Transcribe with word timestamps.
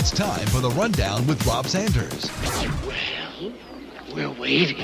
It's 0.00 0.10
time 0.10 0.46
for 0.46 0.60
the 0.60 0.70
rundown 0.70 1.26
with 1.26 1.46
Rob 1.46 1.66
Sanders. 1.66 2.30
Well, 2.86 3.52
we're 4.14 4.30
waiting. 4.30 4.82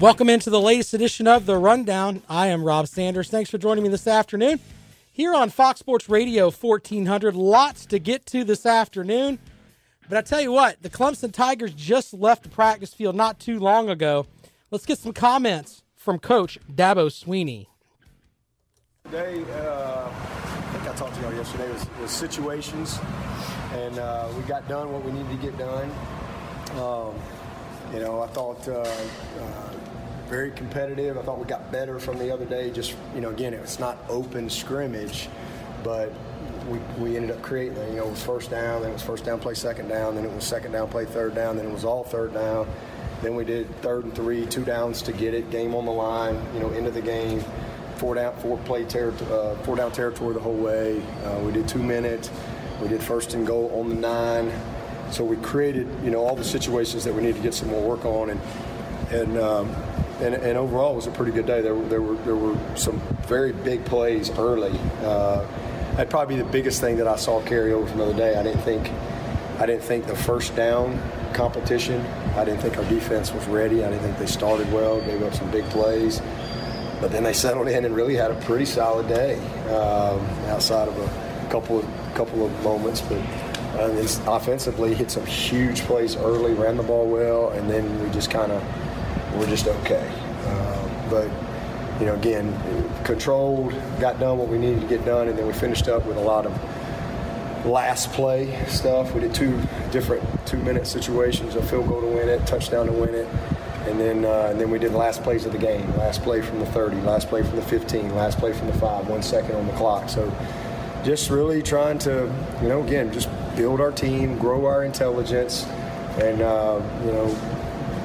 Welcome 0.00 0.28
into 0.28 0.48
the 0.48 0.60
latest 0.60 0.94
edition 0.94 1.26
of 1.26 1.44
The 1.44 1.56
Rundown. 1.56 2.22
I 2.28 2.46
am 2.46 2.62
Rob 2.62 2.86
Sanders. 2.86 3.30
Thanks 3.30 3.50
for 3.50 3.58
joining 3.58 3.82
me 3.82 3.88
this 3.88 4.06
afternoon 4.06 4.60
here 5.10 5.34
on 5.34 5.50
Fox 5.50 5.80
Sports 5.80 6.08
Radio 6.08 6.52
1400. 6.52 7.34
Lots 7.34 7.84
to 7.86 7.98
get 7.98 8.26
to 8.26 8.44
this 8.44 8.64
afternoon. 8.64 9.40
But 10.08 10.18
I 10.18 10.20
tell 10.20 10.40
you 10.40 10.52
what, 10.52 10.80
the 10.82 10.90
Clemson 10.90 11.32
Tigers 11.32 11.74
just 11.74 12.14
left 12.14 12.44
the 12.44 12.48
practice 12.48 12.94
field 12.94 13.16
not 13.16 13.40
too 13.40 13.58
long 13.58 13.90
ago. 13.90 14.28
Let's 14.70 14.86
get 14.86 15.00
some 15.00 15.12
comments 15.12 15.82
from 15.96 16.20
Coach 16.20 16.60
Dabo 16.72 17.08
Swinney. 17.08 17.66
Today, 19.04 19.42
uh, 19.50 19.92
I 20.12 20.12
think 20.14 20.46
I 20.46 20.51
talked 21.02 21.16
to 21.16 21.22
y'all 21.22 21.34
yesterday, 21.34 21.68
was, 21.72 21.84
was 22.00 22.10
situations, 22.12 23.00
and 23.72 23.98
uh, 23.98 24.28
we 24.36 24.42
got 24.44 24.68
done 24.68 24.92
what 24.92 25.04
we 25.04 25.10
needed 25.10 25.30
to 25.30 25.36
get 25.38 25.58
done. 25.58 25.90
Um, 26.80 27.12
you 27.92 27.98
know, 27.98 28.22
I 28.22 28.28
thought 28.28 28.68
uh, 28.68 28.82
uh, 28.82 29.70
very 30.28 30.52
competitive. 30.52 31.18
I 31.18 31.22
thought 31.22 31.40
we 31.40 31.44
got 31.44 31.72
better 31.72 31.98
from 31.98 32.20
the 32.20 32.32
other 32.32 32.44
day. 32.44 32.70
Just, 32.70 32.94
you 33.16 33.20
know, 33.20 33.30
again, 33.30 33.52
it's 33.52 33.80
not 33.80 33.98
open 34.08 34.48
scrimmage, 34.48 35.28
but 35.82 36.12
we, 36.68 36.78
we 37.02 37.16
ended 37.16 37.32
up 37.32 37.42
creating. 37.42 37.76
You 37.88 37.96
know, 37.96 38.06
it 38.06 38.10
was 38.10 38.22
first 38.22 38.50
down, 38.50 38.82
then 38.82 38.90
it 38.90 38.94
was 38.94 39.02
first 39.02 39.24
down, 39.24 39.40
play 39.40 39.54
second 39.54 39.88
down, 39.88 40.14
then 40.14 40.24
it 40.24 40.32
was 40.32 40.44
second 40.44 40.70
down, 40.70 40.88
play 40.88 41.04
third 41.04 41.34
down, 41.34 41.56
then 41.56 41.66
it 41.66 41.72
was 41.72 41.84
all 41.84 42.04
third 42.04 42.32
down. 42.32 42.68
Then 43.22 43.34
we 43.34 43.44
did 43.44 43.68
third 43.82 44.04
and 44.04 44.14
three, 44.14 44.46
two 44.46 44.64
downs 44.64 45.02
to 45.02 45.12
get 45.12 45.34
it, 45.34 45.50
game 45.50 45.74
on 45.74 45.84
the 45.84 45.90
line, 45.90 46.40
you 46.54 46.60
know, 46.60 46.70
end 46.70 46.86
of 46.86 46.94
the 46.94 47.02
game 47.02 47.44
four 48.02 48.16
down, 48.16 48.36
four 48.38 48.58
play 48.58 48.84
ter- 48.84 49.14
uh, 49.30 49.54
four 49.62 49.76
down 49.76 49.92
territory 49.92 50.34
the 50.34 50.40
whole 50.40 50.56
way. 50.56 51.00
Uh, 51.24 51.38
we 51.38 51.52
did 51.52 51.68
two 51.68 51.78
minutes. 51.78 52.32
We 52.82 52.88
did 52.88 53.00
first 53.00 53.34
and 53.34 53.46
goal 53.46 53.70
on 53.78 53.88
the 53.88 53.94
nine. 53.94 54.52
So 55.12 55.22
we 55.22 55.36
created, 55.36 55.86
you 56.02 56.10
know, 56.10 56.18
all 56.18 56.34
the 56.34 56.42
situations 56.42 57.04
that 57.04 57.14
we 57.14 57.22
need 57.22 57.36
to 57.36 57.40
get 57.40 57.54
some 57.54 57.68
more 57.68 57.80
work 57.80 58.04
on, 58.04 58.30
and 58.30 58.40
and 59.12 59.38
um, 59.38 59.68
and, 60.20 60.34
and 60.34 60.58
overall 60.58 60.94
it 60.94 60.96
was 60.96 61.06
a 61.06 61.12
pretty 61.12 61.30
good 61.30 61.46
day. 61.46 61.60
There 61.60 61.76
were 61.76 61.86
there 61.88 62.02
were 62.02 62.16
there 62.24 62.34
were 62.34 62.58
some 62.76 62.98
very 63.28 63.52
big 63.52 63.84
plays 63.84 64.30
early. 64.30 64.76
Uh, 65.02 65.46
that'd 65.92 66.10
probably 66.10 66.34
be 66.34 66.42
the 66.42 66.48
biggest 66.48 66.80
thing 66.80 66.96
that 66.96 67.06
I 67.06 67.14
saw 67.14 67.40
carry 67.42 67.72
over 67.72 67.86
from 67.86 67.98
the 67.98 68.04
other 68.06 68.16
day. 68.16 68.34
I 68.34 68.42
didn't 68.42 68.62
think 68.62 68.90
I 69.60 69.66
didn't 69.66 69.84
think 69.84 70.08
the 70.08 70.16
first 70.16 70.56
down 70.56 71.00
competition. 71.34 72.04
I 72.34 72.44
didn't 72.44 72.62
think 72.62 72.78
our 72.78 72.84
defense 72.86 73.32
was 73.32 73.46
ready. 73.46 73.84
I 73.84 73.90
didn't 73.90 74.02
think 74.02 74.18
they 74.18 74.26
started 74.26 74.72
well. 74.72 75.00
Gave 75.02 75.22
up 75.22 75.34
some 75.34 75.52
big 75.52 75.64
plays 75.66 76.20
but 77.02 77.10
then 77.10 77.24
they 77.24 77.32
settled 77.32 77.66
in 77.66 77.84
and 77.84 77.96
really 77.96 78.14
had 78.14 78.30
a 78.30 78.34
pretty 78.42 78.64
solid 78.64 79.08
day 79.08 79.36
um, 79.70 80.20
outside 80.46 80.86
of 80.86 80.96
a 80.96 81.50
couple 81.50 81.80
of 81.80 82.14
couple 82.14 82.46
of 82.46 82.62
moments. 82.62 83.00
But 83.00 83.18
uh, 83.74 84.06
offensively, 84.28 84.94
hit 84.94 85.10
some 85.10 85.26
huge 85.26 85.80
plays 85.80 86.14
early, 86.14 86.54
ran 86.54 86.76
the 86.76 86.84
ball 86.84 87.08
well, 87.08 87.50
and 87.50 87.68
then 87.68 88.02
we 88.02 88.08
just 88.10 88.30
kind 88.30 88.52
of 88.52 88.62
were 89.36 89.46
just 89.46 89.66
okay. 89.66 90.08
Um, 90.46 91.10
but 91.10 91.28
you 91.98 92.06
know, 92.06 92.14
again, 92.14 92.54
controlled, 93.02 93.72
got 93.98 94.20
done 94.20 94.38
what 94.38 94.46
we 94.46 94.56
needed 94.56 94.82
to 94.82 94.86
get 94.86 95.04
done, 95.04 95.26
and 95.26 95.36
then 95.36 95.46
we 95.46 95.52
finished 95.52 95.88
up 95.88 96.06
with 96.06 96.16
a 96.16 96.20
lot 96.20 96.46
of 96.46 97.66
last 97.66 98.12
play 98.12 98.64
stuff. 98.68 99.12
We 99.12 99.22
did 99.22 99.34
two 99.34 99.60
different 99.90 100.22
two-minute 100.46 100.86
situations: 100.86 101.56
a 101.56 101.62
field 101.62 101.88
goal 101.88 102.00
to 102.00 102.06
win 102.06 102.28
it, 102.28 102.46
touchdown 102.46 102.86
to 102.86 102.92
win 102.92 103.12
it. 103.12 103.28
And 103.86 103.98
then, 103.98 104.24
uh, 104.24 104.48
and 104.50 104.60
then 104.60 104.70
we 104.70 104.78
did 104.78 104.92
last 104.92 105.22
plays 105.22 105.44
of 105.44 105.52
the 105.52 105.58
game. 105.58 105.88
Last 105.96 106.22
play 106.22 106.40
from 106.40 106.60
the 106.60 106.66
30, 106.66 106.96
last 107.02 107.28
play 107.28 107.42
from 107.42 107.56
the 107.56 107.62
15, 107.62 108.14
last 108.14 108.38
play 108.38 108.52
from 108.52 108.68
the 108.68 108.74
five, 108.74 109.08
one 109.08 109.22
second 109.22 109.56
on 109.56 109.66
the 109.66 109.72
clock. 109.72 110.08
So 110.08 110.32
just 111.04 111.30
really 111.30 111.62
trying 111.62 111.98
to, 112.00 112.32
you 112.62 112.68
know, 112.68 112.82
again, 112.82 113.12
just 113.12 113.28
build 113.56 113.80
our 113.80 113.90
team, 113.90 114.38
grow 114.38 114.66
our 114.66 114.84
intelligence, 114.84 115.64
and, 116.18 116.40
uh, 116.42 116.80
you 117.04 117.12
know, 117.12 117.26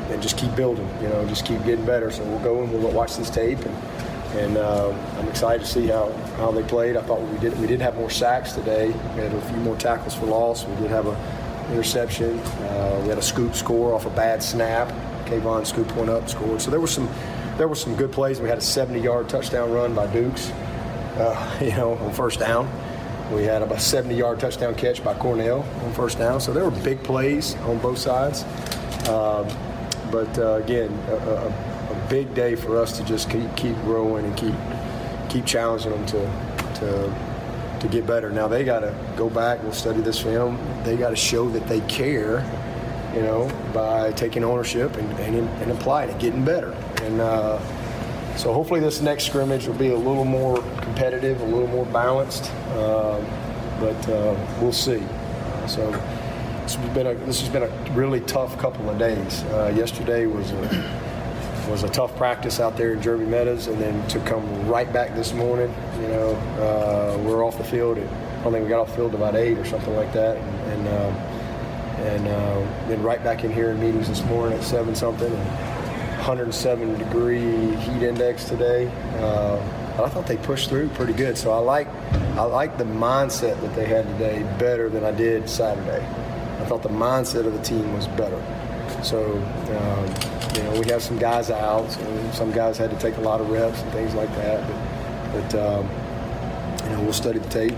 and 0.09 0.21
just 0.21 0.37
keep 0.37 0.55
building, 0.55 0.89
you 1.01 1.09
know, 1.09 1.27
just 1.27 1.45
keep 1.45 1.63
getting 1.63 1.85
better. 1.85 2.09
So 2.09 2.23
we'll 2.23 2.39
go 2.39 2.63
and 2.63 2.71
we'll 2.71 2.91
watch 2.91 3.17
this 3.17 3.29
tape 3.29 3.59
and, 3.59 3.75
and 4.37 4.57
uh, 4.57 4.93
I'm 5.17 5.27
excited 5.27 5.65
to 5.65 5.67
see 5.67 5.87
how, 5.87 6.11
how 6.37 6.51
they 6.51 6.63
played. 6.63 6.97
I 6.97 7.01
thought 7.01 7.21
we 7.21 7.37
did 7.39 7.57
we 7.59 7.67
did 7.67 7.81
have 7.81 7.95
more 7.95 8.09
sacks 8.09 8.53
today. 8.53 8.87
We 8.87 9.21
had 9.21 9.33
a 9.33 9.41
few 9.41 9.57
more 9.57 9.75
tackles 9.75 10.15
for 10.15 10.25
loss. 10.25 10.65
We 10.65 10.75
did 10.75 10.91
have 10.91 11.07
a 11.07 11.47
interception. 11.71 12.39
Uh, 12.39 12.99
we 13.03 13.09
had 13.09 13.17
a 13.17 13.21
scoop 13.21 13.55
score 13.55 13.93
off 13.93 14.05
a 14.05 14.09
bad 14.11 14.41
snap. 14.41 14.91
K'Von 15.27 15.65
scooped 15.65 15.91
one 15.95 16.09
up, 16.09 16.29
scored. 16.29 16.61
So 16.61 16.71
there 16.71 16.79
were 16.79 16.87
some 16.87 17.09
there 17.57 17.67
were 17.67 17.75
some 17.75 17.95
good 17.95 18.11
plays. 18.11 18.39
We 18.39 18.49
had 18.49 18.59
a 18.59 18.61
70-yard 18.61 19.29
touchdown 19.29 19.71
run 19.71 19.95
by 19.95 20.05
Dukes, 20.07 20.51
uh, 21.17 21.57
you 21.61 21.71
know, 21.71 21.93
on 21.95 22.13
first 22.13 22.39
down. 22.39 22.69
We 23.33 23.43
had 23.43 23.61
about 23.61 23.79
a 23.79 23.81
70-yard 23.81 24.39
touchdown 24.39 24.75
catch 24.75 25.03
by 25.03 25.15
Cornell 25.15 25.63
on 25.83 25.93
first 25.93 26.17
down. 26.17 26.39
So 26.39 26.53
there 26.53 26.63
were 26.63 26.83
big 26.83 27.03
plays 27.03 27.55
on 27.55 27.79
both 27.79 27.97
sides. 27.97 28.43
Um, 29.09 29.47
but 30.11 30.37
uh, 30.37 30.61
again, 30.63 30.91
a, 31.09 31.15
a, 31.15 31.47
a, 31.47 32.07
big 32.09 32.33
day 32.33 32.55
for 32.55 32.77
us 32.77 32.97
to 32.97 33.03
just 33.03 33.29
keep 33.29 33.53
keep 33.57 33.75
growing 33.81 34.23
and 34.23 34.37
keep 34.37 34.55
keep 35.29 35.45
challenging 35.45 35.91
them 35.91 36.05
to 36.05 36.79
to 36.79 37.79
to 37.81 37.87
get 37.89 38.07
better. 38.07 38.29
Now 38.29 38.47
they 38.47 38.63
got 38.63 38.79
to 38.79 38.95
go 39.17 39.29
back. 39.29 39.61
We'll 39.63 39.73
study 39.73 40.01
this 40.01 40.19
film. 40.19 40.57
They 40.83 40.95
got 40.95 41.09
to 41.09 41.15
show 41.15 41.49
that 41.49 41.67
they 41.67 41.81
care 41.81 42.39
you 43.17 43.23
know, 43.23 43.49
by 43.73 44.11
taking 44.11 44.43
ownership 44.43 44.95
and, 44.95 45.11
and, 45.19 45.35
and 45.35 45.71
applying 45.71 46.11
it, 46.11 46.19
getting 46.19 46.45
better. 46.45 46.71
And 47.01 47.19
uh, 47.19 47.57
so 48.37 48.53
hopefully 48.53 48.79
this 48.79 49.01
next 49.01 49.25
scrimmage 49.25 49.65
will 49.65 49.73
be 49.73 49.89
a 49.89 49.97
little 49.97 50.23
more 50.23 50.57
competitive, 50.81 51.41
a 51.41 51.45
little 51.45 51.67
more 51.67 51.87
balanced, 51.87 52.51
um, 52.73 53.25
but 53.79 54.09
uh, 54.09 54.35
we'll 54.61 54.71
see. 54.71 55.01
So 55.67 55.89
this 56.61 56.75
has 56.75 56.93
been 56.93 57.07
a 57.07 57.15
this 57.25 57.41
has 57.41 57.49
been 57.49 57.63
a 57.63 57.91
really 57.93 58.21
tough 58.21 58.55
couple 58.59 58.87
of 58.87 58.99
days. 58.99 59.43
Uh, 59.45 59.73
yesterday 59.75 60.27
was 60.27 60.51
a 60.51 61.67
was 61.71 61.83
a 61.83 61.89
tough 61.89 62.15
practice 62.15 62.59
out 62.59 62.77
there 62.77 62.93
in 62.93 63.01
Jervey 63.01 63.27
Meadows, 63.27 63.65
and 63.65 63.81
then 63.81 64.07
to 64.09 64.19
come 64.19 64.45
right 64.67 64.91
back 64.93 65.15
this 65.15 65.33
morning, 65.33 65.73
you 65.99 66.07
know, 66.07 66.29
uh, 66.61 67.17
we're 67.23 67.43
off 67.43 67.57
the 67.57 67.63
field. 67.63 67.97
At, 67.97 68.07
I 68.45 68.51
think 68.51 68.63
we 68.63 68.69
got 68.69 68.81
off 68.81 68.89
the 68.91 68.97
field 68.97 69.15
about 69.15 69.35
eight 69.35 69.57
or 69.57 69.65
something 69.65 69.95
like 69.95 70.13
that, 70.13 70.37
and, 70.37 70.87
and 70.87 70.87
um, 70.87 71.36
and 71.97 72.27
uh, 72.27 72.87
then 72.87 73.01
right 73.03 73.23
back 73.23 73.43
in 73.43 73.51
here 73.51 73.71
in 73.71 73.79
meetings 73.79 74.07
this 74.07 74.23
morning 74.25 74.57
at 74.57 74.63
seven 74.63 74.95
something. 74.95 75.31
And 75.31 75.77
107 76.17 76.97
degree 76.97 77.75
heat 77.77 78.03
index 78.03 78.43
today. 78.43 78.87
Uh, 79.19 79.55
I 80.03 80.09
thought 80.09 80.27
they 80.27 80.35
pushed 80.35 80.67
through 80.67 80.89
pretty 80.89 81.13
good. 81.13 81.37
So 81.37 81.51
I 81.51 81.59
like 81.59 81.87
I 82.35 82.43
like 82.43 82.77
the 82.77 82.83
mindset 82.83 83.61
that 83.61 83.73
they 83.75 83.85
had 83.85 84.03
today 84.05 84.43
better 84.59 84.89
than 84.89 85.05
I 85.05 85.11
did 85.11 85.49
Saturday. 85.49 86.05
I 86.59 86.65
thought 86.65 86.83
the 86.83 86.89
mindset 86.89 87.45
of 87.45 87.53
the 87.53 87.61
team 87.61 87.93
was 87.93 88.07
better. 88.09 88.41
So 89.03 89.35
um, 89.35 90.55
you 90.57 90.63
know 90.63 90.81
we 90.81 90.91
have 90.91 91.01
some 91.01 91.17
guys 91.17 91.49
out, 91.49 91.95
and 91.97 92.33
some 92.33 92.51
guys 92.51 92.77
had 92.77 92.89
to 92.89 92.97
take 92.99 93.15
a 93.17 93.21
lot 93.21 93.39
of 93.39 93.49
reps 93.49 93.81
and 93.81 93.91
things 93.93 94.13
like 94.13 94.33
that. 94.35 94.67
But, 94.67 95.49
but 95.51 95.79
um, 95.79 95.89
you 96.83 96.97
know 96.97 97.03
we'll 97.03 97.13
study 97.13 97.39
the 97.39 97.49
tape 97.49 97.75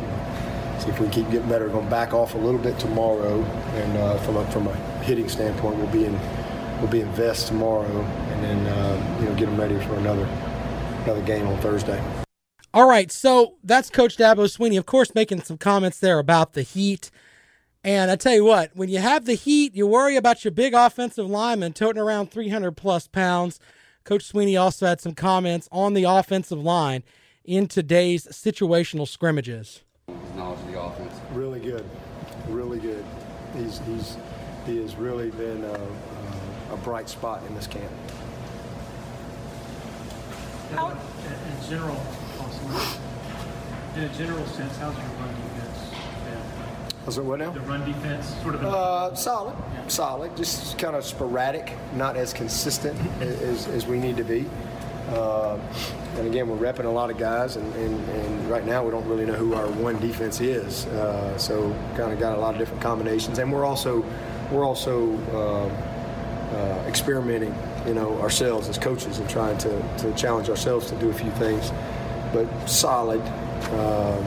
see 0.80 0.90
if 0.90 1.00
we 1.00 1.08
can 1.08 1.24
keep 1.24 1.32
getting 1.32 1.50
better. 1.50 1.66
We're 1.66 1.74
going 1.74 1.86
to 1.86 1.92
back 1.92 2.14
off 2.14 2.36
a 2.36 2.38
little 2.38 2.60
bit 2.60 2.78
tomorrow, 2.80 3.42
and 3.44 3.98
uh, 3.98 4.18
from 4.20 4.38
a 4.38 4.52
from 4.52 4.68
a 4.68 4.76
hitting 5.04 5.30
standpoint, 5.30 5.78
we'll 5.78 5.88
be 5.88 6.06
in 6.06 6.20
we'll 6.80 6.92
be 6.92 7.02
in 7.02 7.12
vest 7.12 7.48
tomorrow, 7.48 8.02
and 8.02 8.44
then 8.44 8.68
uh, 8.68 9.18
you 9.20 9.26
know 9.26 9.36
get 9.36 9.46
them 9.46 9.60
ready 9.60 9.78
for 9.86 9.96
another 9.96 10.26
another 11.04 11.22
game 11.22 11.48
on 11.48 11.60
Thursday. 11.60 12.02
All 12.74 12.88
right, 12.88 13.12
so 13.12 13.56
that's 13.64 13.90
Coach 13.90 14.16
Dabo 14.16 14.46
Swinney, 14.46 14.78
of 14.78 14.86
course, 14.86 15.16
making 15.16 15.42
some 15.42 15.58
comments 15.58 16.00
there 16.00 16.20
about 16.20 16.54
the 16.54 16.62
Heat. 16.62 17.10
And 17.84 18.12
I 18.12 18.16
tell 18.16 18.36
you 18.36 18.46
what, 18.46 18.76
when 18.76 18.90
you 18.90 19.00
have 19.00 19.26
the 19.26 19.34
Heat, 19.34 19.76
you 19.76 19.88
worry 19.88 20.16
about 20.16 20.44
your 20.44 20.52
big 20.52 20.76
offensive 20.76 21.28
lineman 21.28 21.74
toting 21.74 22.02
around 22.02 22.30
300 22.30 22.74
plus 22.74 23.08
pounds. 23.08 23.60
Coach 24.04 24.32
Swinney 24.32 24.60
also 24.60 24.86
had 24.86 25.02
some 25.02 25.16
comments 25.16 25.68
on 25.72 25.96
the 25.96 26.04
offensive 26.04 26.60
line 26.60 27.04
in 27.44 27.68
today's 27.68 28.28
situational 28.28 29.08
scrimmages 29.08 29.82
knowledge 30.36 30.60
of 30.60 30.72
the 30.72 30.80
offense? 30.80 31.14
Really 31.34 31.60
good, 31.60 31.86
really 32.48 32.80
good. 32.80 33.06
He's 33.56 33.80
he's 33.80 34.18
he 34.66 34.82
has 34.82 34.96
really 34.96 35.32
been 35.32 35.64
a, 35.64 36.74
a 36.74 36.78
bright 36.78 37.10
spot 37.10 37.44
in 37.48 37.56
this 37.56 37.68
camp. 37.68 37.92
How, 40.72 40.90
in 40.92 41.70
general, 41.70 42.00
in 43.96 44.04
a 44.04 44.10
general 44.16 44.46
sense, 44.46 44.78
how's 44.78 44.96
your 44.96 45.06
run 45.20 45.34
defense 45.34 45.80
been? 46.26 47.06
Was 47.06 47.18
it 47.18 47.24
what 47.24 47.40
now? 47.40 47.52
The 47.52 47.60
run 47.62 47.86
defense, 47.86 48.36
sort 48.44 48.56
of. 48.56 48.64
Uh, 48.64 49.16
solid, 49.16 49.56
solid. 49.88 50.38
Just 50.38 50.78
kind 50.78 50.96
of 50.96 51.04
sporadic, 51.04 51.74
not 51.96 52.16
as 52.16 52.34
consistent 52.34 53.00
as, 53.20 53.68
as 53.68 53.88
we 53.88 53.98
need 53.98 54.18
to 54.18 54.24
be. 54.24 54.46
Uh, 55.10 55.60
and 56.18 56.28
again, 56.28 56.48
we're 56.48 56.58
repping 56.58 56.86
a 56.86 56.90
lot 56.90 57.10
of 57.10 57.18
guys, 57.18 57.56
and, 57.56 57.74
and, 57.76 58.10
and 58.10 58.50
right 58.50 58.66
now 58.66 58.84
we 58.84 58.92
don't 58.92 59.08
really 59.08 59.26
know 59.26 59.34
who 59.34 59.54
our 59.54 59.68
one 59.68 60.00
defense 60.00 60.42
is. 60.42 60.86
Uh, 60.88 61.38
so 61.38 61.74
kind 61.96 62.12
of 62.12 62.20
got 62.20 62.38
a 62.38 62.40
lot 62.40 62.54
of 62.54 62.60
different 62.60 62.82
combinations, 62.82 63.40
and 63.40 63.52
we're 63.52 63.66
also 63.66 64.04
we're 64.52 64.66
also 64.66 65.16
uh, 65.32 66.56
uh, 66.56 66.84
experimenting, 66.88 67.56
you 67.86 67.94
know, 67.94 68.20
ourselves 68.20 68.68
as 68.68 68.78
coaches 68.78 69.20
and 69.20 69.30
trying 69.30 69.58
to, 69.60 69.98
to 69.98 70.14
challenge 70.16 70.50
ourselves 70.50 70.90
to 70.90 70.96
do 70.96 71.10
a 71.10 71.14
few 71.14 71.32
things. 71.32 71.72
But 72.34 72.48
solid. 72.68 73.22
Um, 73.72 74.26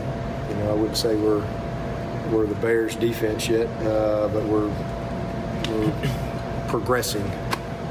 you 0.49 0.55
know, 0.57 0.71
I 0.71 0.75
wouldn't 0.75 0.97
say 0.97 1.15
we're 1.17 1.45
we're 2.31 2.47
the 2.47 2.55
Bears 2.57 2.97
defense 2.97 3.49
yet, 3.49 3.67
uh, 3.87 4.29
but 4.29 4.45
we're 4.45 4.69
we're 5.69 6.67
progressing. 6.69 7.31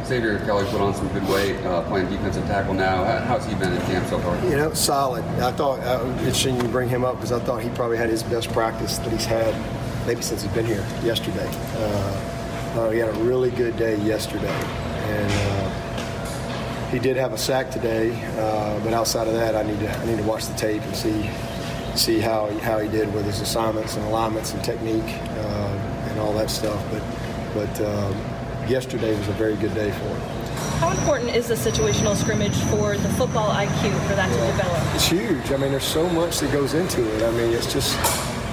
Xavier 0.05 0.39
Kelly 0.39 0.65
put 0.69 0.81
on 0.81 0.93
some 0.93 1.07
good 1.09 1.27
weight, 1.29 1.57
uh, 1.65 1.81
playing 1.83 2.09
defensive 2.09 2.45
tackle 2.47 2.73
now. 2.73 3.03
How- 3.03 3.19
How's 3.19 3.45
he 3.45 3.55
been 3.55 3.71
in 3.73 3.81
camp 3.83 4.07
so 4.07 4.19
far? 4.19 4.35
You 4.45 4.57
know, 4.57 4.73
solid. 4.73 5.23
I 5.39 5.51
thought 5.51 5.79
uh, 5.81 6.05
interesting 6.19 6.55
you 6.61 6.67
bring 6.67 6.89
him 6.89 7.03
up 7.05 7.15
because 7.15 7.31
I 7.31 7.39
thought 7.39 7.61
he 7.61 7.69
probably 7.69 7.97
had 7.97 8.09
his 8.09 8.23
best 8.23 8.51
practice 8.51 8.97
that 8.99 9.11
he's 9.11 9.25
had 9.25 9.55
maybe 10.07 10.21
since 10.21 10.41
he's 10.43 10.51
been 10.53 10.65
here 10.65 10.85
yesterday. 11.03 11.47
Uh, 11.75 12.77
uh, 12.79 12.89
he 12.89 12.99
had 12.99 13.09
a 13.09 13.19
really 13.19 13.51
good 13.51 13.75
day 13.77 13.97
yesterday, 13.97 14.47
and 14.47 15.31
uh, 15.31 16.87
he 16.89 16.99
did 16.99 17.15
have 17.17 17.33
a 17.33 17.37
sack 17.37 17.69
today. 17.69 18.11
Uh, 18.39 18.79
but 18.83 18.93
outside 18.93 19.27
of 19.27 19.33
that, 19.33 19.55
I 19.55 19.63
need 19.63 19.79
to 19.79 19.89
I 19.97 20.05
need 20.05 20.17
to 20.17 20.23
watch 20.23 20.45
the 20.47 20.55
tape 20.55 20.81
and 20.83 20.95
see 20.95 21.29
see 21.95 22.19
how 22.19 22.47
he, 22.47 22.57
how 22.59 22.79
he 22.79 22.87
did 22.89 23.13
with 23.13 23.25
his 23.25 23.41
assignments 23.41 23.97
and 23.97 24.05
alignments 24.07 24.53
and 24.53 24.63
technique 24.63 25.03
and 25.03 26.19
all 26.19 26.33
that 26.33 26.49
stuff. 26.49 26.81
But 26.91 27.03
but 27.53 27.81
um, 27.85 28.15
yesterday 28.71 29.15
was 29.17 29.27
a 29.27 29.33
very 29.33 29.55
good 29.57 29.73
day 29.75 29.91
for 29.91 30.05
him. 30.05 30.41
How 30.79 30.89
important 30.91 31.35
is 31.35 31.49
the 31.49 31.55
situational 31.55 32.15
scrimmage 32.15 32.55
for 32.71 32.97
the 32.97 33.09
football 33.09 33.53
IQ 33.53 33.91
for 34.07 34.15
that 34.15 34.29
to 34.29 34.47
develop? 34.47 34.95
It's 34.95 35.07
huge. 35.07 35.51
I 35.51 35.57
mean, 35.57 35.71
there's 35.71 35.83
so 35.83 36.09
much 36.09 36.39
that 36.39 36.51
goes 36.51 36.73
into 36.73 37.03
it. 37.15 37.21
I 37.21 37.31
mean, 37.31 37.53
it's 37.53 37.71
just, 37.71 37.95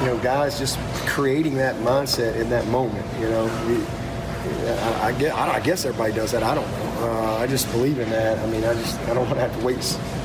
you 0.00 0.06
know, 0.06 0.18
guys 0.18 0.58
just 0.58 0.76
creating 1.06 1.54
that 1.54 1.76
mindset 1.76 2.34
in 2.36 2.50
that 2.50 2.66
moment. 2.66 3.06
You 3.18 3.30
know, 3.30 3.44
we, 3.66 3.76
I, 4.68 5.06
I, 5.06 5.12
guess, 5.12 5.34
I 5.34 5.60
guess 5.60 5.84
everybody 5.86 6.12
does 6.12 6.32
that. 6.32 6.42
I 6.42 6.54
don't 6.54 6.70
know. 6.70 6.88
Uh, 7.00 7.38
I 7.38 7.46
just 7.46 7.70
believe 7.70 7.98
in 8.00 8.10
that. 8.10 8.38
I 8.40 8.46
mean, 8.46 8.64
I 8.64 8.74
just 8.74 8.98
I 9.02 9.14
don't 9.14 9.24
want 9.24 9.34
to 9.34 9.40
have 9.40 9.56
to 9.56 9.64
wait. 9.64 9.76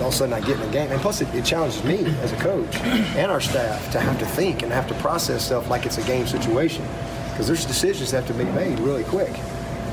All 0.02 0.08
of 0.08 0.14
a 0.14 0.18
sudden, 0.18 0.34
I 0.34 0.40
get 0.42 0.60
in 0.60 0.62
the 0.62 0.72
game, 0.72 0.92
and 0.92 1.00
plus, 1.00 1.22
it, 1.22 1.34
it 1.36 1.46
challenges 1.46 1.84
me 1.84 2.04
as 2.22 2.32
a 2.32 2.38
coach 2.38 2.76
and 2.82 3.32
our 3.32 3.40
staff 3.40 3.92
to 3.92 4.00
have 4.00 4.18
to 4.20 4.26
think 4.26 4.64
and 4.64 4.72
have 4.72 4.88
to 4.88 4.96
process 4.96 5.46
stuff 5.46 5.70
like 5.70 5.86
it's 5.86 6.00
a 6.00 6.04
game 6.04 6.26
situation, 6.26 6.84
because 7.30 7.46
there's 7.46 7.66
decisions 7.66 8.10
that 8.12 8.26
have 8.26 8.36
to 8.36 8.44
be 8.44 8.50
made 8.52 8.80
really 8.80 9.04
quick. 9.04 9.32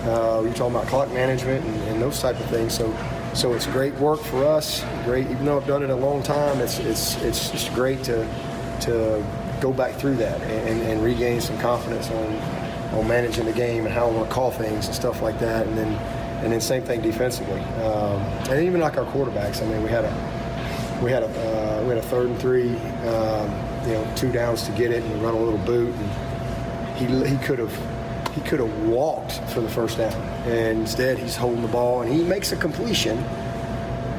Uh, 0.04 0.40
you're 0.42 0.54
talking 0.54 0.74
about 0.74 0.86
clock 0.86 1.08
management 1.12 1.64
and, 1.64 1.82
and 1.88 2.02
those 2.02 2.20
type 2.20 2.38
of 2.40 2.46
things. 2.46 2.74
So, 2.74 2.94
so 3.34 3.52
it's 3.52 3.66
great 3.66 3.94
work 3.94 4.20
for 4.20 4.44
us. 4.44 4.84
Great, 5.04 5.30
even 5.30 5.44
though 5.44 5.58
I've 5.58 5.66
done 5.66 5.82
it 5.82 5.90
a 5.90 5.94
long 5.94 6.22
time, 6.22 6.60
it's 6.60 6.78
it's 6.78 7.16
it's 7.22 7.50
just 7.50 7.72
great 7.74 8.02
to 8.04 8.26
to 8.82 9.24
go 9.60 9.72
back 9.72 9.94
through 9.94 10.16
that 10.16 10.40
and, 10.42 10.82
and 10.82 11.04
regain 11.04 11.40
some 11.40 11.58
confidence 11.58 12.10
on 12.10 12.34
on 12.98 13.06
managing 13.06 13.44
the 13.44 13.52
game 13.52 13.84
and 13.84 13.94
how 13.94 14.08
I 14.08 14.10
want 14.10 14.28
to 14.28 14.34
call 14.34 14.50
things 14.50 14.86
and 14.86 14.94
stuff 14.94 15.22
like 15.22 15.38
that. 15.40 15.66
And 15.66 15.76
then 15.76 15.92
and 16.42 16.52
then 16.52 16.60
same 16.60 16.82
thing 16.82 17.02
defensively. 17.02 17.60
Um, 17.60 18.22
and 18.48 18.64
even 18.64 18.80
like 18.80 18.96
our 18.96 19.04
quarterbacks. 19.04 19.62
I 19.62 19.66
mean, 19.66 19.82
we 19.82 19.90
had 19.90 20.04
a 20.04 21.00
we 21.02 21.10
had 21.10 21.22
a 21.22 21.26
uh, 21.26 21.82
we 21.82 21.88
had 21.88 21.98
a 21.98 22.02
third 22.02 22.28
and 22.28 22.38
three, 22.40 22.76
um, 23.06 23.50
you 23.86 23.92
know, 23.92 24.12
two 24.16 24.32
downs 24.32 24.62
to 24.62 24.72
get 24.72 24.90
it 24.90 25.02
and 25.02 25.22
run 25.22 25.34
a 25.34 25.38
little 25.38 25.58
boot. 25.58 25.94
And 25.94 26.96
he 26.96 27.36
he 27.36 27.36
could 27.44 27.58
have 27.58 27.99
he 28.34 28.40
could 28.42 28.60
have 28.60 28.88
walked 28.88 29.32
for 29.50 29.60
the 29.60 29.68
first 29.68 29.98
down, 29.98 30.12
and 30.46 30.80
instead 30.80 31.18
he's 31.18 31.36
holding 31.36 31.62
the 31.62 31.68
ball 31.68 32.02
and 32.02 32.12
he 32.12 32.22
makes 32.22 32.52
a 32.52 32.56
completion. 32.56 33.22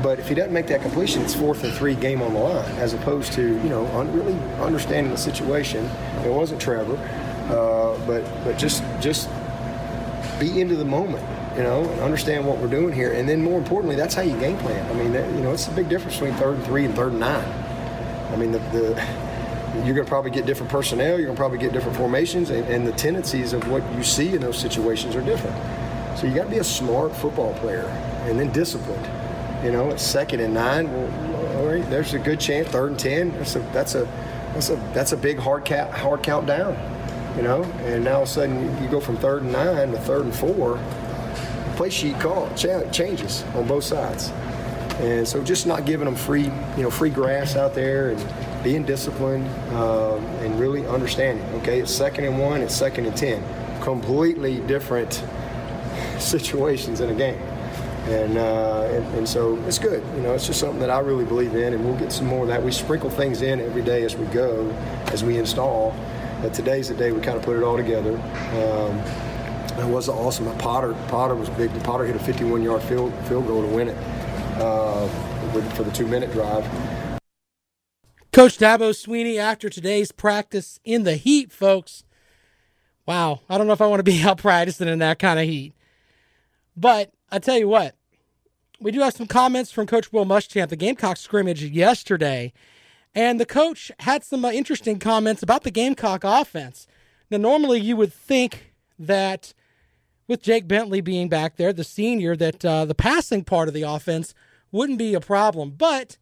But 0.04 0.20
if 0.20 0.28
he 0.28 0.34
doesn't 0.34 0.54
make 0.54 0.68
that 0.68 0.82
completion, 0.82 1.22
it's 1.22 1.36
fourth 1.36 1.64
and 1.64 1.72
three, 1.74 1.94
game 1.94 2.22
on 2.22 2.34
the 2.34 2.40
line, 2.40 2.72
as 2.78 2.94
opposed 2.94 3.34
to 3.34 3.42
you 3.42 3.70
know 3.70 3.86
un- 3.88 4.12
really 4.14 4.34
understanding 4.60 5.12
the 5.12 5.18
situation. 5.18 5.86
It 6.26 6.32
wasn't 6.32 6.60
Trevor, 6.60 6.98
uh, 7.50 7.98
but 8.08 8.24
but 8.44 8.58
just 8.58 8.84
just 9.00 9.30
be 10.40 10.60
into 10.60 10.76
the 10.76 10.86
moment, 10.86 11.24
you 11.56 11.62
know, 11.62 11.84
understand 12.02 12.46
what 12.48 12.58
we're 12.58 12.68
doing 12.68 12.94
here, 12.94 13.14
and 13.14 13.30
then 13.30 13.44
more 13.44 13.60
importantly, 13.60 13.96
that's 13.96 14.16
how 14.16 14.24
you 14.24 14.38
game 14.40 14.58
plan. 14.58 14.90
I 14.90 14.94
mean, 14.94 15.14
that, 15.14 15.30
you 15.32 15.42
know, 15.42 15.52
it's 15.52 15.68
a 15.68 15.72
big 15.72 15.88
difference 15.88 16.16
between 16.18 16.34
third 16.40 16.56
and 16.56 16.66
three 16.66 16.84
and 16.86 16.96
third 16.96 17.12
and 17.12 17.20
nine. 17.20 17.48
I 18.34 18.36
mean, 18.38 18.52
the, 18.52 18.60
the 18.60 18.96
you're 19.76 19.96
going 19.96 20.06
to 20.06 20.10
probably 20.10 20.32
get 20.32 20.46
different 20.46 20.72
personnel, 20.72 21.18
you're 21.18 21.28
going 21.28 21.36
to 21.36 21.40
probably 21.40 21.58
get 21.58 21.72
different 21.72 21.98
formations, 21.98 22.50
and, 22.50 22.66
and 22.68 22.86
the 22.86 22.92
tendencies 22.92 23.54
of 23.54 23.68
what 23.70 23.82
you 23.96 24.04
see 24.04 24.34
in 24.36 24.42
those 24.42 24.58
situations 24.58 25.16
are 25.16 25.22
different. 25.22 25.56
So 26.18 26.28
you 26.28 26.36
got 26.36 26.44
to 26.46 26.50
be 26.50 26.58
a 26.58 26.64
smart 26.64 27.16
football 27.16 27.54
player, 27.56 27.86
and 28.26 28.38
then 28.38 28.52
disciplined. 28.52 29.06
You 29.64 29.72
know, 29.72 29.90
it's 29.90 30.04
second 30.04 30.42
and 30.42 30.54
nine. 30.54 30.92
Well, 30.92 31.58
all 31.58 31.68
right, 31.68 31.90
there's 31.90 32.14
a 32.14 32.20
good 32.20 32.40
chance. 32.40 32.68
Third 32.68 32.92
and 32.92 33.00
ten. 33.00 33.32
That's 33.38 33.56
a 33.56 33.60
that's 33.72 33.96
a 33.96 34.08
that's 34.54 34.70
a 34.70 34.76
that's 34.94 35.12
a 35.14 35.18
big 35.18 35.38
hard 35.38 35.66
count 35.66 35.92
hard 35.94 36.24
count 36.24 36.48
down. 36.48 36.76
You 37.38 37.44
know, 37.44 37.64
and 37.86 38.04
now 38.04 38.16
all 38.16 38.24
of 38.24 38.28
a 38.28 38.32
sudden 38.32 38.84
you 38.84 38.90
go 38.90 39.00
from 39.00 39.18
third 39.18 39.44
and 39.44 39.54
nine 39.54 39.92
to 39.92 40.00
third 40.00 40.24
and 40.24 40.36
four. 40.36 40.78
The 40.78 41.74
play 41.78 41.90
sheet 41.90 42.20
call 42.20 42.50
cha- 42.56 42.90
changes 42.90 43.44
on 43.56 43.68
both 43.68 43.86
sides, 43.86 44.30
and 45.00 45.26
so 45.26 45.42
just 45.42 45.66
not 45.66 45.86
giving 45.86 46.06
them 46.06 46.16
free 46.16 46.46
you 46.76 46.84
know 46.84 46.90
free 46.92 47.10
grass 47.10 47.56
out 47.56 47.74
there 47.74 48.10
and 48.10 48.20
being 48.64 48.84
disciplined 48.84 49.48
um, 49.74 50.24
and 50.42 50.60
really 50.60 50.86
understanding. 50.88 51.46
Okay, 51.62 51.80
it's 51.80 51.94
second 51.94 52.26
and 52.26 52.40
one. 52.40 52.62
It's 52.62 52.76
second 52.76 53.06
and 53.06 53.16
ten. 53.16 53.44
Completely 53.82 54.60
different 54.62 55.24
situations 56.20 57.02
in 57.02 57.10
a 57.10 57.16
game. 57.16 57.42
And, 58.08 58.38
uh, 58.38 58.90
and 58.92 59.06
and 59.16 59.30
so 59.30 59.58
it's 59.68 59.78
good. 59.78 60.04
You 60.16 60.24
know, 60.24 60.34
it's 60.34 60.48
just 60.48 60.60
something 60.60 60.80
that 60.80 60.90
I 60.90 61.00
really 61.00 61.26
believe 61.26 61.56
in, 61.56 61.74
and 61.74 61.86
we'll 61.86 61.98
get 61.98 62.12
some 62.12 62.26
more 62.26 62.42
of 62.42 62.48
that. 62.48 62.64
We 62.64 62.72
sprinkle 62.72 63.12
things 63.12 63.44
in 63.44 63.62
every 63.62 63.84
day 63.84 64.04
as 64.04 64.16
we 64.16 64.26
go, 64.28 64.70
as 65.08 65.24
we 65.24 65.38
install. 65.38 65.96
But 66.42 66.54
today's 66.54 66.90
the 66.90 66.96
day 66.96 67.12
we 67.12 67.22
kind 67.22 67.38
of 67.38 67.44
put 67.44 67.56
it 67.58 67.64
all 67.64 67.78
together. 67.78 68.16
Um, 68.16 68.98
it 69.80 69.88
was 69.88 70.10
awesome. 70.10 70.46
Potter 70.58 70.96
Potter 71.08 71.36
was 71.36 71.50
big. 71.50 71.72
Potter 71.84 72.06
hit 72.06 72.16
a 72.16 72.20
51-yard 72.20 72.82
field 72.84 73.14
field 73.26 73.46
goal 73.48 73.62
to 73.62 73.68
win 73.68 73.90
it 73.90 73.98
uh, 74.58 75.08
for 75.76 75.84
the 75.84 75.92
two-minute 75.92 76.32
drive. 76.32 76.66
Coach 78.32 78.58
Dabo 78.58 78.92
Swinney 78.92 79.38
after 79.38 79.70
today's 79.70 80.14
practice 80.14 80.80
in 80.86 81.04
the 81.04 81.18
heat, 81.18 81.52
folks. 81.52 82.06
Wow, 83.06 83.42
I 83.50 83.58
don't 83.58 83.68
know 83.68 83.74
if 83.74 83.82
I 83.82 83.88
want 83.88 84.00
to 84.00 84.04
be 84.10 84.22
out 84.26 84.38
practicing 84.38 84.88
in 84.88 85.00
that 85.00 85.20
kind 85.20 85.38
of 85.38 85.46
heat. 85.46 85.74
But 86.78 87.12
I 87.30 87.40
tell 87.40 87.58
you 87.58 87.68
what, 87.68 87.96
we 88.80 88.92
do 88.92 89.02
have 89.02 89.16
some 89.16 89.28
comments 89.28 89.74
from 89.74 89.86
Coach 89.86 90.14
Will 90.14 90.26
Muschamp, 90.26 90.70
the 90.70 90.78
Gamecock 90.78 91.18
scrimmage 91.18 91.62
yesterday, 91.62 92.54
and 93.14 93.38
the 93.38 93.46
coach 93.46 93.92
had 94.00 94.24
some 94.24 94.46
uh, 94.46 94.52
interesting 94.52 94.98
comments 94.98 95.44
about 95.44 95.64
the 95.64 95.72
Gamecock 95.72 96.24
offense. 96.24 96.88
Now, 97.30 97.38
normally 97.38 97.82
you 97.82 97.98
would 97.98 98.14
think 98.14 98.74
that 98.98 99.54
with 100.30 100.42
Jake 100.42 100.70
Bentley 100.70 101.02
being 101.02 101.28
back 101.28 101.58
there, 101.58 101.74
the 101.74 101.84
senior, 101.84 102.38
that 102.38 102.64
uh, 102.64 102.86
the 102.86 102.96
passing 102.96 103.44
part 103.44 103.68
of 103.68 103.74
the 103.74 103.82
offense 103.82 104.34
wouldn't 104.72 105.00
be 105.00 105.14
a 105.14 105.20
problem, 105.20 105.72
but 105.72 106.18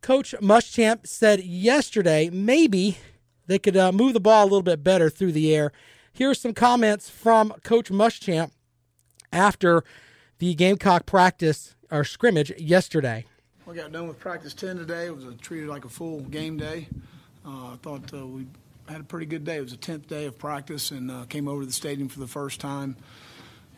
Coach 0.00 0.34
Muschamp 0.40 1.06
said 1.06 1.42
yesterday 1.44 2.30
maybe 2.30 2.98
they 3.46 3.58
could 3.58 3.76
uh, 3.76 3.92
move 3.92 4.12
the 4.12 4.20
ball 4.20 4.44
a 4.44 4.48
little 4.48 4.62
bit 4.62 4.84
better 4.84 5.10
through 5.10 5.32
the 5.32 5.54
air. 5.54 5.72
Here 6.12 6.30
are 6.30 6.34
some 6.34 6.54
comments 6.54 7.08
from 7.08 7.52
Coach 7.62 7.90
Muschamp 7.90 8.50
after 9.32 9.84
the 10.38 10.54
Gamecock 10.54 11.06
practice 11.06 11.74
or 11.90 12.04
scrimmage 12.04 12.52
yesterday. 12.58 13.24
We 13.66 13.74
got 13.74 13.92
done 13.92 14.08
with 14.08 14.18
practice 14.18 14.54
10 14.54 14.78
today. 14.78 15.06
It 15.06 15.14
was 15.14 15.24
a, 15.24 15.32
treated 15.32 15.68
like 15.68 15.84
a 15.84 15.88
full 15.88 16.20
game 16.20 16.56
day. 16.56 16.88
Uh, 17.44 17.72
I 17.72 17.76
thought 17.82 18.12
uh, 18.14 18.26
we 18.26 18.46
had 18.88 19.00
a 19.00 19.04
pretty 19.04 19.26
good 19.26 19.44
day. 19.44 19.56
It 19.56 19.62
was 19.62 19.72
the 19.72 19.78
10th 19.78 20.06
day 20.06 20.24
of 20.26 20.38
practice 20.38 20.90
and 20.90 21.10
uh, 21.10 21.24
came 21.24 21.48
over 21.48 21.60
to 21.60 21.66
the 21.66 21.72
stadium 21.72 22.08
for 22.08 22.20
the 22.20 22.26
first 22.26 22.60
time. 22.60 22.96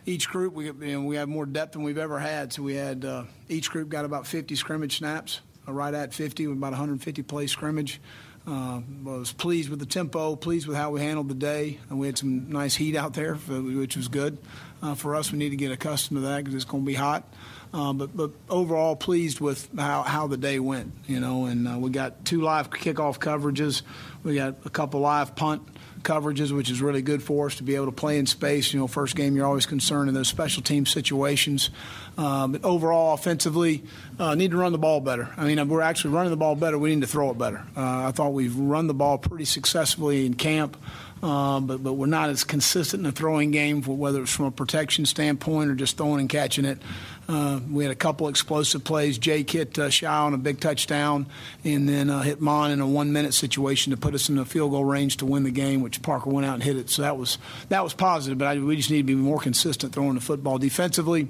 Each 0.07 0.29
group, 0.29 0.55
we, 0.55 0.67
you 0.67 0.73
know, 0.73 1.03
we 1.03 1.17
have 1.17 1.29
more 1.29 1.47
depth 1.47 1.73
than 1.73 1.83
we've 1.83 1.99
ever 1.99 2.19
had. 2.19 2.53
So 2.53 2.63
we 2.63 2.75
had 2.75 3.05
uh, 3.05 3.25
each 3.49 3.71
group 3.71 3.89
got 3.89 4.05
about 4.05 4.27
50 4.27 4.55
scrimmage 4.55 4.99
snaps, 4.99 5.41
right 5.73 5.95
at 5.95 6.15
50 6.15 6.47
with 6.47 6.57
about 6.57 6.73
150 6.73 7.23
play 7.23 7.47
scrimmage. 7.47 8.01
Uh, 8.47 8.81
was 9.05 9.33
pleased 9.33 9.69
with 9.69 9.79
the 9.79 9.87
tempo, 9.87 10.35
pleased 10.35 10.67
with 10.67 10.75
how 10.77 10.91
we 10.91 11.01
handled 11.01 11.29
the 11.29 11.35
day, 11.35 11.79
and 11.91 12.01
we 12.01 12.07
had 12.07 12.17
some 12.17 12.51
nice 12.51 12.75
heat 12.75 12.97
out 12.97 13.13
there, 13.13 13.35
which 13.35 13.99
was 13.99 14.09
good 14.09 14.39
uh, 14.83 14.95
for 14.95 15.15
us. 15.15 15.31
We 15.31 15.39
need 15.39 15.51
to 15.51 15.57
get 15.57 15.71
accustomed 15.71 16.23
to 16.23 16.27
that 16.27 16.39
because 16.39 16.55
it's 16.55 16.65
going 16.65 16.83
to 16.83 16.87
be 16.87 16.95
hot. 16.95 17.23
Uh, 17.73 17.93
but 17.93 18.17
but 18.17 18.31
overall, 18.49 18.97
pleased 18.97 19.41
with 19.41 19.69
how, 19.79 20.03
how 20.03 20.27
the 20.27 20.39
day 20.39 20.59
went. 20.59 20.93
You 21.07 21.21
know, 21.21 21.45
and 21.45 21.69
uh, 21.69 21.79
we 21.79 21.91
got 21.91 22.25
two 22.25 22.41
live 22.41 22.71
kickoff 22.71 23.19
coverages. 23.19 23.83
We 24.25 24.37
got 24.37 24.57
a 24.65 24.71
couple 24.71 25.01
live 25.01 25.37
punt 25.37 25.63
coverages, 26.03 26.51
which 26.51 26.71
is 26.71 26.81
really 26.81 27.03
good 27.03 27.23
for 27.23 27.47
us 27.47 27.57
to 27.57 27.63
be 27.63 27.75
able 27.75 27.87
to 27.87 27.93
play 27.93 28.19
in 28.19 28.27
space. 28.27 28.73
You 28.73 28.81
know, 28.81 28.87
first 28.87 29.17
game 29.17 29.37
you're 29.37 29.47
always 29.47 29.67
concerned 29.67 30.09
in 30.09 30.15
those 30.15 30.29
special 30.29 30.63
team 30.63 30.87
situations. 30.87 31.71
Uh, 32.19 32.49
but 32.49 32.65
overall, 32.65 33.15
offensively, 33.15 33.83
uh, 34.19 34.35
need 34.35 34.51
to 34.51 34.57
run 34.57 34.73
the 34.73 34.79
ball 34.79 35.01
better. 35.01 35.33
I 35.37 35.45
mean, 35.45 35.69
we're 35.69 35.81
actually 35.81 36.15
running 36.15 36.31
the 36.31 36.37
ball 36.37 36.55
better. 36.55 36.79
We 36.79 36.95
need 36.95 37.03
to 37.03 37.07
throw 37.07 37.31
it 37.31 37.39
better. 37.39 37.65
Uh, 37.77 38.09
I 38.09 38.13
thought 38.13 38.31
we've 38.31 38.57
run 38.57 38.87
the 38.87 38.95
ball 38.95 39.19
pretty 39.19 39.45
successfully 39.45 40.27
in 40.27 40.35
camp. 40.35 40.77
Uh, 41.23 41.61
but 41.61 41.83
but 41.83 41.95
we're 41.95 42.07
not 42.07 42.31
as 42.31 42.45
consistent 42.45 43.01
in 43.01 43.05
the 43.05 43.13
throwing 43.13 43.51
game, 43.51 43.83
whether 43.83 44.23
it's 44.23 44.35
from 44.35 44.47
a 44.47 44.51
protection 44.51 45.05
standpoint 45.05 45.71
or 45.71 45.75
just 45.75 45.99
throwing 45.99 46.21
and 46.21 46.31
catching 46.31 46.65
it. 46.65 46.79
Uh, 47.31 47.61
we 47.71 47.85
had 47.85 47.93
a 47.93 47.97
couple 47.97 48.27
explosive 48.27 48.83
plays. 48.83 49.17
Jake 49.17 49.49
hit 49.51 49.79
uh, 49.79 49.89
Shaw 49.89 50.27
on 50.27 50.35
a 50.35 50.39
big 50.39 50.59
touchdown, 50.59 51.27
and 51.63 51.89
then 51.89 52.11
uh, 52.11 52.23
hit 52.23 52.41
Mon 52.41 52.73
in 52.73 52.81
a 52.81 52.87
one-minute 52.87 53.35
situation 53.35 53.93
to 53.93 53.97
put 53.97 54.15
us 54.15 54.29
in 54.29 54.35
the 54.35 54.45
field 54.45 54.73
goal 54.73 54.85
range 54.85 55.19
to 55.19 55.27
win 55.27 55.45
the 55.45 55.53
game, 55.53 55.81
which 55.81 56.03
Parker 56.03 56.29
went 56.29 56.45
out 56.45 56.55
and 56.55 56.63
hit 56.65 56.77
it. 56.77 56.91
So 56.91 57.03
that 57.03 57.17
was 57.17 57.39
that 57.69 57.85
was 57.85 57.95
positive. 57.95 58.37
But 58.37 58.49
I, 58.49 58.59
we 58.59 58.75
just 58.75 58.91
need 58.91 58.97
to 58.97 59.05
be 59.05 59.15
more 59.15 59.39
consistent 59.39 59.93
throwing 59.93 60.15
the 60.15 60.21
football 60.21 60.59
defensively. 60.59 61.29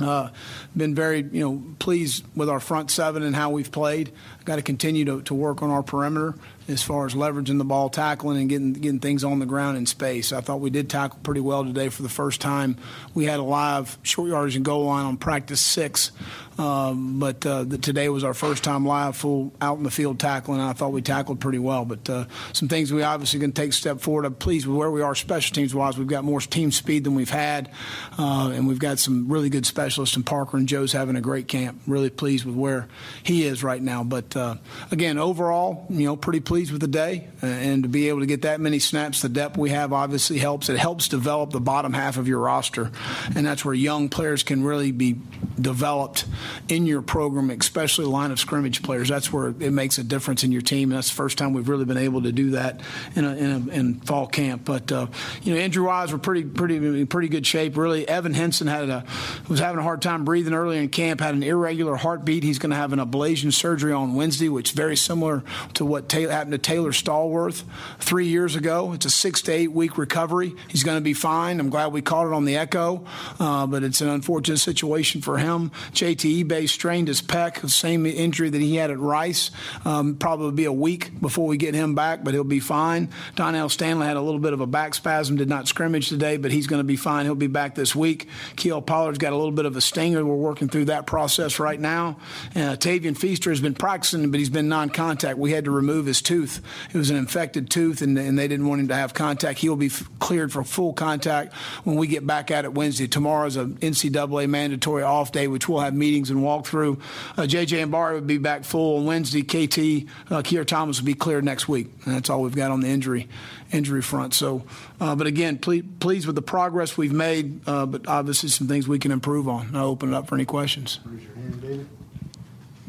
Uh, 0.00 0.30
been 0.76 0.94
very, 0.94 1.22
you 1.22 1.40
know, 1.40 1.62
pleased 1.78 2.24
with 2.36 2.48
our 2.48 2.60
front 2.60 2.90
seven 2.90 3.22
and 3.22 3.34
how 3.34 3.50
we've 3.50 3.72
played. 3.72 4.12
Got 4.44 4.56
to 4.56 4.62
continue 4.62 5.04
to, 5.06 5.22
to 5.22 5.34
work 5.34 5.62
on 5.62 5.70
our 5.70 5.82
perimeter 5.82 6.34
as 6.68 6.82
far 6.82 7.06
as 7.06 7.14
leveraging 7.14 7.58
the 7.58 7.64
ball, 7.64 7.88
tackling, 7.88 8.38
and 8.38 8.48
getting 8.48 8.72
getting 8.74 9.00
things 9.00 9.24
on 9.24 9.38
the 9.38 9.46
ground 9.46 9.78
in 9.78 9.86
space. 9.86 10.32
I 10.32 10.40
thought 10.40 10.60
we 10.60 10.70
did 10.70 10.90
tackle 10.90 11.18
pretty 11.22 11.40
well 11.40 11.64
today 11.64 11.88
for 11.88 12.02
the 12.02 12.08
first 12.08 12.40
time. 12.40 12.76
We 13.14 13.24
had 13.24 13.40
a 13.40 13.42
live 13.42 13.98
short 14.02 14.28
yardage 14.28 14.56
and 14.56 14.64
goal 14.64 14.84
line 14.84 15.06
on 15.06 15.16
practice 15.16 15.60
six, 15.60 16.12
um, 16.58 17.18
but 17.18 17.44
uh, 17.46 17.64
the, 17.64 17.78
today 17.78 18.08
was 18.08 18.24
our 18.24 18.34
first 18.34 18.62
time 18.62 18.84
live 18.84 19.16
full 19.16 19.52
out 19.60 19.78
in 19.78 19.84
the 19.84 19.90
field 19.90 20.20
tackling. 20.20 20.60
And 20.60 20.68
I 20.68 20.74
thought 20.74 20.92
we 20.92 21.02
tackled 21.02 21.40
pretty 21.40 21.58
well, 21.58 21.84
but 21.84 22.08
uh, 22.10 22.26
some 22.52 22.68
things 22.68 22.92
we 22.92 23.02
obviously 23.02 23.40
can 23.40 23.52
take 23.52 23.70
a 23.70 23.72
step 23.72 24.00
forward. 24.00 24.24
I'm 24.24 24.34
pleased 24.34 24.66
with 24.66 24.76
where 24.76 24.90
we 24.90 25.00
are 25.02 25.14
special 25.14 25.54
teams 25.54 25.74
wise. 25.74 25.96
We've 25.96 26.06
got 26.06 26.24
more 26.24 26.40
team 26.40 26.70
speed 26.70 27.04
than 27.04 27.14
we've 27.14 27.30
had, 27.30 27.70
uh, 28.18 28.52
and 28.54 28.68
we've 28.68 28.78
got 28.78 28.98
some 28.98 29.28
really 29.28 29.48
good 29.48 29.64
specialists. 29.64 30.16
And 30.16 30.26
Parker 30.26 30.56
and 30.56 30.68
Joe's 30.68 30.92
having 30.92 31.16
a 31.16 31.20
great 31.20 31.48
camp. 31.48 31.80
Really 31.86 32.10
pleased 32.10 32.44
with 32.44 32.54
where 32.54 32.88
he 33.22 33.44
is 33.44 33.64
right 33.64 33.82
now. 33.82 34.04
But 34.04 34.36
uh, 34.36 34.56
again, 34.90 35.18
overall, 35.18 35.86
you 35.88 36.04
know, 36.04 36.16
pretty 36.16 36.40
pleased 36.40 36.58
pleased 36.58 36.72
with 36.72 36.80
the 36.80 36.88
day, 36.88 37.28
uh, 37.40 37.46
and 37.46 37.84
to 37.84 37.88
be 37.88 38.08
able 38.08 38.18
to 38.18 38.26
get 38.26 38.42
that 38.42 38.60
many 38.60 38.80
snaps, 38.80 39.22
the 39.22 39.28
depth 39.28 39.56
we 39.56 39.70
have 39.70 39.92
obviously 39.92 40.38
helps. 40.38 40.68
It 40.68 40.76
helps 40.76 41.06
develop 41.06 41.50
the 41.50 41.60
bottom 41.60 41.92
half 41.92 42.16
of 42.16 42.26
your 42.26 42.40
roster, 42.40 42.90
and 43.36 43.46
that's 43.46 43.64
where 43.64 43.74
young 43.74 44.08
players 44.08 44.42
can 44.42 44.64
really 44.64 44.90
be 44.90 45.16
developed 45.60 46.24
in 46.68 46.86
your 46.86 47.02
program, 47.02 47.50
especially 47.50 48.04
line 48.06 48.30
of 48.30 48.38
scrimmage 48.38 48.82
players. 48.82 49.08
That's 49.08 49.32
where 49.32 49.48
it 49.48 49.72
makes 49.72 49.98
a 49.98 50.04
difference 50.04 50.44
in 50.44 50.52
your 50.52 50.62
team. 50.62 50.90
And 50.90 50.98
that's 50.98 51.10
the 51.10 51.16
first 51.16 51.38
time 51.38 51.52
we've 51.52 51.68
really 51.68 51.84
been 51.84 51.96
able 51.96 52.22
to 52.22 52.32
do 52.32 52.50
that 52.50 52.80
in 53.14 53.24
a, 53.24 53.34
in, 53.36 53.50
a, 53.50 53.72
in 53.72 53.94
fall 54.00 54.26
camp. 54.26 54.64
But 54.64 54.90
uh, 54.92 55.06
you 55.42 55.54
know, 55.54 55.60
injury 55.60 55.84
wise, 55.84 56.12
we're 56.12 56.18
pretty 56.18 56.44
pretty 56.44 57.04
pretty 57.06 57.28
good 57.28 57.46
shape. 57.46 57.76
Really, 57.76 58.08
Evan 58.08 58.34
Henson 58.34 58.66
had 58.66 58.88
a 58.88 59.04
was 59.48 59.60
having 59.60 59.78
a 59.78 59.82
hard 59.82 60.02
time 60.02 60.24
breathing 60.24 60.54
early 60.54 60.78
in 60.78 60.88
camp. 60.88 61.20
Had 61.20 61.34
an 61.34 61.42
irregular 61.42 61.96
heartbeat. 61.96 62.42
He's 62.42 62.58
going 62.58 62.70
to 62.70 62.76
have 62.76 62.92
an 62.92 62.98
ablation 62.98 63.52
surgery 63.52 63.92
on 63.92 64.14
Wednesday, 64.14 64.48
which 64.48 64.70
is 64.70 64.74
very 64.74 64.96
similar 64.96 65.42
to 65.74 65.84
what 65.84 66.10
happened 66.12 66.52
to 66.52 66.58
Taylor 66.58 66.92
Stallworth 66.92 67.64
three 67.98 68.28
years 68.28 68.56
ago. 68.56 68.92
It's 68.92 69.06
a 69.06 69.10
six 69.10 69.42
to 69.42 69.52
eight 69.52 69.72
week 69.72 69.98
recovery. 69.98 70.54
He's 70.68 70.84
going 70.84 70.96
to 70.96 71.02
be 71.02 71.14
fine. 71.14 71.60
I'm 71.60 71.70
glad 71.70 71.92
we 71.92 72.02
caught 72.02 72.26
it 72.26 72.32
on 72.32 72.44
the 72.44 72.56
echo, 72.56 73.04
uh, 73.38 73.66
but 73.66 73.82
it's 73.82 74.00
an 74.00 74.08
unfortunate 74.08 74.58
situation 74.58 75.20
for 75.20 75.38
him. 75.38 75.70
JT 75.92 76.37
Ibe's 76.40 76.70
strained 76.70 77.08
his 77.08 77.22
pec, 77.22 77.60
the 77.60 77.68
same 77.68 78.06
injury 78.06 78.50
that 78.50 78.60
he 78.60 78.76
had 78.76 78.90
at 78.90 78.98
Rice. 78.98 79.50
Um, 79.84 80.16
probably 80.16 80.52
be 80.52 80.64
a 80.64 80.72
week 80.72 81.20
before 81.20 81.46
we 81.46 81.56
get 81.56 81.74
him 81.74 81.94
back, 81.94 82.24
but 82.24 82.34
he'll 82.34 82.44
be 82.44 82.60
fine. 82.60 83.10
Donell 83.34 83.68
Stanley 83.68 84.06
had 84.06 84.16
a 84.16 84.20
little 84.20 84.40
bit 84.40 84.52
of 84.52 84.60
a 84.60 84.66
back 84.66 84.94
spasm, 84.94 85.36
did 85.36 85.48
not 85.48 85.68
scrimmage 85.68 86.08
today, 86.08 86.36
but 86.36 86.50
he's 86.50 86.66
going 86.66 86.80
to 86.80 86.84
be 86.84 86.96
fine. 86.96 87.24
He'll 87.24 87.34
be 87.34 87.46
back 87.46 87.74
this 87.74 87.94
week. 87.94 88.28
Kiel 88.56 88.82
Pollard's 88.82 89.18
got 89.18 89.32
a 89.32 89.36
little 89.36 89.52
bit 89.52 89.66
of 89.66 89.76
a 89.76 89.80
stinger. 89.80 90.24
We're 90.24 90.34
working 90.34 90.68
through 90.68 90.86
that 90.86 91.06
process 91.06 91.58
right 91.58 91.80
now. 91.80 92.18
Uh, 92.54 92.76
Tavian 92.76 93.16
Feaster 93.16 93.50
has 93.50 93.60
been 93.60 93.74
practicing, 93.74 94.30
but 94.30 94.40
he's 94.40 94.50
been 94.50 94.68
non 94.68 94.90
contact. 94.90 95.38
We 95.38 95.52
had 95.52 95.64
to 95.64 95.70
remove 95.70 96.06
his 96.06 96.22
tooth. 96.22 96.62
It 96.92 96.98
was 96.98 97.10
an 97.10 97.16
infected 97.16 97.70
tooth, 97.70 98.02
and, 98.02 98.18
and 98.18 98.38
they 98.38 98.48
didn't 98.48 98.66
want 98.66 98.80
him 98.80 98.88
to 98.88 98.94
have 98.94 99.14
contact. 99.14 99.58
He'll 99.58 99.76
be 99.76 99.86
f- 99.86 100.08
cleared 100.18 100.52
for 100.52 100.64
full 100.64 100.92
contact 100.92 101.54
when 101.84 101.96
we 101.96 102.06
get 102.06 102.26
back 102.26 102.50
at 102.50 102.64
it 102.64 102.74
Wednesday. 102.74 103.06
Tomorrow 103.06 103.46
is 103.46 103.56
an 103.56 103.76
NCAA 103.76 104.48
mandatory 104.48 105.02
off 105.02 105.32
day, 105.32 105.48
which 105.48 105.68
we'll 105.68 105.80
have 105.80 105.94
meetings 105.94 106.27
and 106.30 106.42
walk 106.42 106.66
through. 106.66 106.98
Uh, 107.36 107.42
JJ 107.42 107.86
Enagbare 107.86 108.14
will 108.14 108.20
be 108.20 108.38
back 108.38 108.64
full 108.64 108.98
on 108.98 109.04
Wednesday. 109.04 109.42
KT, 109.42 110.08
uh, 110.30 110.42
Keir 110.42 110.64
Thomas 110.64 111.00
will 111.00 111.06
be 111.06 111.14
cleared 111.14 111.44
next 111.44 111.68
week. 111.68 111.88
And 112.04 112.14
that's 112.14 112.30
all 112.30 112.42
we've 112.42 112.54
got 112.54 112.70
on 112.70 112.80
the 112.80 112.88
injury 112.88 113.28
injury 113.70 114.02
front. 114.02 114.32
So, 114.34 114.64
uh, 115.00 115.14
but 115.14 115.26
again, 115.26 115.58
ple- 115.58 115.82
pleased 116.00 116.26
with 116.26 116.36
the 116.36 116.42
progress 116.42 116.96
we've 116.96 117.12
made, 117.12 117.68
uh, 117.68 117.86
but 117.86 118.08
obviously 118.08 118.48
some 118.48 118.66
things 118.66 118.88
we 118.88 118.98
can 118.98 119.12
improve 119.12 119.48
on. 119.48 119.74
I'll 119.74 119.88
open 119.88 120.10
it 120.10 120.14
up 120.14 120.26
for 120.26 120.34
any 120.34 120.46
questions. 120.46 121.00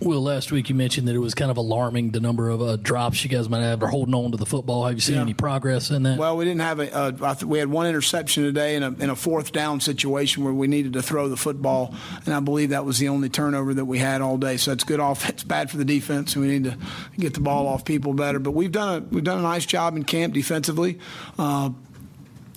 Will, 0.01 0.21
last 0.21 0.51
week 0.51 0.69
you 0.69 0.75
mentioned 0.75 1.07
that 1.09 1.15
it 1.15 1.19
was 1.19 1.33
kind 1.33 1.51
of 1.51 1.57
alarming 1.57 2.11
the 2.11 2.21
number 2.21 2.49
of 2.49 2.61
uh, 2.61 2.77
drops 2.77 3.23
you 3.23 3.29
guys 3.29 3.49
might 3.49 3.61
have 3.61 3.83
or 3.83 3.87
holding 3.87 4.13
on 4.13 4.31
to 4.31 4.37
the 4.37 4.45
football. 4.45 4.85
Have 4.85 4.95
you 4.95 5.01
seen 5.01 5.15
yeah. 5.15 5.21
any 5.21 5.33
progress 5.33 5.91
in 5.91 6.03
that? 6.03 6.17
Well, 6.17 6.37
we 6.37 6.45
didn't 6.45 6.61
have 6.61 6.79
a. 6.79 6.95
Uh, 6.95 7.33
th- 7.33 7.43
we 7.43 7.59
had 7.59 7.69
one 7.69 7.85
interception 7.85 8.43
today 8.43 8.75
in 8.75 8.83
a, 8.83 8.87
in 8.93 9.09
a 9.09 9.15
fourth 9.15 9.51
down 9.51 9.81
situation 9.81 10.43
where 10.43 10.53
we 10.53 10.67
needed 10.67 10.93
to 10.93 11.01
throw 11.01 11.27
the 11.27 11.35
football, 11.35 11.93
and 12.25 12.33
I 12.33 12.39
believe 12.39 12.69
that 12.69 12.85
was 12.85 12.97
the 12.97 13.09
only 13.09 13.27
turnover 13.27 13.73
that 13.73 13.85
we 13.85 13.99
had 13.99 14.21
all 14.21 14.37
day. 14.37 14.55
So 14.55 14.71
it's 14.71 14.85
good 14.85 15.01
offense, 15.01 15.43
bad 15.43 15.69
for 15.69 15.77
the 15.77 15.85
defense, 15.85 16.35
and 16.35 16.45
we 16.45 16.59
need 16.59 16.63
to 16.65 16.77
get 17.17 17.33
the 17.33 17.41
ball 17.41 17.67
off 17.67 17.83
people 17.83 18.13
better. 18.13 18.39
But 18.39 18.51
we've 18.51 18.71
done 18.71 19.03
a 19.03 19.05
we've 19.13 19.23
done 19.23 19.39
a 19.39 19.43
nice 19.43 19.65
job 19.65 19.97
in 19.97 20.03
camp 20.05 20.33
defensively. 20.33 20.97
Uh, 21.37 21.71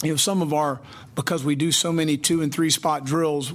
you 0.03 0.11
know, 0.11 0.17
some 0.17 0.43
of 0.43 0.53
our 0.53 0.81
because 1.15 1.45
we 1.45 1.55
do 1.55 1.73
so 1.73 1.93
many 1.93 2.17
two 2.17 2.41
and 2.41 2.53
three 2.53 2.71
spot 2.71 3.05
drills, 3.05 3.53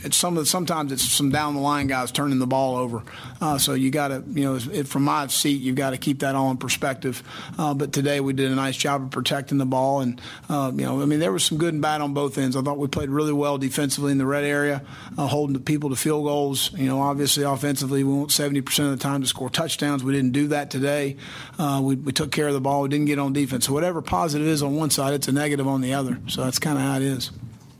it's 0.00 0.16
some 0.16 0.36
of 0.36 0.48
sometimes 0.48 0.92
it's 0.92 1.08
some 1.08 1.30
down 1.30 1.54
the 1.54 1.60
line 1.60 1.86
guys 1.86 2.10
turning 2.10 2.38
the 2.38 2.46
ball 2.46 2.76
over. 2.76 3.02
Uh, 3.40 3.58
so 3.58 3.74
you 3.74 3.90
got 3.90 4.08
to 4.08 4.22
you 4.28 4.44
know 4.44 4.58
it, 4.72 4.86
from 4.86 5.04
my 5.04 5.26
seat 5.26 5.60
you've 5.60 5.76
got 5.76 5.90
to 5.90 5.98
keep 5.98 6.20
that 6.20 6.34
all 6.34 6.50
in 6.50 6.56
perspective. 6.56 7.22
Uh, 7.58 7.74
but 7.74 7.92
today 7.92 8.20
we 8.20 8.32
did 8.32 8.50
a 8.50 8.54
nice 8.54 8.76
job 8.76 9.02
of 9.02 9.10
protecting 9.10 9.58
the 9.58 9.66
ball 9.66 10.00
and 10.00 10.20
uh, 10.48 10.70
you 10.74 10.84
know 10.84 11.02
I 11.02 11.04
mean 11.04 11.20
there 11.20 11.32
was 11.32 11.44
some 11.44 11.58
good 11.58 11.74
and 11.74 11.82
bad 11.82 12.00
on 12.00 12.14
both 12.14 12.38
ends. 12.38 12.56
I 12.56 12.62
thought 12.62 12.78
we 12.78 12.88
played 12.88 13.10
really 13.10 13.32
well 13.32 13.58
defensively 13.58 14.12
in 14.12 14.18
the 14.18 14.26
red 14.26 14.44
area, 14.44 14.82
uh, 15.16 15.26
holding 15.26 15.54
the 15.54 15.60
people 15.60 15.90
to 15.90 15.96
field 15.96 16.24
goals. 16.24 16.72
You 16.74 16.86
know 16.86 17.00
obviously 17.00 17.44
offensively 17.44 18.04
we 18.04 18.12
want 18.12 18.32
70 18.32 18.60
percent 18.62 18.92
of 18.92 18.98
the 18.98 19.02
time 19.02 19.20
to 19.20 19.26
score 19.26 19.50
touchdowns. 19.50 20.04
We 20.04 20.12
didn't 20.12 20.32
do 20.32 20.48
that 20.48 20.70
today. 20.70 21.16
Uh, 21.58 21.80
we, 21.82 21.96
we 21.96 22.12
took 22.12 22.32
care 22.32 22.48
of 22.48 22.54
the 22.54 22.60
ball. 22.60 22.82
We 22.82 22.88
didn't 22.88 23.06
get 23.06 23.18
on 23.18 23.32
defense. 23.32 23.66
So 23.66 23.72
whatever 23.72 24.02
positive 24.02 24.46
is 24.46 24.62
on 24.62 24.76
one 24.76 24.90
side, 24.90 25.14
it's 25.14 25.28
a 25.28 25.32
negative 25.32 25.66
on 25.66 25.80
the 25.80 25.94
other. 25.94 26.18
So 26.28 26.44
that's 26.44 26.58
kind 26.58 26.78
of 26.78 26.84
how 26.84 26.96
it 26.96 27.02
is. 27.02 27.30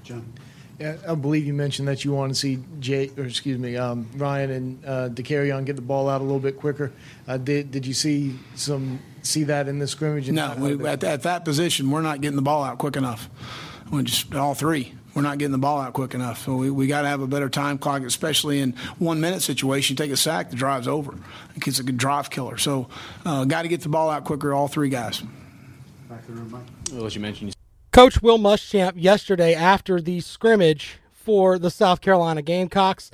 John. 0.03 0.33
I 0.81 1.15
believe 1.17 1.45
you 1.45 1.55
mentioned 1.55 1.89
that 1.89 2.05
you 2.05 2.13
want 2.13 2.31
to 2.33 2.39
see 2.39 2.61
Jay, 2.79 3.11
or 3.17 3.25
excuse 3.25 3.59
me, 3.59 3.77
um, 3.77 4.09
Ryan 4.17 4.51
and 4.51 4.85
uh, 4.85 5.09
Dakereon 5.09 5.65
get 5.65 5.75
the 5.75 5.83
ball 5.83 6.09
out 6.09 6.21
a 6.21 6.25
little 6.25 6.39
bit 6.39 6.57
quicker. 6.57 6.93
Uh, 7.27 7.37
did 7.37 7.73
did 7.73 7.85
you 7.85 7.95
see 7.95 8.39
some 8.55 9.01
see 9.23 9.45
that 9.45 9.67
in 9.67 9.81
the 9.81 9.89
scrimmage? 9.89 10.31
No, 10.31 10.55
we, 10.57 10.87
at, 10.87 11.03
at, 11.03 11.23
that 11.23 11.45
position, 11.45 11.91
we're 11.91 12.03
not 12.03 12.21
getting 12.21 12.37
the 12.37 12.43
ball 12.43 12.63
out 12.63 12.79
quick 12.79 12.97
enough. 12.97 13.29
We 13.91 14.05
just 14.05 14.33
all 14.35 14.55
three. 14.55 14.95
We're 15.15 15.23
not 15.23 15.39
getting 15.39 15.53
the 15.53 15.59
ball 15.59 15.81
out 15.81 15.95
quick 15.95 16.15
enough. 16.15 16.45
So 16.45 16.55
we, 16.55 16.71
we 16.71 16.87
got 16.87 17.03
to 17.03 17.09
have 17.09 17.23
a 17.23 17.27
better 17.27 17.49
time 17.49 17.79
clock, 17.79 18.03
especially 18.03 18.61
in 18.61 18.75
one 18.99 19.21
minute 19.21 19.43
situation. 19.43 19.95
You 19.95 19.97
take 19.97 20.13
a 20.13 20.17
sack, 20.17 20.51
the 20.51 20.57
drive's 20.57 20.87
over. 20.87 21.15
It's 21.57 21.81
a 21.81 21.83
good 21.83 21.97
drive 21.97 22.31
killer. 22.31 22.57
So 22.57 22.89
uh, 23.27 23.45
got 23.47 23.63
to 23.63 23.69
get 23.69 23.81
the 23.81 23.89
ball 23.89 24.11
out 24.11 24.25
quicker. 24.25 24.55
All 24.55 24.69
three 24.69 24.91
guys. 24.91 25.23
Back 26.09 26.25
to 26.27 26.33
the 26.33 26.39
room, 26.39 26.53
Mike. 26.53 26.63
Well, 26.93 27.07
as 27.07 27.17
you 27.17 27.21
mentioned. 27.21 27.58
Coach 27.99 28.23
Will 28.23 28.39
Muschamp 28.39 28.93
yesterday 28.95 29.57
after 29.57 30.01
the 30.01 30.21
scrimmage 30.21 31.01
for 31.11 31.59
the 31.59 31.69
South 31.69 32.01
Carolina 32.01 32.43
Gamecocks. 32.43 33.11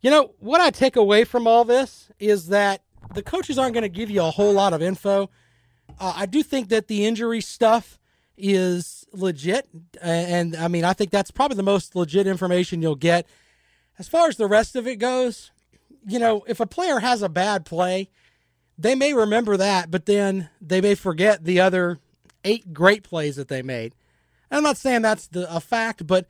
You 0.00 0.10
know, 0.10 0.32
what 0.38 0.58
I 0.58 0.70
take 0.70 0.96
away 0.96 1.24
from 1.24 1.46
all 1.46 1.66
this 1.66 2.08
is 2.18 2.46
that 2.46 2.80
the 3.12 3.22
coaches 3.22 3.58
aren't 3.58 3.74
going 3.74 3.82
to 3.82 3.90
give 3.90 4.08
you 4.08 4.22
a 4.22 4.30
whole 4.30 4.54
lot 4.54 4.72
of 4.72 4.80
info. 4.80 5.28
Uh, 6.00 6.14
I 6.16 6.24
do 6.24 6.42
think 6.42 6.70
that 6.70 6.88
the 6.88 7.04
injury 7.04 7.42
stuff 7.42 7.98
is 8.38 9.06
legit. 9.12 9.68
And, 10.00 10.54
and 10.54 10.56
I 10.56 10.68
mean, 10.68 10.86
I 10.86 10.94
think 10.94 11.10
that's 11.10 11.30
probably 11.30 11.58
the 11.58 11.62
most 11.62 11.94
legit 11.94 12.26
information 12.26 12.80
you'll 12.80 12.94
get. 12.94 13.26
As 13.98 14.08
far 14.08 14.28
as 14.28 14.38
the 14.38 14.46
rest 14.46 14.76
of 14.76 14.86
it 14.86 14.96
goes, 14.96 15.50
you 16.08 16.18
know, 16.18 16.42
if 16.48 16.58
a 16.58 16.64
player 16.64 17.00
has 17.00 17.20
a 17.20 17.28
bad 17.28 17.66
play, 17.66 18.08
they 18.78 18.94
may 18.94 19.12
remember 19.12 19.58
that, 19.58 19.90
but 19.90 20.06
then 20.06 20.48
they 20.58 20.80
may 20.80 20.94
forget 20.94 21.44
the 21.44 21.60
other 21.60 21.98
eight 22.44 22.72
great 22.72 23.02
plays 23.02 23.36
that 23.36 23.48
they 23.48 23.60
made. 23.60 23.92
I'm 24.52 24.62
not 24.62 24.76
saying 24.76 25.02
that's 25.02 25.26
the, 25.28 25.54
a 25.54 25.60
fact, 25.60 26.06
but 26.06 26.26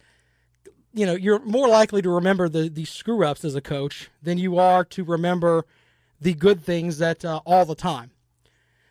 you 0.94 1.06
know, 1.06 1.14
you're 1.14 1.40
more 1.40 1.68
likely 1.68 2.02
to 2.02 2.10
remember 2.10 2.48
the 2.48 2.68
the 2.68 2.84
screw 2.84 3.24
ups 3.24 3.44
as 3.44 3.54
a 3.54 3.60
coach 3.60 4.10
than 4.22 4.38
you 4.38 4.58
are 4.58 4.84
to 4.84 5.04
remember 5.04 5.66
the 6.20 6.34
good 6.34 6.62
things 6.62 6.98
that 6.98 7.24
uh, 7.24 7.40
all 7.44 7.64
the 7.64 7.74
time. 7.74 8.10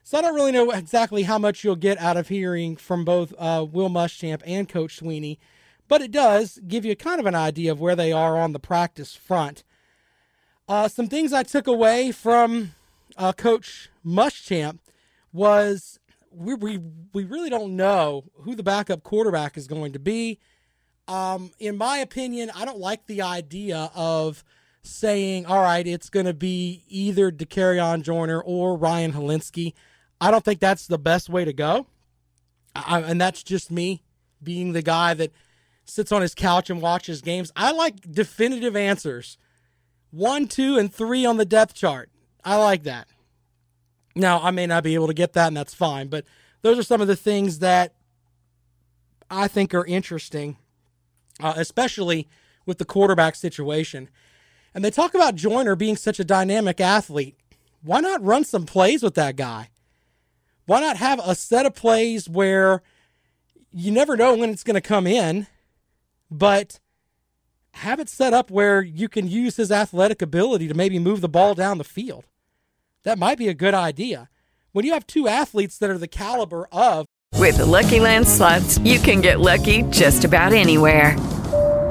So 0.03 0.17
I 0.17 0.21
don't 0.21 0.35
really 0.35 0.51
know 0.51 0.71
exactly 0.71 1.23
how 1.23 1.37
much 1.37 1.63
you'll 1.63 1.75
get 1.77 1.97
out 1.99 2.17
of 2.17 2.27
hearing 2.27 2.75
from 2.75 3.05
both 3.05 3.33
uh, 3.37 3.65
Will 3.71 3.89
Muschamp 3.89 4.41
and 4.45 4.67
Coach 4.67 4.99
Swinney, 4.99 5.37
but 5.87 6.01
it 6.01 6.11
does 6.11 6.59
give 6.67 6.83
you 6.83 6.95
kind 6.95 7.19
of 7.19 7.25
an 7.25 7.35
idea 7.35 7.71
of 7.71 7.79
where 7.79 7.95
they 7.95 8.11
are 8.11 8.37
on 8.37 8.51
the 8.51 8.59
practice 8.59 9.15
front. 9.15 9.63
Uh, 10.67 10.89
some 10.89 11.07
things 11.07 11.31
I 11.31 11.43
took 11.43 11.67
away 11.67 12.11
from 12.11 12.73
uh, 13.15 13.31
Coach 13.31 13.89
Muschamp 14.05 14.79
was 15.31 15.99
we, 16.31 16.53
we 16.55 16.79
we 17.13 17.23
really 17.25 17.49
don't 17.49 17.75
know 17.75 18.23
who 18.41 18.55
the 18.55 18.63
backup 18.63 19.03
quarterback 19.03 19.57
is 19.57 19.67
going 19.67 19.93
to 19.93 19.99
be. 19.99 20.39
Um, 21.07 21.51
in 21.59 21.77
my 21.77 21.97
opinion, 21.97 22.51
I 22.55 22.65
don't 22.65 22.79
like 22.79 23.05
the 23.07 23.21
idea 23.21 23.91
of 23.95 24.43
saying, 24.83 25.45
"All 25.45 25.61
right, 25.61 25.85
it's 25.85 26.09
going 26.09 26.25
to 26.25 26.33
be 26.33 26.83
either 26.87 27.31
Dakereon 27.31 28.03
Joyner 28.03 28.41
or 28.41 28.77
Ryan 28.77 29.13
Hilinski." 29.13 29.73
I 30.19 30.31
don't 30.31 30.45
think 30.45 30.59
that's 30.59 30.87
the 30.87 30.99
best 30.99 31.29
way 31.29 31.45
to 31.45 31.53
go, 31.53 31.87
I, 32.75 33.01
and 33.01 33.19
that's 33.19 33.43
just 33.43 33.71
me 33.71 34.03
being 34.41 34.73
the 34.73 34.83
guy 34.83 35.13
that 35.15 35.31
sits 35.83 36.11
on 36.11 36.21
his 36.21 36.35
couch 36.35 36.69
and 36.69 36.81
watches 36.81 37.21
games. 37.21 37.51
I 37.55 37.71
like 37.71 38.11
definitive 38.11 38.75
answers, 38.75 39.37
one, 40.11 40.47
two, 40.47 40.77
and 40.77 40.93
three 40.93 41.25
on 41.25 41.37
the 41.37 41.45
depth 41.45 41.73
chart. 41.73 42.09
I 42.43 42.55
like 42.57 42.83
that. 42.83 43.07
Now, 44.15 44.41
I 44.41 44.51
may 44.51 44.67
not 44.67 44.83
be 44.83 44.95
able 44.95 45.07
to 45.07 45.13
get 45.13 45.33
that, 45.33 45.47
and 45.47 45.57
that's 45.57 45.73
fine, 45.73 46.07
but 46.07 46.25
those 46.61 46.77
are 46.77 46.83
some 46.83 47.01
of 47.01 47.07
the 47.07 47.15
things 47.15 47.59
that 47.59 47.95
I 49.29 49.47
think 49.47 49.73
are 49.73 49.85
interesting, 49.85 50.57
uh, 51.39 51.53
especially 51.55 52.27
with 52.65 52.77
the 52.77 52.85
quarterback 52.85 53.35
situation. 53.35 54.09
And 54.73 54.83
they 54.83 54.91
talk 54.91 55.13
about 55.15 55.35
Joyner 55.35 55.75
being 55.75 55.95
such 55.95 56.19
a 56.19 56.25
dynamic 56.25 56.79
athlete. 56.79 57.37
Why 57.81 57.99
not 57.99 58.23
run 58.23 58.43
some 58.43 58.65
plays 58.65 59.01
with 59.01 59.15
that 59.15 59.35
guy? 59.35 59.69
Why 60.65 60.79
not 60.79 60.97
have 60.97 61.19
a 61.23 61.35
set 61.35 61.65
of 61.65 61.73
plays 61.73 62.29
where 62.29 62.81
you 63.73 63.91
never 63.91 64.15
know 64.15 64.35
when 64.35 64.49
it's 64.49 64.63
going 64.63 64.75
to 64.75 64.81
come 64.81 65.07
in, 65.07 65.47
but 66.29 66.79
have 67.75 67.99
it 67.99 68.09
set 68.09 68.33
up 68.33 68.51
where 68.51 68.81
you 68.81 69.09
can 69.09 69.27
use 69.27 69.55
his 69.55 69.71
athletic 69.71 70.21
ability 70.21 70.67
to 70.67 70.73
maybe 70.73 70.99
move 70.99 71.21
the 71.21 71.29
ball 71.29 71.55
down 71.55 71.77
the 71.77 71.83
field? 71.83 72.25
That 73.03 73.17
might 73.17 73.37
be 73.37 73.47
a 73.47 73.53
good 73.53 73.73
idea. 73.73 74.29
When 74.73 74.85
you 74.85 74.93
have 74.93 75.07
two 75.07 75.27
athletes 75.27 75.77
that 75.79 75.89
are 75.89 75.97
the 75.97 76.07
caliber 76.07 76.65
of. 76.71 77.05
With 77.37 77.57
the 77.57 77.65
Lucky 77.65 77.99
Land 77.99 78.27
slots, 78.27 78.77
you 78.79 78.99
can 78.99 79.21
get 79.21 79.39
lucky 79.39 79.83
just 79.83 80.23
about 80.23 80.53
anywhere. 80.53 81.17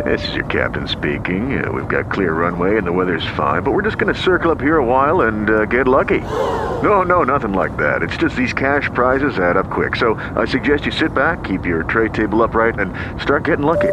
This 0.05 0.26
is 0.29 0.35
your 0.35 0.47
captain 0.47 0.88
speaking. 0.88 1.62
Uh, 1.62 1.71
we've 1.73 1.88
got 1.88 2.11
clear 2.11 2.33
runway 2.33 2.79
and 2.79 2.87
the 2.87 2.93
weather's 2.93 3.26
fine, 3.37 3.62
but 3.62 3.73
we're 3.73 3.83
just 3.83 3.99
going 3.99 4.14
to 4.14 4.19
circle 4.19 4.50
up 4.50 4.61
here 4.61 4.79
a 4.79 4.85
while 4.85 5.23
and 5.23 5.50
uh, 5.50 5.64
get 5.67 5.87
lucky. 5.87 6.21
No, 6.21 7.02
no, 7.02 7.23
nothing 7.25 7.52
like 7.52 7.76
that. 7.76 8.02
It's 8.02 8.17
just 8.17 8.37
these 8.37 8.52
cash 8.52 8.88
prizes 8.95 9.38
add 9.38 9.57
up 9.57 9.69
quick. 9.69 9.97
So 9.97 10.14
I 10.37 10.47
suggest 10.47 10.87
you 10.87 10.93
sit 10.93 11.12
back, 11.12 11.45
keep 11.45 11.67
your 11.67 11.83
tray 11.83 12.09
table 12.09 12.43
upright, 12.43 12.79
and 12.79 12.95
start 13.21 13.45
getting 13.45 13.67
lucky. 13.67 13.93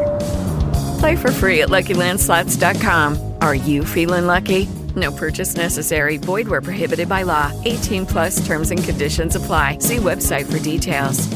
Play 1.00 1.16
for 1.16 1.32
free 1.32 1.62
at 1.62 1.70
LuckyLandSlots.com. 1.70 3.34
Are 3.42 3.56
you 3.56 3.84
feeling 3.84 4.28
lucky? 4.28 4.70
No 4.98 5.12
purchase 5.12 5.56
necessary. 5.56 6.18
Void 6.18 6.48
where 6.48 6.62
prohibited 6.62 7.08
by 7.08 7.22
law. 7.24 7.54
18 7.64 8.06
plus 8.06 8.46
terms 8.46 8.72
and 8.72 8.84
conditions 8.84 9.36
apply. 9.36 9.78
See 9.80 9.98
website 9.98 10.52
for 10.52 10.60
details. 10.60 11.28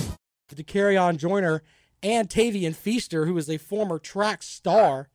Dakereon 0.53 1.18
Joyner 1.18 1.63
and 2.03 2.30
Tavian 2.30 2.75
Feaster, 2.75 3.25
who 3.25 3.38
is 3.38 3.50
a 3.50 3.58
former 3.58 4.00
track 4.00 4.44
star, 4.44 5.10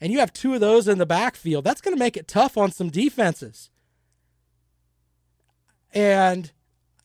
and 0.00 0.12
you 0.12 0.18
have 0.20 0.32
two 0.32 0.54
of 0.54 0.60
those 0.60 0.88
in 0.88 0.98
the 0.98 1.06
backfield. 1.06 1.64
That's 1.64 1.80
going 1.80 1.94
to 1.94 1.98
make 1.98 2.16
it 2.16 2.28
tough 2.28 2.56
on 2.56 2.72
some 2.72 2.88
defenses. 2.88 3.70
And 5.92 6.52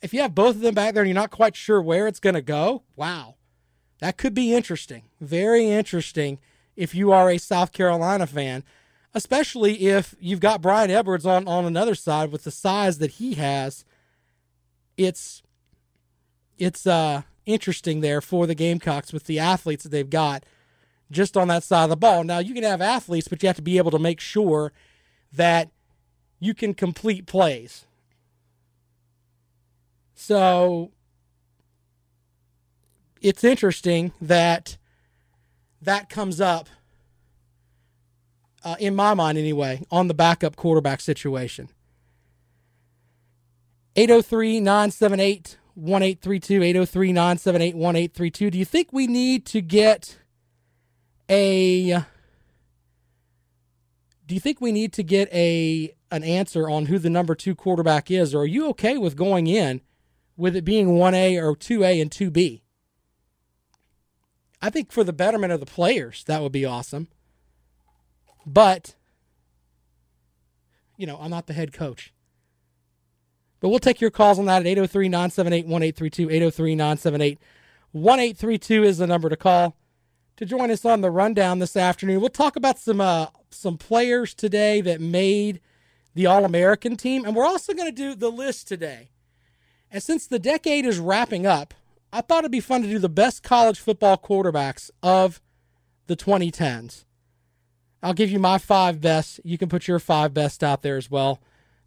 if 0.02 0.14
you 0.14 0.22
have 0.22 0.36
both 0.36 0.56
of 0.56 0.62
them 0.62 0.76
back 0.76 0.94
there 0.94 1.04
and 1.04 1.10
you're 1.10 1.16
not 1.16 1.32
quite 1.32 1.56
sure 1.56 1.82
where 1.82 2.08
it's 2.08 2.20
going 2.20 2.36
to 2.36 2.42
go, 2.42 2.84
wow, 2.96 3.36
that 4.00 4.18
could 4.18 4.34
be 4.34 4.54
interesting. 4.54 5.04
Very 5.20 5.70
interesting 5.70 6.40
if 6.76 6.96
you 6.96 7.12
are 7.12 7.30
a 7.30 7.38
South 7.38 7.72
Carolina 7.72 8.28
fan 8.28 8.64
especially 9.18 9.88
if 9.88 10.16
you've 10.20 10.40
got 10.40 10.62
Bryan 10.62 10.92
Edwards 10.92 11.26
on, 11.26 11.48
on 11.48 11.66
another 11.66 11.96
side 11.96 12.32
with 12.32 12.44
the 12.44 12.52
size 12.52 13.00
that 13.00 13.14
he 13.14 13.34
has. 13.34 13.84
It's 14.96 15.42
it's 16.60 16.86
uh 16.86 17.24
interesting 17.48 18.02
there 18.02 18.22
for 18.22 18.46
the 18.46 18.54
Gamecocks 18.54 19.12
with 19.12 19.24
the 19.24 19.40
athletes 19.40 19.84
that 19.84 19.90
they've 19.90 20.10
got 20.10 20.46
just 21.10 21.36
on 21.36 21.48
that 21.48 21.64
side 21.64 21.86
of 21.86 21.90
the 21.90 21.98
ball. 21.98 22.24
Now 22.24 22.38
you 22.38 22.54
can 22.54 22.64
have 22.64 22.80
athletes, 22.80 23.28
but 23.28 23.42
you 23.42 23.48
have 23.48 23.56
to 23.56 23.62
be 23.64 23.80
able 23.80 23.92
to 23.92 24.00
make 24.00 24.20
sure 24.20 24.72
that 25.34 25.72
you 26.40 26.54
can 26.54 26.76
complete 26.76 27.26
plays. 27.26 27.86
So 30.14 30.92
it's 33.20 33.44
interesting 33.44 34.12
that 34.22 34.78
that 35.82 36.08
comes 36.08 36.40
up 36.40 36.70
uh, 38.68 38.76
in 38.80 38.94
my 38.94 39.14
mind 39.14 39.38
anyway, 39.38 39.82
on 39.90 40.10
the 40.10 40.14
backup 40.14 40.58
quarterback 40.58 41.00
situation. 41.00 41.70
803 43.96 44.60
978 44.60 45.58
1832. 45.76 46.64
803 46.64 47.14
978 47.14 47.76
1832. 47.76 48.52
Do 48.52 48.58
you 48.58 48.66
think 48.66 48.90
we 48.92 49.08
need 49.08 49.46
to 49.46 49.62
get 49.62 50.20
a. 51.30 52.04
Do 54.26 54.36
you 54.36 54.42
think 54.42 54.60
we 54.60 54.74
need 54.74 54.92
to 54.94 55.04
get 55.04 55.32
a 55.32 55.96
an 56.12 56.26
answer 56.26 56.70
on 56.70 56.88
who 56.88 57.00
the 57.00 57.10
number 57.10 57.36
two 57.36 57.56
quarterback 57.56 58.12
is, 58.12 58.36
or 58.36 58.42
are 58.42 58.46
you 58.46 58.68
okay 58.70 58.98
with 58.98 59.16
going 59.16 59.48
in 59.48 59.80
with 60.36 60.58
it 60.58 60.66
being 60.66 60.90
1A 60.90 61.42
or 61.42 61.56
2A 61.56 62.02
and 62.02 62.12
2B? 62.12 62.62
I 64.62 64.70
think 64.70 64.92
for 64.92 65.06
the 65.06 65.14
betterment 65.14 65.54
of 65.54 65.62
the 65.62 65.66
players, 65.66 66.26
that 66.26 66.42
would 66.42 66.52
be 66.52 66.66
awesome. 66.66 67.08
But, 68.48 68.96
you 70.96 71.06
know, 71.06 71.18
I'm 71.20 71.30
not 71.30 71.48
the 71.48 71.54
head 71.54 71.74
coach. 71.74 72.14
But 73.60 73.70
we'll 73.70 73.80
take 73.80 74.00
your 74.00 74.10
calls 74.10 74.40
on 74.40 74.46
that 74.46 74.62
at 74.62 74.68
803 74.68 75.10
978 75.10 75.66
1832. 75.66 76.30
803 76.30 76.76
978 76.76 77.40
1832 77.92 78.84
is 78.84 78.98
the 79.00 79.08
number 79.08 79.28
to 79.28 79.36
call 79.36 79.76
to 80.38 80.46
join 80.46 80.72
us 80.72 80.86
on 80.86 81.02
the 81.02 81.12
rundown 81.12 81.60
this 81.60 81.76
afternoon. 81.76 82.22
We'll 82.22 82.30
talk 82.30 82.56
about 82.56 82.80
some 82.80 83.02
uh, 83.02 83.28
some 83.50 83.78
players 83.78 84.34
today 84.34 84.80
that 84.82 85.02
made 85.02 85.60
the 86.14 86.26
All 86.26 86.46
American 86.46 86.96
team, 86.96 87.26
and 87.26 87.36
we're 87.36 87.46
also 87.46 87.74
going 87.74 87.90
to 87.90 87.96
do 87.96 88.16
the 88.16 88.32
list 88.32 88.68
today. 88.68 89.10
And 89.92 90.02
since 90.02 90.26
the 90.26 90.40
decade 90.40 90.86
is 90.86 91.00
wrapping 91.00 91.46
up, 91.46 91.74
I 92.14 92.22
thought 92.22 92.40
it'd 92.40 92.52
be 92.52 92.60
fun 92.60 92.82
to 92.84 92.88
do 92.88 93.00
the 93.00 93.10
best 93.10 93.44
college 93.44 93.80
football 93.80 94.18
quarterbacks 94.18 94.90
of 95.04 95.42
the 96.08 96.16
2010s. 96.16 97.04
I'll 98.02 98.14
give 98.14 98.30
you 98.30 98.40
my 98.40 98.58
five 98.58 99.02
best. 99.02 99.40
You 99.44 99.58
can 99.58 99.70
put 99.70 99.88
your 99.88 100.00
five 100.00 100.34
best 100.34 100.64
out 100.64 100.82
there 100.82 100.98
as 100.98 101.10
well. 101.10 101.40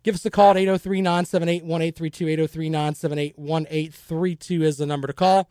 Give 0.02 0.14
us 0.14 0.24
a 0.24 0.30
call 0.30 0.52
at 0.52 0.56
803 0.56 1.02
978 1.02 1.64
1832. 1.64 2.28
803 2.28 2.68
978 2.70 3.38
1832 3.38 4.62
is 4.62 4.78
the 4.78 4.86
number 4.86 5.06
to 5.06 5.12
call. 5.12 5.50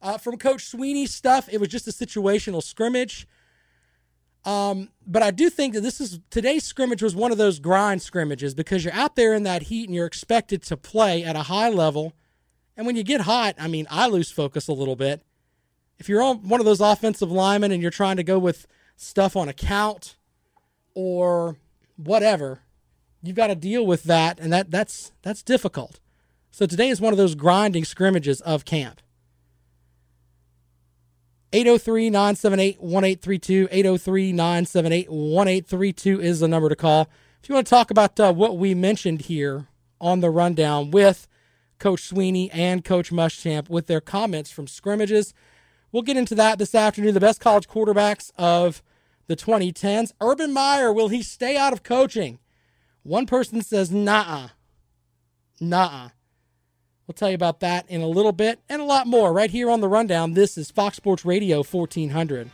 Uh, 0.00 0.18
from 0.18 0.36
Coach 0.36 0.64
Swinney's 0.70 1.14
stuff, 1.14 1.48
it 1.50 1.58
was 1.58 1.68
just 1.68 1.88
a 1.88 1.90
situational 1.90 2.62
scrimmage. 2.62 3.26
Um, 4.44 4.90
but 5.06 5.22
I 5.22 5.30
do 5.30 5.50
think 5.50 5.74
that 5.74 5.80
this 5.80 6.00
is 6.00 6.20
today's 6.30 6.64
scrimmage 6.64 7.02
was 7.02 7.14
one 7.14 7.32
of 7.32 7.38
those 7.38 7.58
grind 7.58 8.02
scrimmages 8.02 8.54
because 8.54 8.84
you're 8.84 8.94
out 8.94 9.16
there 9.16 9.34
in 9.34 9.42
that 9.42 9.64
heat 9.64 9.88
and 9.88 9.94
you're 9.94 10.06
expected 10.06 10.62
to 10.64 10.76
play 10.76 11.24
at 11.24 11.36
a 11.36 11.42
high 11.42 11.68
level. 11.68 12.14
And 12.76 12.86
when 12.86 12.96
you 12.96 13.02
get 13.02 13.22
hot, 13.22 13.56
I 13.58 13.66
mean, 13.66 13.86
I 13.90 14.06
lose 14.06 14.30
focus 14.30 14.68
a 14.68 14.72
little 14.72 14.96
bit. 14.96 15.22
If 15.98 16.08
you're 16.08 16.22
on 16.22 16.48
one 16.48 16.60
of 16.60 16.66
those 16.66 16.80
offensive 16.80 17.30
linemen 17.30 17.72
and 17.72 17.82
you're 17.82 17.90
trying 17.90 18.16
to 18.16 18.22
go 18.22 18.38
with 18.38 18.68
stuff 18.98 19.36
on 19.36 19.48
account 19.48 20.16
or 20.94 21.56
whatever, 21.96 22.60
you've 23.22 23.36
got 23.36 23.46
to 23.46 23.54
deal 23.54 23.86
with 23.86 24.02
that, 24.04 24.38
and 24.38 24.52
that 24.52 24.70
that's 24.70 25.12
that's 25.22 25.42
difficult. 25.42 26.00
So 26.50 26.66
today 26.66 26.88
is 26.88 27.00
one 27.00 27.12
of 27.12 27.18
those 27.18 27.34
grinding 27.34 27.84
scrimmages 27.84 28.40
of 28.40 28.64
camp. 28.64 29.00
803 31.52 32.10
978 32.10 32.80
1832. 32.80 33.68
803 33.70 34.32
978 34.32 35.10
1832 35.10 36.20
is 36.20 36.40
the 36.40 36.48
number 36.48 36.68
to 36.68 36.76
call. 36.76 37.08
If 37.42 37.48
you 37.48 37.54
want 37.54 37.66
to 37.66 37.70
talk 37.70 37.90
about 37.90 38.18
uh, 38.20 38.32
what 38.32 38.58
we 38.58 38.74
mentioned 38.74 39.22
here 39.22 39.68
on 40.00 40.20
the 40.20 40.30
rundown 40.30 40.90
with 40.90 41.26
Coach 41.78 42.10
swinney 42.10 42.50
and 42.52 42.84
Coach 42.84 43.10
Muschamp 43.10 43.70
with 43.70 43.86
their 43.86 44.00
comments 44.00 44.50
from 44.50 44.66
scrimmages, 44.66 45.32
we'll 45.92 46.02
get 46.02 46.16
into 46.16 46.34
that 46.34 46.58
this 46.58 46.74
afternoon. 46.74 47.14
The 47.14 47.20
best 47.20 47.40
college 47.40 47.68
quarterbacks 47.68 48.30
of 48.36 48.82
the 49.28 49.36
2010s. 49.36 50.12
Urban 50.20 50.52
Meyer, 50.52 50.92
will 50.92 51.08
he 51.08 51.22
stay 51.22 51.56
out 51.56 51.72
of 51.72 51.82
coaching? 51.82 52.40
One 53.02 53.26
person 53.26 53.62
says, 53.62 53.92
nah, 53.92 54.48
nah. 55.60 56.10
We'll 57.06 57.14
tell 57.14 57.30
you 57.30 57.36
about 57.36 57.60
that 57.60 57.88
in 57.88 58.02
a 58.02 58.06
little 58.06 58.32
bit 58.32 58.60
and 58.68 58.82
a 58.82 58.84
lot 58.84 59.06
more 59.06 59.32
right 59.32 59.50
here 59.50 59.70
on 59.70 59.80
the 59.80 59.88
rundown. 59.88 60.34
This 60.34 60.58
is 60.58 60.70
Fox 60.70 60.96
Sports 60.96 61.24
Radio 61.24 61.62
1400. 61.62 62.50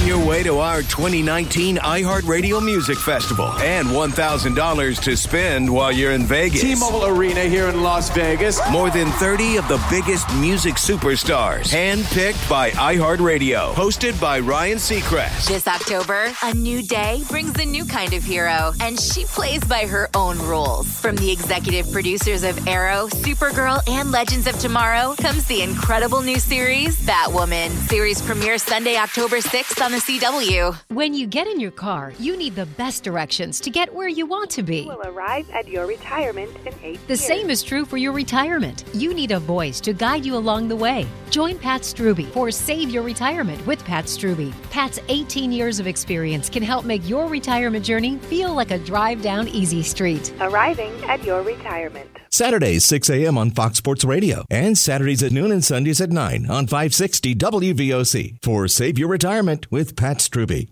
Win 0.00 0.08
your 0.08 0.26
way 0.26 0.42
to 0.44 0.58
our 0.58 0.80
2019 0.82 1.76
iHeartRadio 1.76 2.64
Music 2.64 2.96
Festival 2.96 3.48
and 3.58 3.86
$1,000 3.88 5.02
to 5.02 5.16
spend 5.16 5.70
while 5.70 5.92
you're 5.92 6.12
in 6.12 6.24
Vegas. 6.24 6.62
T-Mobile 6.62 7.04
Arena 7.04 7.42
here 7.42 7.68
in 7.68 7.82
Las 7.82 8.08
Vegas. 8.10 8.60
More 8.70 8.88
than 8.88 9.08
30 9.12 9.56
of 9.58 9.68
the 9.68 9.84
biggest 9.90 10.32
music 10.36 10.76
superstars, 10.76 11.70
handpicked 11.70 12.48
by 12.48 12.70
iHeartRadio, 12.70 13.74
hosted 13.74 14.18
by 14.18 14.40
Ryan 14.40 14.78
Seacrest. 14.78 15.48
This 15.48 15.66
October, 15.66 16.32
a 16.44 16.54
new 16.54 16.82
day 16.82 17.22
brings 17.28 17.58
a 17.58 17.66
new 17.66 17.84
kind 17.84 18.14
of 18.14 18.24
hero, 18.24 18.72
and 18.80 18.98
she 18.98 19.24
plays 19.24 19.62
by 19.64 19.86
her 19.86 20.08
own 20.14 20.38
rules. 20.38 20.88
From 20.98 21.16
the 21.16 21.30
executive 21.30 21.90
producers 21.92 22.42
of 22.42 22.66
Arrow, 22.66 23.08
Supergirl, 23.08 23.86
and 23.86 24.10
Legends 24.10 24.46
of 24.46 24.58
Tomorrow 24.60 25.14
comes 25.18 25.44
the 25.44 25.60
incredible 25.60 26.22
new 26.22 26.38
series, 26.38 26.98
Batwoman. 27.00 27.68
Series 27.88 28.22
premieres 28.22 28.62
Sunday, 28.62 28.96
October 28.96 29.38
6th 29.38 29.84
on 29.84 29.89
the 29.90 29.98
CW. 29.98 30.76
When 30.88 31.14
you 31.14 31.26
get 31.26 31.46
in 31.46 31.58
your 31.58 31.70
car, 31.70 32.12
you 32.18 32.36
need 32.36 32.54
the 32.54 32.66
best 32.66 33.02
directions 33.02 33.60
to 33.60 33.70
get 33.70 33.92
where 33.92 34.08
you 34.08 34.26
want 34.26 34.50
to 34.50 34.62
be. 34.62 34.84
will 34.84 35.02
arrive 35.04 35.48
at 35.50 35.66
your 35.66 35.86
retirement 35.86 36.50
in 36.66 36.72
eight 36.82 37.00
The 37.08 37.14
years. 37.14 37.20
same 37.24 37.50
is 37.50 37.62
true 37.62 37.84
for 37.84 37.96
your 37.96 38.12
retirement. 38.12 38.84
You 38.94 39.14
need 39.14 39.32
a 39.32 39.40
voice 39.40 39.80
to 39.82 39.92
guide 39.92 40.24
you 40.24 40.36
along 40.36 40.68
the 40.68 40.76
way. 40.76 41.06
Join 41.30 41.58
Pat 41.58 41.82
Struby 41.82 42.26
for 42.30 42.50
Save 42.50 42.90
Your 42.90 43.02
Retirement 43.02 43.66
with 43.66 43.84
Pat 43.84 44.04
Struby. 44.04 44.52
Pat's 44.70 45.00
18 45.08 45.50
years 45.50 45.80
of 45.80 45.86
experience 45.86 46.48
can 46.48 46.62
help 46.62 46.84
make 46.84 47.08
your 47.08 47.26
retirement 47.28 47.84
journey 47.84 48.18
feel 48.18 48.54
like 48.54 48.70
a 48.70 48.78
drive 48.78 49.22
down 49.22 49.48
easy 49.48 49.82
street. 49.82 50.32
Arriving 50.40 50.92
at 51.04 51.24
your 51.24 51.42
retirement. 51.42 52.19
Saturdays 52.40 52.84
6 52.84 53.10
a.m. 53.10 53.36
on 53.36 53.50
Fox 53.50 53.78
Sports 53.78 54.04
Radio 54.04 54.44
and 54.50 54.78
Saturdays 54.78 55.20
at 55.24 55.32
noon 55.32 55.50
and 55.50 55.64
Sundays 55.64 56.00
at 56.00 56.10
9 56.10 56.48
on 56.48 56.68
560 56.68 57.34
WVOC 57.34 58.36
for 58.40 58.68
Save 58.68 59.00
Your 59.00 59.08
Retirement 59.08 59.68
with 59.72 59.96
Pat 59.96 60.18
Struby. 60.18 60.68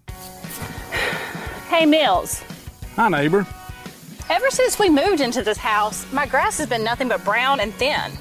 Hey, 1.69 1.85
Mills. 1.85 2.45
Hi, 2.95 3.09
neighbor. 3.09 3.45
Ever 4.31 4.51
since 4.51 4.79
we 4.79 4.89
moved 4.89 5.21
into 5.21 5.43
this 5.43 5.59
house, 5.59 6.07
my 6.13 6.27
grass 6.27 6.59
has 6.59 6.69
been 6.69 6.85
nothing 6.85 7.09
but 7.09 7.25
brown 7.25 7.59
and 7.59 7.75
thin. 7.75 8.13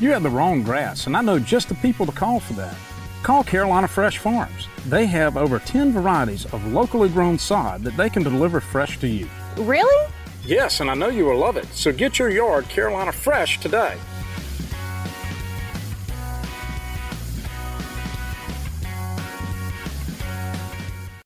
You 0.00 0.10
have 0.10 0.24
the 0.24 0.30
wrong 0.30 0.64
grass, 0.64 1.06
and 1.06 1.16
I 1.16 1.20
know 1.20 1.38
just 1.38 1.68
the 1.68 1.76
people 1.76 2.06
to 2.06 2.12
call 2.12 2.40
for 2.40 2.54
that. 2.54 2.74
Call 3.22 3.44
Carolina 3.44 3.86
Fresh 3.86 4.18
Farms. 4.18 4.66
They 4.88 5.06
have 5.06 5.36
over 5.36 5.60
10 5.60 5.92
varieties 5.92 6.44
of 6.46 6.72
locally 6.72 7.08
grown 7.08 7.38
sod 7.38 7.82
that 7.82 7.96
they 7.96 8.10
can 8.10 8.24
deliver 8.24 8.58
fresh 8.60 8.98
to 8.98 9.06
you. 9.06 9.28
Really? 9.58 10.09
Yes, 10.44 10.80
and 10.80 10.90
I 10.90 10.94
know 10.94 11.08
you 11.08 11.26
will 11.26 11.38
love 11.38 11.56
it. 11.56 11.66
So 11.72 11.92
get 11.92 12.18
your 12.18 12.30
yard 12.30 12.68
Carolina 12.68 13.12
Fresh 13.12 13.60
today. 13.60 13.96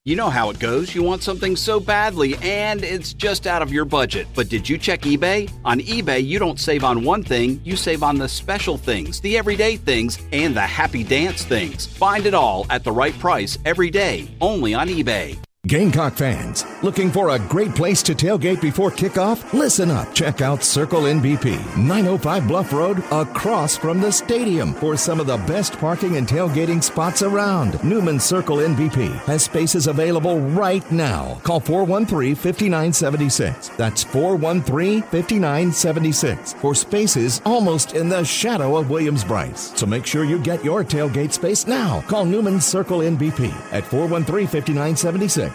You 0.07 0.17
know 0.17 0.29
how 0.29 0.51
it 0.51 0.59
goes. 0.59 0.95
You 0.95 1.03
want 1.03 1.23
something 1.23 1.57
so 1.57 1.81
badly 1.81 2.37
and 2.43 2.85
it's 2.85 3.15
just 3.15 3.47
out 3.47 3.63
of 3.63 3.73
your 3.73 3.87
budget. 3.87 4.27
But 4.35 4.51
did 4.51 4.69
you 4.69 4.77
check 4.77 5.01
eBay? 5.01 5.51
On 5.65 5.81
eBay, 5.81 6.23
you 6.23 6.39
don't 6.39 6.61
save 6.61 6.85
on 6.85 7.05
one 7.05 7.23
thing, 7.23 7.59
you 7.65 7.75
save 7.75 8.03
on 8.03 8.19
the 8.19 8.29
special 8.29 8.77
things, 8.77 9.19
the 9.23 9.39
everyday 9.39 9.79
things, 9.79 10.19
and 10.31 10.55
the 10.55 10.61
happy 10.61 11.05
dance 11.05 11.45
things. 11.45 11.87
Find 11.87 12.27
it 12.27 12.35
all 12.35 12.67
at 12.69 12.85
the 12.85 12.93
right 12.93 13.19
price 13.19 13.57
every 13.65 13.91
day, 13.91 14.29
only 14.43 14.75
on 14.75 14.89
eBay. 14.89 15.39
Gamecock 15.67 16.13
fans, 16.13 16.67
looking 16.83 17.11
for 17.11 17.31
a 17.31 17.39
great 17.39 17.75
place 17.75 18.03
to 18.03 18.15
tailgate 18.15 18.61
before 18.61 18.91
kickoff? 18.91 19.51
Listen 19.55 19.91
up. 19.91 20.13
Check 20.13 20.43
out 20.43 20.63
Circle 20.63 21.05
NBP, 21.05 21.57
905 21.79 22.47
Bluff 22.47 22.71
Road, 22.71 22.99
across 23.11 23.75
from 23.75 23.99
the 23.99 24.13
stadium 24.13 24.75
for 24.75 24.95
some 24.95 25.21
of 25.21 25.27
the 25.27 25.39
best 25.39 25.79
parking 25.79 26.19
and 26.19 26.29
tailgating 26.29 26.83
spots 26.83 27.23
around. 27.23 27.83
Newman 27.83 28.21
Circle 28.21 28.59
NBP 28.59 29.11
has 29.25 29.45
spaces 29.45 29.87
available 29.87 30.39
right 30.39 30.85
now. 30.93 31.41
Call 31.45 31.61
413 31.61 32.35
5976. 32.35 33.69
That's 33.79 34.05
413 34.05 35.01
5976 35.01 36.53
for 36.53 36.75
spaces 36.75 37.41
almost 37.47 37.95
in 37.95 38.11
the 38.11 38.23
shadow 38.23 38.77
of 38.77 38.91
Williams-Brice. 38.91 39.73
So 39.77 39.87
make 39.87 40.05
sure 40.05 40.27
you 40.27 40.39
get 40.39 40.63
your 40.63 40.85
tailgate 40.85 41.33
space 41.33 41.67
now. 41.67 42.03
Call 42.03 42.27
Newman 42.27 42.61
Circle 42.61 42.99
NBP 42.99 43.51
at 43.73 43.87
413 43.87 44.47
5976. 44.47 45.54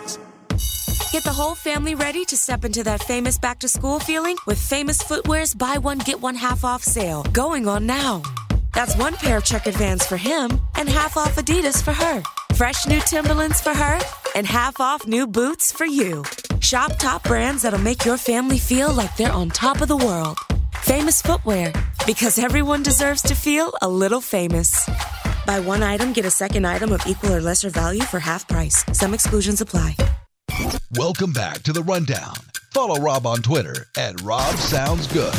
Get 1.11 1.23
the 1.23 1.33
whole 1.33 1.55
family 1.55 1.95
ready 1.95 2.23
to 2.25 2.37
step 2.37 2.63
into 2.63 2.83
that 2.83 3.01
famous 3.03 3.37
back 3.39 3.59
to 3.59 3.67
school 3.67 3.99
feeling 3.99 4.37
with 4.45 4.59
Famous 4.59 5.01
Footwear's 5.01 5.55
buy 5.55 5.77
one, 5.77 5.97
get 5.97 6.21
one 6.21 6.35
half 6.35 6.63
off 6.63 6.83
sale 6.83 7.23
going 7.33 7.67
on 7.67 7.85
now. 7.85 8.21
That's 8.73 8.95
one 8.95 9.15
pair 9.15 9.37
of 9.37 9.43
checkered 9.43 9.73
vans 9.73 10.05
for 10.05 10.17
him 10.17 10.61
and 10.75 10.87
half 10.87 11.17
off 11.17 11.35
Adidas 11.35 11.83
for 11.83 11.93
her. 11.93 12.21
Fresh 12.55 12.87
new 12.87 12.99
Timberlands 13.01 13.59
for 13.59 13.73
her 13.73 13.99
and 14.35 14.45
half 14.45 14.79
off 14.79 15.07
new 15.07 15.25
boots 15.25 15.71
for 15.71 15.85
you. 15.85 16.23
Shop 16.59 16.91
top 16.99 17.23
brands 17.23 17.63
that'll 17.63 17.79
make 17.79 18.05
your 18.05 18.17
family 18.17 18.59
feel 18.59 18.93
like 18.93 19.15
they're 19.17 19.31
on 19.31 19.49
top 19.49 19.81
of 19.81 19.87
the 19.87 19.97
world. 19.97 20.37
Famous 20.83 21.21
Footwear, 21.21 21.73
because 22.05 22.37
everyone 22.37 22.83
deserves 22.83 23.21
to 23.23 23.35
feel 23.35 23.73
a 23.81 23.89
little 23.89 24.21
famous. 24.21 24.87
Buy 25.45 25.59
one 25.59 25.81
item, 25.81 26.13
get 26.13 26.25
a 26.25 26.31
second 26.31 26.65
item 26.65 26.91
of 26.91 27.01
equal 27.07 27.33
or 27.33 27.41
lesser 27.41 27.69
value 27.69 28.03
for 28.03 28.19
half 28.19 28.47
price. 28.47 28.85
Some 28.93 29.13
exclusions 29.13 29.61
apply. 29.61 29.95
Welcome 30.97 31.31
back 31.33 31.61
to 31.63 31.73
the 31.73 31.83
Rundown. 31.83 32.35
Follow 32.73 32.99
Rob 33.01 33.25
on 33.25 33.41
Twitter 33.41 33.87
at 33.97 34.21
Rob 34.21 34.55
Sounds 34.55 35.07
Good. 35.07 35.33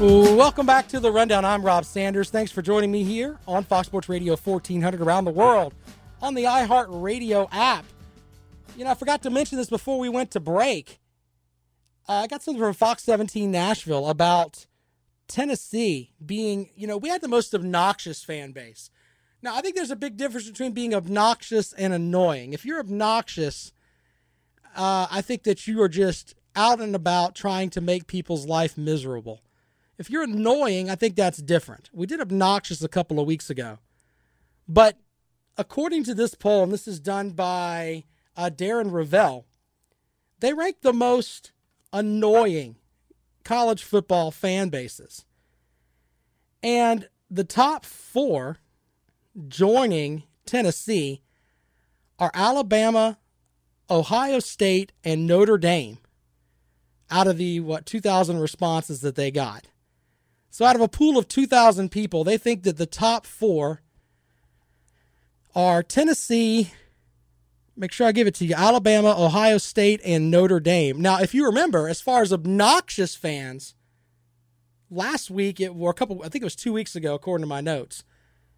Welcome 0.00 0.66
back 0.66 0.88
to 0.88 1.00
the 1.00 1.10
Rundown. 1.10 1.44
I'm 1.44 1.62
Rob 1.62 1.84
Sanders. 1.84 2.28
Thanks 2.28 2.50
for 2.52 2.62
joining 2.62 2.90
me 2.90 3.04
here 3.04 3.38
on 3.46 3.64
Fox 3.64 3.86
Sports 3.86 4.08
Radio 4.08 4.36
1400 4.36 5.00
around 5.00 5.24
the 5.24 5.30
world 5.30 5.72
on 6.20 6.34
the 6.34 6.44
iHeart 6.44 6.86
Radio 6.88 7.48
app. 7.52 7.84
You 8.76 8.84
know, 8.84 8.90
I 8.90 8.94
forgot 8.94 9.22
to 9.22 9.30
mention 9.30 9.56
this 9.56 9.70
before 9.70 9.98
we 9.98 10.08
went 10.08 10.30
to 10.32 10.40
break. 10.40 11.00
Uh, 12.08 12.12
I 12.12 12.26
got 12.26 12.42
something 12.42 12.62
from 12.62 12.74
Fox 12.74 13.02
17 13.04 13.50
Nashville 13.50 14.08
about 14.08 14.66
Tennessee 15.28 16.12
being, 16.24 16.70
you 16.76 16.86
know, 16.86 16.96
we 16.96 17.08
had 17.08 17.20
the 17.20 17.28
most 17.28 17.54
obnoxious 17.54 18.22
fan 18.22 18.52
base. 18.52 18.90
Now, 19.44 19.54
I 19.54 19.60
think 19.60 19.76
there's 19.76 19.90
a 19.90 19.96
big 19.96 20.16
difference 20.16 20.48
between 20.48 20.72
being 20.72 20.94
obnoxious 20.94 21.74
and 21.74 21.92
annoying. 21.92 22.54
If 22.54 22.64
you're 22.64 22.80
obnoxious, 22.80 23.74
uh, 24.74 25.06
I 25.10 25.20
think 25.20 25.42
that 25.42 25.66
you 25.66 25.82
are 25.82 25.88
just 25.88 26.34
out 26.56 26.80
and 26.80 26.96
about 26.96 27.34
trying 27.34 27.68
to 27.70 27.82
make 27.82 28.06
people's 28.06 28.46
life 28.46 28.78
miserable. 28.78 29.42
If 29.98 30.08
you're 30.08 30.22
annoying, 30.22 30.88
I 30.88 30.94
think 30.94 31.14
that's 31.14 31.42
different. 31.42 31.90
We 31.92 32.06
did 32.06 32.22
obnoxious 32.22 32.82
a 32.82 32.88
couple 32.88 33.20
of 33.20 33.26
weeks 33.26 33.50
ago. 33.50 33.80
But 34.66 34.96
according 35.58 36.04
to 36.04 36.14
this 36.14 36.34
poll, 36.34 36.62
and 36.62 36.72
this 36.72 36.88
is 36.88 36.98
done 36.98 37.32
by 37.32 38.04
uh, 38.38 38.48
Darren 38.48 38.92
Rovell, 38.92 39.44
they 40.40 40.54
rank 40.54 40.76
the 40.80 40.94
most 40.94 41.52
annoying 41.92 42.76
college 43.44 43.84
football 43.84 44.30
fan 44.30 44.70
bases. 44.70 45.26
And 46.62 47.10
the 47.30 47.44
top 47.44 47.84
four 47.84 48.60
joining 49.48 50.24
Tennessee 50.46 51.22
are 52.18 52.30
Alabama, 52.34 53.18
Ohio 53.90 54.38
State, 54.38 54.92
and 55.02 55.26
Notre 55.26 55.58
Dame 55.58 55.98
out 57.10 57.26
of 57.26 57.36
the, 57.36 57.60
what, 57.60 57.86
2,000 57.86 58.38
responses 58.38 59.00
that 59.00 59.14
they 59.14 59.30
got. 59.30 59.68
So 60.50 60.64
out 60.64 60.76
of 60.76 60.82
a 60.82 60.88
pool 60.88 61.18
of 61.18 61.28
2,000 61.28 61.90
people, 61.90 62.24
they 62.24 62.38
think 62.38 62.62
that 62.62 62.76
the 62.76 62.86
top 62.86 63.26
four 63.26 63.82
are 65.54 65.82
Tennessee, 65.82 66.72
make 67.76 67.92
sure 67.92 68.06
I 68.06 68.12
give 68.12 68.26
it 68.26 68.34
to 68.36 68.46
you, 68.46 68.54
Alabama, 68.54 69.14
Ohio 69.18 69.58
State, 69.58 70.00
and 70.04 70.30
Notre 70.30 70.60
Dame. 70.60 71.00
Now, 71.00 71.18
if 71.18 71.34
you 71.34 71.44
remember, 71.46 71.88
as 71.88 72.00
far 72.00 72.22
as 72.22 72.32
obnoxious 72.32 73.14
fans, 73.14 73.74
last 74.90 75.30
week, 75.30 75.60
it 75.60 75.74
were 75.74 75.90
a 75.90 75.94
couple, 75.94 76.22
I 76.24 76.28
think 76.28 76.42
it 76.42 76.46
was 76.46 76.56
two 76.56 76.72
weeks 76.72 76.96
ago, 76.96 77.14
according 77.14 77.42
to 77.42 77.48
my 77.48 77.60
notes, 77.60 78.04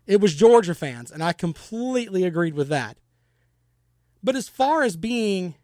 it 0.06 0.20
was 0.20 0.34
Georgia 0.34 0.74
fans, 0.74 1.10
and 1.10 1.22
I 1.22 1.32
completely 1.32 2.24
agreed 2.24 2.54
with 2.54 2.68
that. 2.68 2.96
But 4.22 4.36
as 4.36 4.48
far 4.48 4.82
as 4.82 4.96
being 4.96 5.54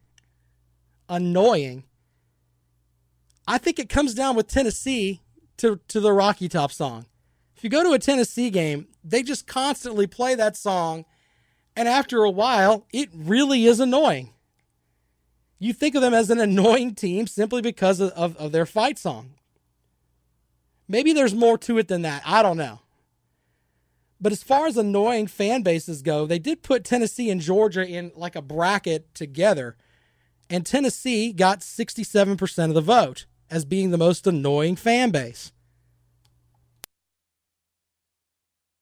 annoying, 1.09 1.85
I 3.47 3.59
think 3.59 3.79
it 3.79 3.89
comes 3.89 4.15
down 4.15 4.37
with 4.37 4.49
Tennessee 4.49 5.21
to, 5.59 5.81
to 5.89 6.01
the 6.01 6.13
Rocky 6.13 6.49
Top 6.49 6.73
song. 6.73 7.07
If 7.57 7.65
you 7.65 7.71
go 7.71 7.83
to 7.85 7.93
a 7.93 7.99
Tennessee 7.99 8.51
game, 8.51 8.89
they 9.05 9.23
just 9.23 9.47
constantly 9.47 10.07
play 10.07 10.35
that 10.35 10.57
song, 10.57 11.05
and 11.77 11.89
after 11.89 12.25
a 12.25 12.31
while, 12.31 12.87
it 12.93 13.09
really 13.15 13.67
is 13.67 13.81
annoying. 13.81 14.31
You 15.59 15.73
think 15.73 15.95
of 15.95 16.03
them 16.03 16.15
as 16.15 16.29
an 16.29 16.41
annoying 16.41 16.95
team 16.97 17.29
simply 17.29 17.63
because 17.63 18.01
of, 18.01 18.11
of, 18.11 18.37
of 18.37 18.51
their 18.51 18.67
fight 18.67 18.99
song. 18.99 19.35
Maybe 20.89 21.13
there's 21.13 21.35
more 21.35 21.57
to 21.59 21.79
it 21.79 21.89
than 21.89 22.03
that. 22.03 22.23
I 22.27 22.43
don't 22.43 22.57
know. 22.57 22.81
But 24.23 24.31
as 24.31 24.45
far 24.45 24.67
as 24.67 24.77
annoying 24.77 25.27
fan 25.27 25.63
bases 25.63 26.01
go, 26.01 26.27
they 26.27 26.39
did 26.39 26.63
put 26.63 26.85
Tennessee 26.85 27.29
and 27.29 27.41
Georgia 27.41 27.85
in 27.85 28.13
like 28.15 28.37
a 28.37 28.41
bracket 28.41 29.13
together, 29.17 29.77
and 30.49 30.65
Tennessee 30.65 31.33
got 31.33 31.59
67% 31.59 32.69
of 32.69 32.75
the 32.75 32.81
vote 32.81 33.27
as 33.51 33.65
being 33.65 33.91
the 33.91 33.99
most 33.99 34.25
annoying 34.29 34.77
fan 34.77 35.11
base. 35.11 35.51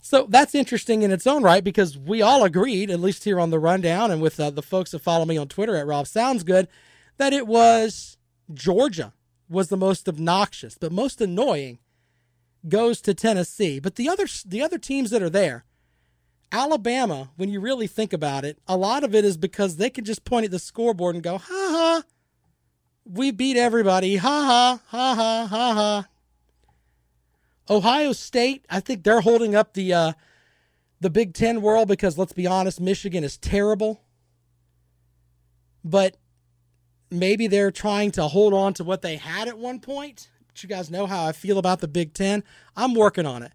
So 0.03 0.27
that's 0.29 0.55
interesting 0.55 1.03
in 1.03 1.11
its 1.11 1.27
own 1.27 1.43
right 1.43 1.65
because 1.65 1.97
we 1.97 2.21
all 2.21 2.45
agreed, 2.45 2.91
at 2.91 3.01
least 3.01 3.25
here 3.25 3.41
on 3.41 3.49
the 3.51 3.59
rundown 3.59 4.11
and 4.11 4.21
with 4.21 4.39
uh, 4.39 4.51
the 4.51 4.63
folks 4.63 4.91
that 4.91 4.99
follow 4.99 5.25
me 5.25 5.39
on 5.39 5.49
Twitter 5.49 5.75
at 5.75 5.87
Rob 5.87 6.07
Sounds 6.07 6.43
Good, 6.43 6.69
that 7.17 7.33
it 7.33 7.47
was 7.47 8.19
Georgia 8.53 9.15
was 9.49 9.69
the 9.69 9.77
most 9.77 10.07
obnoxious, 10.07 10.77
but 10.79 10.93
most 10.93 11.21
annoying 11.23 11.79
goes 12.69 13.01
to 13.03 13.15
Tennessee. 13.15 13.81
But 13.81 13.97
the 13.97 14.09
other 14.09 14.27
the 14.45 14.63
other 14.63 14.79
teams 14.79 15.11
that 15.11 15.23
are 15.23 15.31
there, 15.31 15.65
Alabama, 16.53 17.31
when 17.37 17.49
you 17.49 17.61
really 17.61 17.87
think 17.87 18.13
about 18.13 18.45
it, 18.45 18.59
a 18.67 18.77
lot 18.77 19.05
of 19.05 19.15
it 19.15 19.25
is 19.25 19.37
because 19.37 19.77
they 19.77 19.91
can 19.91 20.05
just 20.05 20.25
point 20.25 20.45
at 20.45 20.51
the 20.51 20.59
scoreboard 20.59 21.15
and 21.15 21.25
go, 21.25 21.39
ha 21.39 21.45
ha, 21.49 22.03
we 23.05 23.31
beat 23.31 23.57
everybody, 23.57 24.17
ha 24.17 24.29
ha, 24.29 24.83
ha 24.87 25.15
ha, 25.15 25.47
ha 25.47 25.75
ha. 25.75 26.07
Ohio 27.69 28.13
State, 28.13 28.67
I 28.69 28.81
think 28.81 29.05
they're 29.05 29.21
holding 29.21 29.55
up 29.55 29.75
the 29.75 29.93
uh, 29.93 30.13
the 31.01 31.11
Big 31.11 31.35
Ten 31.35 31.63
world 31.63 31.89
because 31.89 32.19
let's 32.19 32.33
be 32.33 32.47
honest, 32.47 32.81
Michigan 32.81 33.25
is 33.25 33.39
terrible. 33.39 34.03
But 35.83 36.17
maybe 37.11 37.47
they're 37.47 37.71
trying 37.71 38.11
to 38.13 38.29
hold 38.29 38.53
on 38.53 38.75
to 38.75 38.85
what 38.85 39.03
they 39.03 39.17
had 39.17 39.49
at 39.49 39.57
one 39.57 39.81
point. 39.81 40.29
You 40.63 40.69
guys 40.69 40.91
know 40.91 41.07
how 41.07 41.27
I 41.27 41.33
feel 41.33 41.59
about 41.59 41.81
the 41.81 41.89
Big 41.89 42.15
Ten. 42.15 42.45
I'm 42.77 42.95
working 42.95 43.27
on 43.27 43.43
it. 43.43 43.53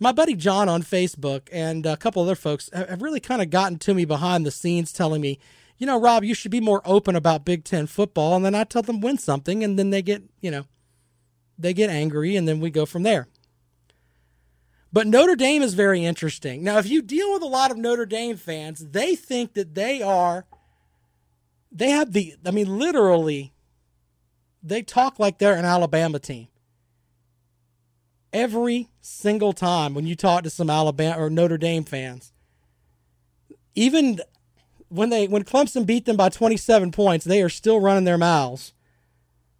My 0.00 0.12
buddy 0.12 0.34
John 0.34 0.68
on 0.68 0.82
Facebook 0.82 1.48
and 1.52 1.86
a 1.86 1.96
couple 1.96 2.22
other 2.22 2.34
folks 2.34 2.68
have 2.72 3.02
really 3.02 3.20
kind 3.20 3.40
of 3.40 3.50
gotten 3.50 3.78
to 3.80 3.94
me 3.94 4.04
behind 4.04 4.44
the 4.44 4.50
scenes 4.50 4.92
telling 4.92 5.20
me, 5.20 5.38
you 5.78 5.86
know, 5.86 6.00
Rob, 6.00 6.24
you 6.24 6.34
should 6.34 6.50
be 6.50 6.60
more 6.60 6.82
open 6.84 7.16
about 7.16 7.44
Big 7.44 7.64
Ten 7.64 7.86
football. 7.86 8.34
And 8.34 8.44
then 8.44 8.54
I 8.54 8.64
tell 8.64 8.82
them 8.82 9.00
win 9.00 9.18
something, 9.18 9.62
and 9.62 9.78
then 9.78 9.90
they 9.90 10.02
get, 10.02 10.22
you 10.40 10.50
know, 10.50 10.64
they 11.58 11.74
get 11.74 11.90
angry, 11.90 12.34
and 12.34 12.48
then 12.48 12.60
we 12.60 12.70
go 12.70 12.86
from 12.86 13.02
there. 13.02 13.28
But 14.92 15.06
Notre 15.06 15.36
Dame 15.36 15.62
is 15.62 15.74
very 15.74 16.04
interesting. 16.04 16.62
Now, 16.62 16.78
if 16.78 16.88
you 16.88 17.00
deal 17.00 17.32
with 17.32 17.42
a 17.42 17.46
lot 17.46 17.70
of 17.70 17.78
Notre 17.78 18.06
Dame 18.06 18.36
fans, 18.36 18.90
they 18.90 19.14
think 19.14 19.54
that 19.54 19.74
they 19.74 20.02
are, 20.02 20.46
they 21.70 21.90
have 21.90 22.12
the, 22.12 22.34
I 22.44 22.50
mean, 22.50 22.78
literally, 22.78 23.51
they 24.62 24.82
talk 24.82 25.18
like 25.18 25.38
they're 25.38 25.56
an 25.56 25.64
Alabama 25.64 26.18
team. 26.18 26.48
Every 28.32 28.88
single 29.00 29.52
time 29.52 29.94
when 29.94 30.06
you 30.06 30.16
talk 30.16 30.44
to 30.44 30.50
some 30.50 30.70
Alabama 30.70 31.22
or 31.22 31.28
Notre 31.28 31.58
Dame 31.58 31.84
fans, 31.84 32.32
even 33.74 34.20
when 34.88 35.10
they 35.10 35.26
when 35.26 35.44
Clemson 35.44 35.84
beat 35.84 36.04
them 36.06 36.16
by 36.16 36.28
27 36.28 36.92
points, 36.92 37.24
they 37.24 37.42
are 37.42 37.48
still 37.48 37.80
running 37.80 38.04
their 38.04 38.18
mouths 38.18 38.72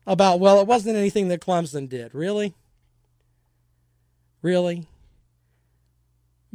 about, 0.07 0.41
well, 0.41 0.61
it 0.61 0.67
wasn't 0.67 0.97
anything 0.97 1.29
that 1.29 1.41
Clemson 1.41 1.89
did. 1.89 2.15
Really? 2.15 2.55
Really? 4.43 4.87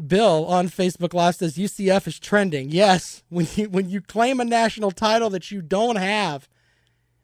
Bill 0.05 0.45
on 0.45 0.69
Facebook 0.69 1.13
Live 1.13 1.35
says 1.35 1.57
UCF 1.57 2.07
is 2.07 2.19
trending. 2.19 2.69
Yes, 2.69 3.23
when 3.29 3.47
you 3.55 3.69
when 3.69 3.89
you 3.89 4.01
claim 4.01 4.39
a 4.39 4.45
national 4.45 4.91
title 4.91 5.29
that 5.31 5.51
you 5.51 5.61
don't 5.61 5.95
have, 5.95 6.47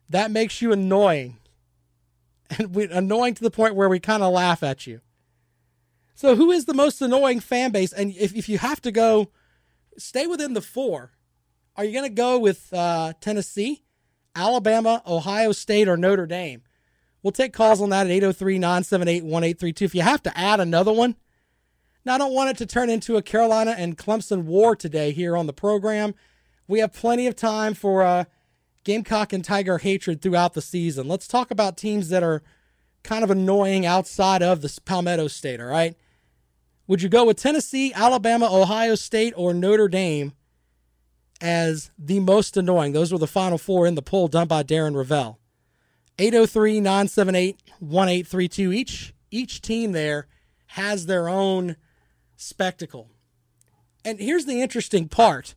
that 0.08 0.30
makes 0.30 0.60
you 0.62 0.72
annoying. 0.72 1.38
And 2.58 2.74
we, 2.74 2.84
annoying 2.84 3.34
to 3.34 3.42
the 3.42 3.50
point 3.50 3.74
where 3.74 3.88
we 3.88 3.98
kind 3.98 4.22
of 4.22 4.32
laugh 4.32 4.62
at 4.62 4.86
you. 4.86 5.00
So 6.14 6.36
who 6.36 6.50
is 6.50 6.66
the 6.66 6.74
most 6.74 7.00
annoying 7.00 7.40
fan 7.40 7.72
base? 7.72 7.92
And 7.92 8.14
if, 8.16 8.34
if 8.36 8.48
you 8.48 8.58
have 8.58 8.80
to 8.82 8.92
go, 8.92 9.30
stay 9.96 10.26
within 10.26 10.52
the 10.52 10.60
four. 10.60 11.12
Are 11.74 11.84
you 11.84 11.92
going 11.92 12.08
to 12.08 12.14
go 12.14 12.38
with 12.38 12.72
uh, 12.72 13.14
Tennessee, 13.20 13.82
Alabama, 14.36 15.02
Ohio 15.06 15.52
State, 15.52 15.88
or 15.88 15.96
Notre 15.96 16.26
Dame? 16.26 16.62
We'll 17.22 17.32
take 17.32 17.54
calls 17.54 17.80
on 17.80 17.88
that 17.90 18.06
at 18.06 18.12
803 18.12 18.58
978 18.58 19.24
1832. 19.24 19.84
If 19.86 19.94
you 19.94 20.02
have 20.02 20.22
to 20.24 20.38
add 20.38 20.60
another 20.60 20.92
one, 20.92 21.16
now, 22.04 22.16
I 22.16 22.18
don't 22.18 22.34
want 22.34 22.50
it 22.50 22.58
to 22.58 22.66
turn 22.66 22.90
into 22.90 23.16
a 23.16 23.22
Carolina 23.22 23.74
and 23.78 23.96
Clemson 23.96 24.44
war 24.44 24.76
today 24.76 25.12
here 25.12 25.36
on 25.36 25.46
the 25.46 25.54
program. 25.54 26.14
We 26.68 26.80
have 26.80 26.92
plenty 26.92 27.26
of 27.26 27.34
time 27.34 27.72
for 27.72 28.02
uh, 28.02 28.24
Gamecock 28.84 29.32
and 29.32 29.44
Tiger 29.44 29.78
hatred 29.78 30.20
throughout 30.20 30.54
the 30.54 30.62
season. 30.62 31.08
Let's 31.08 31.26
talk 31.26 31.50
about 31.50 31.76
teams 31.76 32.10
that 32.10 32.22
are 32.22 32.42
kind 33.02 33.24
of 33.24 33.30
annoying 33.30 33.84
outside 33.86 34.42
of 34.42 34.60
the 34.60 34.78
Palmetto 34.84 35.28
State, 35.28 35.60
all 35.60 35.66
right? 35.66 35.96
Would 36.86 37.00
you 37.00 37.08
go 37.08 37.24
with 37.24 37.38
Tennessee, 37.38 37.92
Alabama, 37.94 38.46
Ohio 38.50 38.94
State, 38.94 39.32
or 39.36 39.54
Notre 39.54 39.88
Dame 39.88 40.34
as 41.40 41.90
the 41.98 42.20
most 42.20 42.56
annoying? 42.56 42.92
Those 42.92 43.10
were 43.10 43.18
the 43.18 43.26
final 43.26 43.56
four 43.56 43.86
in 43.86 43.94
the 43.94 44.02
poll 44.02 44.28
done 44.28 44.48
by 44.48 44.62
Darren 44.62 44.94
Rovell. 44.94 45.38
803 46.18 46.80
978 46.80 47.62
1832. 47.80 48.72
Each 48.72 49.14
each 49.30 49.60
team 49.60 49.92
there 49.92 50.28
has 50.68 51.06
their 51.06 51.28
own 51.28 51.76
spectacle. 52.36 53.10
And 54.04 54.20
here's 54.20 54.44
the 54.44 54.60
interesting 54.60 55.08
part. 55.08 55.54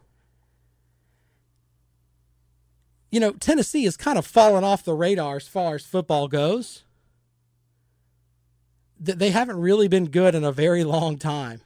You 3.09 3.19
know, 3.19 3.31
Tennessee 3.31 3.85
has 3.85 3.95
kind 3.95 4.17
of 4.17 4.25
fallen 4.25 4.63
off 4.63 4.83
the 4.83 4.93
radar 4.93 5.37
as 5.37 5.47
far 5.47 5.75
as 5.75 5.85
football 5.85 6.27
goes. 6.27 6.83
They 8.99 9.29
haven't 9.29 9.59
really 9.59 9.87
been 9.87 10.05
good 10.09 10.35
in 10.35 10.43
a 10.43 10.51
very 10.51 10.83
long 10.83 11.17
time. 11.17 11.61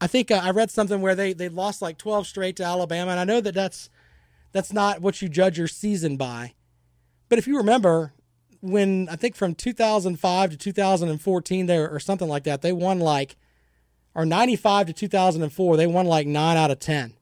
I 0.00 0.06
think 0.06 0.30
uh, 0.30 0.40
I 0.42 0.50
read 0.50 0.70
something 0.70 1.00
where 1.00 1.14
they 1.14 1.32
they 1.32 1.48
lost 1.48 1.82
like 1.82 1.98
12 1.98 2.26
straight 2.26 2.56
to 2.56 2.64
Alabama, 2.64 3.10
and 3.10 3.20
I 3.20 3.24
know 3.24 3.40
that 3.40 3.54
that's 3.54 3.90
that's 4.52 4.72
not 4.72 5.00
what 5.00 5.20
you 5.20 5.28
judge 5.28 5.58
your 5.58 5.68
season 5.68 6.16
by. 6.16 6.54
But 7.28 7.38
if 7.38 7.46
you 7.46 7.56
remember, 7.56 8.12
when 8.60 9.08
I 9.10 9.16
think 9.16 9.34
from 9.34 9.54
2005 9.54 10.50
to 10.50 10.56
2014 10.56 11.66
there 11.66 11.90
or 11.90 11.98
something 11.98 12.28
like 12.28 12.44
that, 12.44 12.62
they 12.62 12.72
won 12.72 13.00
like 13.00 13.36
or 14.14 14.24
95 14.24 14.86
to 14.86 14.92
2004, 14.94 15.76
they 15.76 15.86
won 15.86 16.06
like 16.06 16.26
9 16.26 16.56
out 16.56 16.70
of 16.70 16.78
10. 16.78 17.12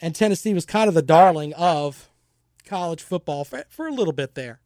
And 0.00 0.14
Tennessee 0.14 0.54
was 0.54 0.64
kind 0.64 0.88
of 0.88 0.94
the 0.94 1.02
darling 1.02 1.52
of 1.54 2.08
college 2.64 3.02
football 3.02 3.44
for, 3.44 3.64
for 3.68 3.86
a 3.86 3.92
little 3.92 4.12
bit 4.12 4.34
there. 4.34 4.60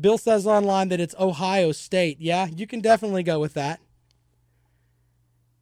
Bill 0.00 0.18
says 0.18 0.46
online 0.46 0.88
that 0.88 1.00
it's 1.00 1.14
Ohio 1.18 1.72
State. 1.72 2.18
Yeah, 2.20 2.46
you 2.46 2.66
can 2.66 2.80
definitely 2.80 3.22
go 3.22 3.38
with 3.38 3.54
that. 3.54 3.80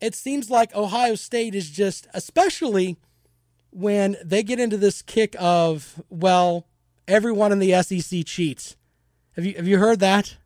It 0.01 0.15
seems 0.15 0.51
like 0.51 0.75
Ohio 0.75 1.15
State 1.15 1.55
is 1.55 1.71
just, 1.71 2.07
especially 2.13 2.97
when 3.71 4.17
they 4.25 4.43
get 4.43 4.61
into 4.61 4.77
this 4.77 5.03
kick 5.03 5.35
of, 5.39 6.03
well, 6.11 6.67
everyone 7.09 7.53
in 7.53 7.59
the 7.59 7.83
SEC 7.83 8.25
cheats. 8.25 8.77
Have 9.37 9.45
you 9.45 9.55
have 9.55 9.67
you 9.67 9.79
heard 9.79 10.01
that? 10.01 10.37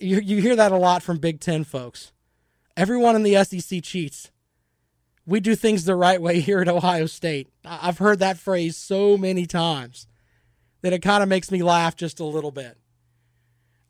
You 0.00 0.20
you 0.20 0.40
hear 0.42 0.56
that 0.56 0.72
a 0.72 0.76
lot 0.76 1.02
from 1.02 1.18
Big 1.18 1.40
Ten 1.40 1.64
folks. 1.64 2.12
Everyone 2.76 3.16
in 3.16 3.22
the 3.22 3.42
SEC 3.44 3.82
cheats. 3.82 4.30
We 5.28 5.40
do 5.40 5.54
things 5.54 5.84
the 5.84 5.94
right 5.94 6.22
way 6.22 6.40
here 6.40 6.60
at 6.60 6.68
Ohio 6.68 7.04
State. 7.04 7.48
I've 7.62 7.98
heard 7.98 8.18
that 8.20 8.38
phrase 8.38 8.78
so 8.78 9.18
many 9.18 9.44
times 9.44 10.06
that 10.80 10.94
it 10.94 11.02
kind 11.02 11.22
of 11.22 11.28
makes 11.28 11.50
me 11.50 11.62
laugh 11.62 11.94
just 11.96 12.18
a 12.18 12.24
little 12.24 12.50
bit. 12.50 12.78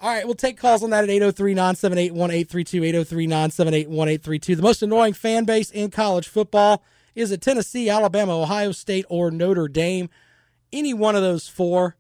All 0.01 0.11
right, 0.11 0.25
we'll 0.25 0.35
take 0.35 0.59
calls 0.59 0.83
on 0.83 0.91
that 0.91 1.05
at 1.05 1.11
803 1.11 1.55
978 1.55 2.13
1832. 2.13 2.83
803 2.83 3.27
978 3.29 3.89
1832. 3.89 4.57
The 4.57 4.63
most 4.63 4.83
annoying 4.83 5.13
fan 5.13 5.45
base 5.45 5.71
in 5.71 5.93
college 5.93 6.27
football 6.27 6.83
is 7.15 7.31
it 7.31 7.41
Tennessee, 7.41 7.89
Alabama, 7.89 8.41
Ohio 8.41 8.73
State, 8.73 9.05
or 9.09 9.31
Notre 9.31 9.69
Dame? 9.69 10.11
Any 10.73 10.93
one 10.93 11.15
of 11.15 11.23
those 11.23 11.47
four. 11.47 11.97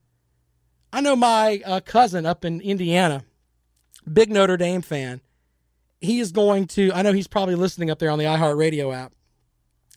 I 0.92 1.00
know 1.00 1.14
my 1.14 1.62
uh, 1.64 1.78
cousin 1.78 2.26
up 2.26 2.44
in 2.44 2.60
Indiana, 2.60 3.22
big 4.12 4.30
Notre 4.30 4.56
Dame 4.56 4.82
fan 4.82 5.20
he 6.00 6.20
is 6.20 6.32
going 6.32 6.66
to, 6.68 6.92
I 6.92 7.02
know 7.02 7.12
he's 7.12 7.26
probably 7.26 7.54
listening 7.54 7.90
up 7.90 7.98
there 7.98 8.10
on 8.10 8.18
the 8.18 8.24
iHeartRadio 8.24 8.94
app, 8.94 9.12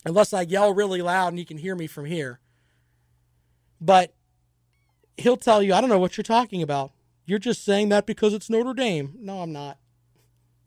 unless 0.04 0.32
I 0.32 0.42
yell 0.42 0.74
really 0.74 1.02
loud 1.02 1.28
and 1.28 1.38
you 1.38 1.44
can 1.44 1.58
hear 1.58 1.74
me 1.74 1.86
from 1.86 2.04
here. 2.04 2.40
But 3.80 4.14
he'll 5.16 5.36
tell 5.36 5.62
you, 5.62 5.74
I 5.74 5.80
don't 5.80 5.90
know 5.90 5.98
what 5.98 6.16
you're 6.16 6.22
talking 6.22 6.62
about. 6.62 6.92
You're 7.24 7.38
just 7.38 7.64
saying 7.64 7.88
that 7.90 8.06
because 8.06 8.34
it's 8.34 8.50
Notre 8.50 8.74
Dame. 8.74 9.14
No, 9.18 9.40
I'm 9.40 9.52
not. 9.52 9.78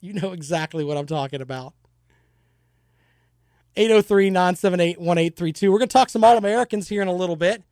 You 0.01 0.13
know 0.13 0.33
exactly 0.33 0.83
what 0.83 0.97
I'm 0.97 1.07
talking 1.07 1.41
about. 1.41 1.73
803 3.75 4.29
978 4.29 4.99
1832. 4.99 5.71
We're 5.71 5.79
going 5.79 5.89
to 5.89 5.93
talk 5.93 6.09
some 6.09 6.23
All 6.23 6.37
Americans 6.37 6.87
here 6.87 7.01
in 7.01 7.07
a 7.07 7.13
little 7.13 7.35
bit. 7.35 7.63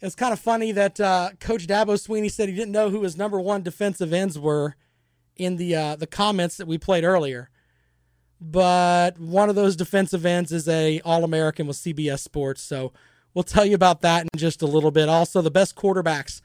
It's 0.00 0.14
kind 0.14 0.32
of 0.32 0.40
funny 0.40 0.72
that 0.72 1.00
uh, 1.00 1.30
Coach 1.40 1.66
Dabo 1.66 1.94
Swinney 1.94 2.30
said 2.30 2.48
he 2.48 2.54
didn't 2.54 2.72
know 2.72 2.90
who 2.90 3.02
his 3.02 3.16
number 3.16 3.40
one 3.40 3.62
defensive 3.62 4.12
ends 4.12 4.38
were 4.38 4.76
in 5.36 5.56
the 5.56 5.74
uh, 5.74 5.96
the 5.96 6.06
comments 6.06 6.56
that 6.58 6.66
we 6.66 6.76
played 6.76 7.04
earlier. 7.04 7.48
But 8.40 9.18
one 9.18 9.48
of 9.48 9.54
those 9.54 9.76
defensive 9.76 10.26
ends 10.26 10.52
is 10.52 10.68
a 10.68 11.00
All 11.00 11.24
American 11.24 11.66
with 11.66 11.76
CBS 11.76 12.20
Sports, 12.20 12.62
so 12.62 12.92
we'll 13.32 13.42
tell 13.42 13.64
you 13.64 13.74
about 13.74 14.00
that 14.02 14.22
in 14.22 14.28
just 14.36 14.62
a 14.62 14.66
little 14.66 14.90
bit. 14.90 15.08
Also, 15.08 15.40
the 15.40 15.50
best 15.50 15.76
quarterbacks 15.76 16.40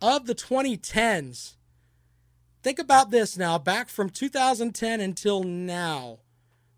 of 0.00 0.26
the 0.26 0.34
2010s. 0.34 1.56
Think 2.62 2.78
about 2.78 3.10
this 3.10 3.36
now, 3.36 3.58
back 3.58 3.88
from 3.88 4.08
2010 4.08 5.00
until 5.00 5.42
now, 5.42 6.20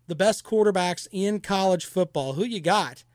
the 0.07 0.15
best 0.15 0.43
quarterbacks 0.43 1.07
in 1.11 1.39
college 1.39 1.85
football. 1.85 2.33
Who 2.33 2.43
you 2.43 2.59
got? 2.59 3.05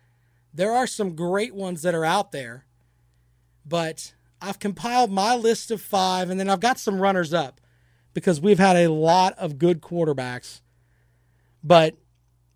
There 0.55 0.73
are 0.73 0.87
some 0.87 1.15
great 1.15 1.55
ones 1.55 1.83
that 1.83 1.95
are 1.95 2.05
out 2.05 2.33
there, 2.33 2.67
but 3.67 4.15
I've 4.41 4.59
compiled 4.59 5.11
my 5.11 5.35
list 5.37 5.71
of 5.71 5.81
five, 5.81 6.31
and 6.31 6.41
then 6.41 6.49
I've 6.49 6.61
got 6.61 6.79
some 6.79 7.01
runners 7.01 7.33
up 7.33 7.61
because 8.15 8.41
we've 8.41 8.59
had 8.59 8.77
a 8.77 8.91
lot 8.91 9.35
of 9.39 9.59
good 9.59 9.81
quarterbacks, 9.81 10.61
but 11.63 11.97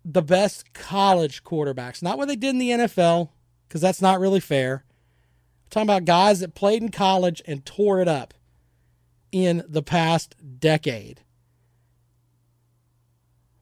the 0.03 0.21
best 0.21 0.73
college 0.73 1.43
quarterbacks, 1.43 2.01
not 2.01 2.17
what 2.17 2.27
they 2.27 2.35
did 2.35 2.49
in 2.49 2.59
the 2.59 2.69
NFL, 2.69 3.29
because 3.67 3.81
that's 3.81 4.01
not 4.01 4.19
really 4.19 4.39
fair. 4.39 4.83
I'm 4.85 5.69
talking 5.69 5.89
about 5.89 6.05
guys 6.05 6.39
that 6.39 6.55
played 6.55 6.81
in 6.81 6.89
college 6.89 7.41
and 7.45 7.65
tore 7.65 7.99
it 8.01 8.07
up 8.07 8.33
in 9.31 9.63
the 9.67 9.83
past 9.83 10.35
decade. 10.59 11.21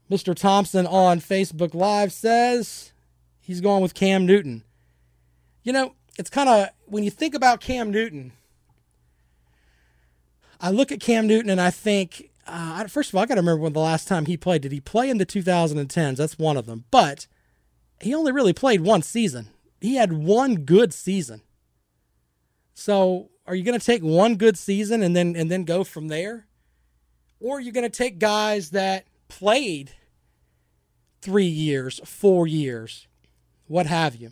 Mr. 0.10 0.36
Thompson 0.36 0.86
on 0.86 1.20
Facebook 1.20 1.74
Live 1.74 2.14
says 2.14 2.94
he's 3.40 3.62
going 3.62 3.82
with 3.82 3.96
Cam 3.96 4.26
Newton. 4.26 4.64
You 5.64 5.74
know, 5.74 5.96
it's 6.20 6.30
kind 6.30 6.48
of 6.48 6.70
when 6.86 7.04
you 7.04 7.10
think 7.10 7.34
about 7.34 7.60
Cam 7.60 7.90
Newton, 7.90 8.34
I 10.62 10.70
look 10.70 10.92
at 10.92 11.00
Cam 11.00 11.26
Newton 11.26 11.50
and 11.50 11.60
I 11.60 11.72
think, 11.72 12.30
uh, 12.48 12.88
first 12.88 13.10
of 13.10 13.16
all, 13.16 13.24
I 13.24 13.26
got 13.26 13.36
to 13.36 13.42
remember 13.42 13.64
when 13.64 13.74
the 13.74 13.80
last 13.80 14.08
time 14.08 14.26
he 14.26 14.38
played. 14.38 14.62
Did 14.62 14.72
he 14.72 14.80
play 14.80 15.10
in 15.10 15.18
the 15.18 15.26
2010s? 15.26 16.18
That's 16.18 16.38
one 16.38 16.58
of 16.58 16.66
them. 16.66 16.86
But 16.92 17.28
he 18.02 18.14
only 18.14 18.32
really 18.32 18.54
played 18.54 18.82
one 18.82 19.02
season. 19.02 19.50
He 19.82 19.96
had 19.96 20.14
one 20.14 20.58
good 20.58 20.94
season. 20.94 21.42
So, 22.74 23.30
are 23.48 23.56
you 23.56 23.64
going 23.64 23.80
to 23.80 23.86
take 23.86 24.04
one 24.04 24.36
good 24.36 24.58
season 24.58 25.02
and 25.02 25.16
then 25.16 25.36
and 25.36 25.50
then 25.50 25.64
go 25.64 25.84
from 25.84 26.08
there? 26.08 26.48
Or 27.40 27.58
are 27.58 27.62
you 27.62 27.72
going 27.72 27.90
to 27.90 27.96
take 27.96 28.20
guys 28.20 28.72
that 28.72 29.06
played 29.28 29.92
3 31.22 31.46
years, 31.46 32.00
4 32.04 32.48
years, 32.48 33.08
what 33.68 33.86
have 33.86 34.16
you? 34.16 34.32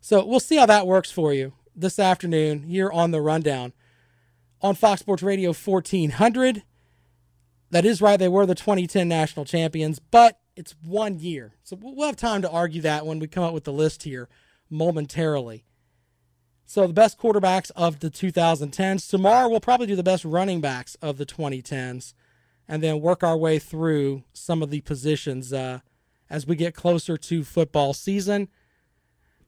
So, 0.00 0.24
we'll 0.24 0.40
see 0.40 0.56
how 0.56 0.66
that 0.66 0.86
works 0.86 1.10
for 1.10 1.32
you 1.32 1.52
this 1.76 1.98
afternoon 1.98 2.64
here 2.64 2.90
on 2.90 3.12
the 3.12 3.20
rundown 3.20 3.72
on 4.60 4.74
Fox 4.74 5.00
Sports 5.00 5.22
Radio 5.22 5.52
1400. 5.52 6.62
That 7.72 7.84
is 7.84 8.00
right, 8.00 8.18
they 8.18 8.28
were 8.28 8.46
the 8.46 8.54
2010 8.54 9.08
national 9.08 9.46
champions, 9.46 9.98
but 9.98 10.38
it's 10.54 10.74
one 10.84 11.18
year. 11.18 11.54
So 11.64 11.76
we'll 11.80 12.06
have 12.06 12.16
time 12.16 12.42
to 12.42 12.50
argue 12.50 12.82
that 12.82 13.06
when 13.06 13.18
we 13.18 13.26
come 13.26 13.44
up 13.44 13.54
with 13.54 13.64
the 13.64 13.72
list 13.72 14.02
here 14.02 14.28
momentarily. 14.70 15.64
So 16.66 16.86
the 16.86 16.92
best 16.92 17.18
quarterbacks 17.18 17.70
of 17.74 18.00
the 18.00 18.10
2010s. 18.10 19.08
Tomorrow 19.08 19.48
we'll 19.48 19.60
probably 19.60 19.86
do 19.86 19.96
the 19.96 20.02
best 20.02 20.24
running 20.24 20.60
backs 20.60 20.96
of 21.02 21.16
the 21.16 21.26
2010s 21.26 22.12
and 22.68 22.82
then 22.82 23.00
work 23.00 23.22
our 23.22 23.36
way 23.36 23.58
through 23.58 24.22
some 24.32 24.62
of 24.62 24.70
the 24.70 24.82
positions 24.82 25.52
uh, 25.52 25.80
as 26.30 26.46
we 26.46 26.56
get 26.56 26.74
closer 26.74 27.16
to 27.16 27.42
football 27.42 27.94
season. 27.94 28.48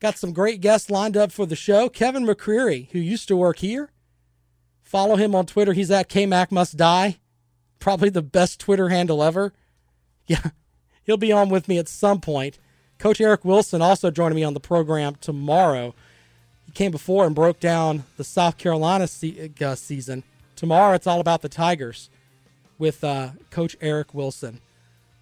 Got 0.00 0.18
some 0.18 0.32
great 0.32 0.60
guests 0.60 0.90
lined 0.90 1.16
up 1.16 1.30
for 1.30 1.46
the 1.46 1.56
show. 1.56 1.88
Kevin 1.88 2.26
McCreary, 2.26 2.90
who 2.90 2.98
used 2.98 3.28
to 3.28 3.36
work 3.36 3.58
here, 3.58 3.90
Follow 4.84 5.16
him 5.16 5.34
on 5.34 5.46
Twitter. 5.46 5.72
He's 5.72 5.90
at 5.90 6.08
KMac 6.08 6.52
Must 6.52 6.76
Die. 6.76 7.18
Probably 7.78 8.08
the 8.08 8.22
best 8.22 8.60
Twitter 8.60 8.88
handle 8.88 9.22
ever. 9.22 9.52
Yeah, 10.26 10.50
he'll 11.04 11.16
be 11.18 11.32
on 11.32 11.50
with 11.50 11.68
me 11.68 11.78
at 11.78 11.88
some 11.88 12.20
point. 12.20 12.58
Coach 12.98 13.20
Eric 13.20 13.44
Wilson 13.44 13.82
also 13.82 14.10
joining 14.10 14.36
me 14.36 14.44
on 14.44 14.54
the 14.54 14.60
program 14.60 15.16
tomorrow. 15.16 15.94
He 16.64 16.72
came 16.72 16.90
before 16.90 17.26
and 17.26 17.34
broke 17.34 17.60
down 17.60 18.04
the 18.16 18.24
South 18.24 18.56
Carolina 18.56 19.06
se- 19.06 19.52
uh, 19.60 19.74
season. 19.74 20.22
Tomorrow 20.56 20.94
it's 20.94 21.06
all 21.06 21.20
about 21.20 21.42
the 21.42 21.48
Tigers 21.48 22.08
with 22.78 23.04
uh, 23.04 23.30
Coach 23.50 23.76
Eric 23.80 24.14
Wilson. 24.14 24.60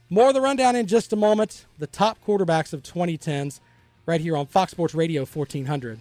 More 0.09 0.29
of 0.29 0.35
the 0.35 0.41
rundown 0.41 0.77
in 0.77 0.87
just 0.87 1.13
a 1.13 1.17
moment. 1.17 1.65
The 1.79 1.87
top 1.87 2.19
quarterbacks 2.25 2.73
of 2.73 2.83
2010s 2.83 3.61
right 4.07 4.21
here 4.21 4.37
on 4.37 4.47
Fox 4.47 4.73
Sports 4.73 4.95
Radio 4.95 5.23
1400. 5.23 6.01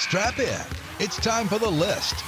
Strap 0.00 0.38
in. 0.38 0.60
It's 0.98 1.18
time 1.18 1.46
for 1.46 1.58
the 1.58 1.70
list. 1.70 2.24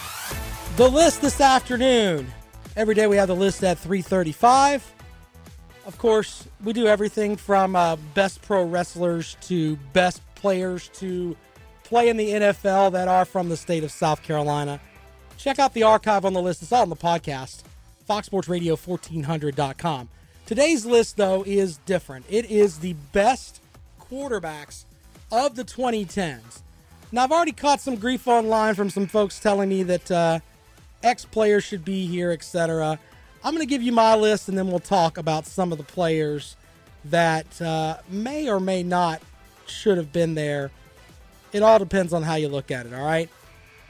The 0.76 0.87
list 0.87 1.22
this 1.22 1.40
afternoon. 1.40 2.30
Every 2.76 2.94
day 2.94 3.06
we 3.06 3.16
have 3.16 3.28
the 3.28 3.35
list 3.35 3.64
at 3.64 3.78
335. 3.78 4.92
Of 5.87 5.96
course, 5.96 6.46
we 6.62 6.74
do 6.74 6.87
everything 6.87 7.35
from 7.35 7.74
uh, 7.74 7.96
best 8.12 8.42
pro 8.42 8.64
wrestlers 8.64 9.38
to 9.42 9.76
best 9.94 10.20
players 10.35 10.88
to 10.96 11.35
play 11.82 12.11
in 12.11 12.18
the 12.18 12.28
NFL 12.28 12.92
that 12.92 13.08
are 13.08 13.24
from 13.24 13.48
the 13.48 13.56
state 13.56 13.85
of 13.85 13.90
South 13.90 14.22
Carolina. 14.22 14.78
Check 15.38 15.58
out 15.58 15.72
the 15.72 15.85
archive 15.85 16.26
on 16.26 16.35
the 16.35 16.42
list. 16.42 16.62
It's 16.62 16.72
all 16.72 16.82
on 16.82 16.90
the 16.90 16.96
podcast, 16.96 17.62
foxsportsradio1400.com. 18.06 20.11
Today's 20.44 20.85
list, 20.85 21.16
though, 21.16 21.42
is 21.46 21.78
different. 21.78 22.26
It 22.28 22.50
is 22.50 22.80
the 22.80 22.92
best 23.12 23.62
quarterbacks 23.98 24.85
of 25.32 25.56
the 25.56 25.64
2010s. 25.64 26.62
Now, 27.14 27.25
I've 27.25 27.33
already 27.33 27.53
caught 27.53 27.83
some 27.83 27.96
grief 27.96 28.27
online 28.27 28.75
from 28.75 28.88
some 28.88 29.07
folks 29.07 29.38
telling 29.38 29.68
me 29.68 29.83
that 29.83 30.11
uh, 30.11 30.40
X 31.03 31.27
players 31.27 31.62
should 31.62 31.85
be 31.85 32.07
here, 32.07 32.33
etc. 32.33 32.98
I'm 33.44 33.55
going 33.55 33.66
to 33.66 33.70
give 33.70 33.83
you 33.83 33.92
my 33.92 34.16
list 34.16 34.48
and 34.48 34.57
then 34.57 34.68
we'll 34.68 34.79
talk 34.79 35.18
about 35.18 35.44
some 35.44 35.72
of 35.72 35.79
the 35.79 35.85
players 35.85 36.57
that 37.05 37.61
uh, 37.61 37.98
may 38.09 38.48
or 38.48 38.61
may 38.61 38.83
not 38.83 39.20
should 39.66 39.98
have 39.98 40.11
been 40.11 40.35
there. 40.35 40.70
It 41.53 41.62
all 41.62 41.79
depends 41.79 42.14
on 42.14 42.22
how 42.22 42.37
you 42.37 42.48
look 42.48 42.70
at 42.70 42.87
it, 42.87 42.94
all 42.94 43.05
right? 43.05 43.29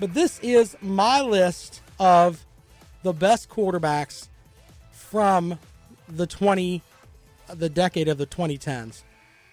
But 0.00 0.14
this 0.14 0.40
is 0.40 0.76
my 0.80 1.20
list 1.20 1.80
of 2.00 2.44
the 3.04 3.12
best 3.12 3.48
quarterbacks 3.48 4.26
from 4.90 5.60
the 6.08 6.26
20 6.26 6.82
the 7.54 7.68
decade 7.68 8.08
of 8.08 8.18
the 8.18 8.26
2010s. 8.26 9.02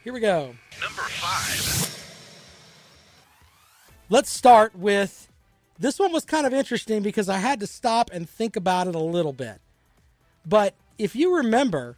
Here 0.03 0.13
we 0.13 0.21
go. 0.21 0.55
Number 0.81 1.01
5. 1.01 2.08
Let's 4.11 4.31
start 4.31 4.75
with 4.75 5.27
this 5.77 5.99
one 5.99 6.11
was 6.11 6.25
kind 6.25 6.47
of 6.47 6.53
interesting 6.53 7.03
because 7.03 7.29
I 7.29 7.37
had 7.37 7.59
to 7.59 7.67
stop 7.67 8.09
and 8.11 8.27
think 8.27 8.55
about 8.55 8.87
it 8.87 8.95
a 8.95 8.99
little 8.99 9.33
bit. 9.33 9.61
But 10.43 10.73
if 10.97 11.15
you 11.15 11.35
remember, 11.35 11.95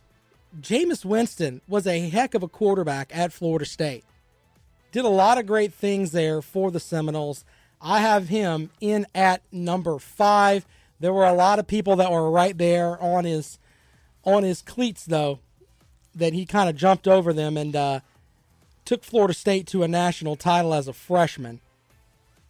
Jameis 0.59 1.05
Winston 1.05 1.61
was 1.69 1.87
a 1.87 2.09
heck 2.09 2.33
of 2.33 2.43
a 2.43 2.49
quarterback 2.49 3.15
at 3.15 3.31
Florida 3.31 3.65
State. 3.65 4.03
Did 4.91 5.05
a 5.05 5.09
lot 5.09 5.37
of 5.37 5.45
great 5.45 5.73
things 5.73 6.11
there 6.11 6.41
for 6.41 6.69
the 6.69 6.81
Seminoles. 6.81 7.45
I 7.81 8.01
have 8.01 8.27
him 8.27 8.71
in 8.81 9.07
at 9.15 9.41
number 9.49 9.97
five. 9.97 10.65
There 10.99 11.13
were 11.13 11.25
a 11.25 11.33
lot 11.33 11.59
of 11.59 11.65
people 11.65 11.95
that 11.95 12.11
were 12.11 12.29
right 12.29 12.57
there 12.57 13.01
on 13.01 13.23
his 13.23 13.57
on 14.25 14.43
his 14.43 14.61
cleats 14.61 15.05
though, 15.05 15.39
that 16.13 16.33
he 16.33 16.45
kind 16.45 16.69
of 16.69 16.75
jumped 16.75 17.07
over 17.07 17.31
them 17.31 17.55
and 17.55 17.73
uh, 17.73 17.99
took 18.83 19.05
Florida 19.05 19.33
State 19.33 19.65
to 19.67 19.81
a 19.81 19.87
national 19.87 20.35
title 20.35 20.73
as 20.73 20.89
a 20.89 20.93
freshman. 20.93 21.61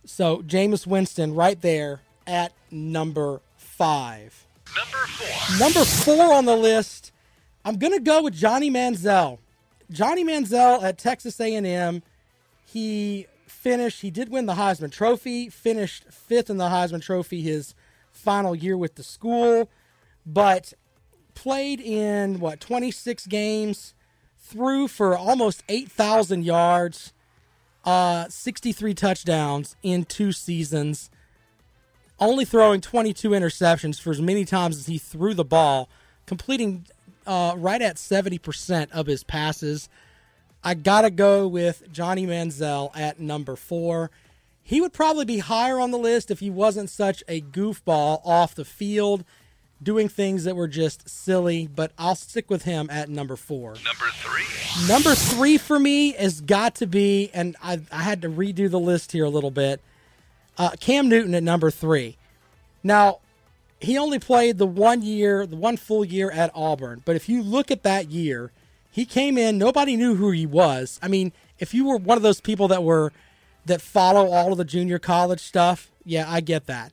So 0.05 0.41
Jameis 0.41 0.87
Winston 0.87 1.35
right 1.35 1.61
there 1.61 2.01
at 2.25 2.53
number 2.69 3.41
five. 3.57 4.45
Number 4.75 5.07
four. 5.07 5.59
Number 5.59 5.85
four 5.85 6.33
on 6.33 6.45
the 6.45 6.55
list. 6.55 7.11
I'm 7.63 7.77
gonna 7.77 7.99
go 7.99 8.23
with 8.23 8.33
Johnny 8.33 8.71
Manziel. 8.71 9.39
Johnny 9.91 10.23
Manziel 10.23 10.81
at 10.81 10.97
Texas 10.97 11.39
A&M. 11.39 12.01
He 12.65 13.27
finished. 13.45 14.01
He 14.01 14.09
did 14.09 14.29
win 14.29 14.45
the 14.45 14.53
Heisman 14.53 14.91
Trophy. 14.91 15.49
Finished 15.49 16.05
fifth 16.11 16.49
in 16.49 16.57
the 16.57 16.69
Heisman 16.69 17.01
Trophy 17.01 17.41
his 17.41 17.75
final 18.11 18.55
year 18.55 18.77
with 18.77 18.95
the 18.95 19.03
school, 19.03 19.69
but 20.25 20.73
played 21.33 21.79
in 21.79 22.39
what 22.39 22.59
26 22.59 23.27
games, 23.27 23.93
threw 24.37 24.87
for 24.87 25.17
almost 25.17 25.63
8,000 25.69 26.43
yards, 26.43 27.13
uh, 27.83 28.27
63 28.29 28.93
touchdowns 28.93 29.75
in 29.83 30.05
two 30.05 30.31
seasons, 30.31 31.09
only 32.19 32.45
throwing 32.45 32.81
22 32.81 33.29
interceptions 33.29 33.99
for 33.99 34.11
as 34.11 34.21
many 34.21 34.45
times 34.45 34.77
as 34.77 34.85
he 34.85 34.97
threw 34.97 35.33
the 35.33 35.43
ball, 35.43 35.89
completing 36.25 36.85
uh, 37.25 37.55
right 37.57 37.81
at 37.81 37.95
70% 37.95 38.91
of 38.91 39.07
his 39.07 39.23
passes. 39.23 39.89
I 40.63 40.75
got 40.75 41.01
to 41.01 41.09
go 41.09 41.47
with 41.47 41.91
Johnny 41.91 42.27
Manziel 42.27 42.95
at 42.95 43.19
number 43.19 43.55
four. 43.55 44.11
He 44.63 44.79
would 44.79 44.93
probably 44.93 45.25
be 45.25 45.39
higher 45.39 45.79
on 45.79 45.91
the 45.91 45.97
list 45.97 46.29
if 46.29 46.39
he 46.39 46.51
wasn't 46.51 46.89
such 46.89 47.23
a 47.27 47.41
goofball 47.41 48.21
off 48.23 48.53
the 48.53 48.65
field, 48.65 49.25
doing 49.81 50.07
things 50.07 50.43
that 50.43 50.55
were 50.55 50.67
just 50.67 51.09
silly, 51.09 51.67
but 51.67 51.91
I'll 51.97 52.15
stick 52.15 52.49
with 52.49 52.63
him 52.63 52.89
at 52.89 53.09
number 53.09 53.35
four. 53.35 53.75
Number 53.83 54.09
three. 54.13 54.87
Number 54.87 55.15
three 55.15 55.57
for 55.57 55.79
me 55.79 56.13
has 56.13 56.41
got 56.41 56.75
to 56.75 56.87
be, 56.87 57.29
and 57.33 57.55
I, 57.63 57.81
I 57.91 58.03
had 58.03 58.21
to 58.21 58.29
redo 58.29 58.69
the 58.69 58.79
list 58.79 59.11
here 59.11 59.25
a 59.25 59.29
little 59.29 59.51
bit, 59.51 59.81
uh, 60.57 60.71
Cam 60.79 61.09
Newton 61.09 61.33
at 61.33 61.43
number 61.43 61.71
three. 61.71 62.17
Now, 62.83 63.19
he 63.79 63.97
only 63.97 64.19
played 64.19 64.57
the 64.59 64.67
one 64.67 65.01
year, 65.01 65.45
the 65.45 65.55
one 65.55 65.77
full 65.77 66.05
year 66.05 66.29
at 66.29 66.51
Auburn. 66.53 67.01
But 67.03 67.15
if 67.15 67.27
you 67.27 67.41
look 67.41 67.71
at 67.71 67.83
that 67.83 68.11
year, 68.11 68.51
he 68.91 69.05
came 69.05 69.37
in, 69.37 69.57
nobody 69.57 69.95
knew 69.95 70.15
who 70.15 70.31
he 70.31 70.45
was. 70.45 70.99
I 71.01 71.07
mean, 71.07 71.31
if 71.59 71.73
you 71.73 71.85
were 71.87 71.97
one 71.97 72.17
of 72.17 72.23
those 72.23 72.41
people 72.41 72.67
that 72.67 72.83
were 72.83 73.11
that 73.65 73.81
follow 73.81 74.27
all 74.27 74.51
of 74.51 74.57
the 74.57 74.65
junior 74.65 74.99
college 74.99 75.39
stuff, 75.39 75.91
yeah, 76.03 76.29
I 76.29 76.41
get 76.41 76.65
that. 76.67 76.91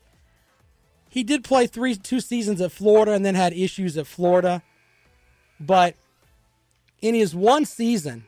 He 1.09 1.23
did 1.23 1.45
play 1.45 1.67
three 1.67 1.97
two 1.97 2.21
seasons 2.21 2.61
at 2.61 2.73
Florida 2.73 3.13
and 3.13 3.25
then 3.25 3.35
had 3.35 3.53
issues 3.53 3.97
at 3.97 4.07
Florida. 4.07 4.63
But 5.59 5.97
in 7.01 7.15
his 7.15 7.35
one 7.35 7.65
season, 7.65 8.25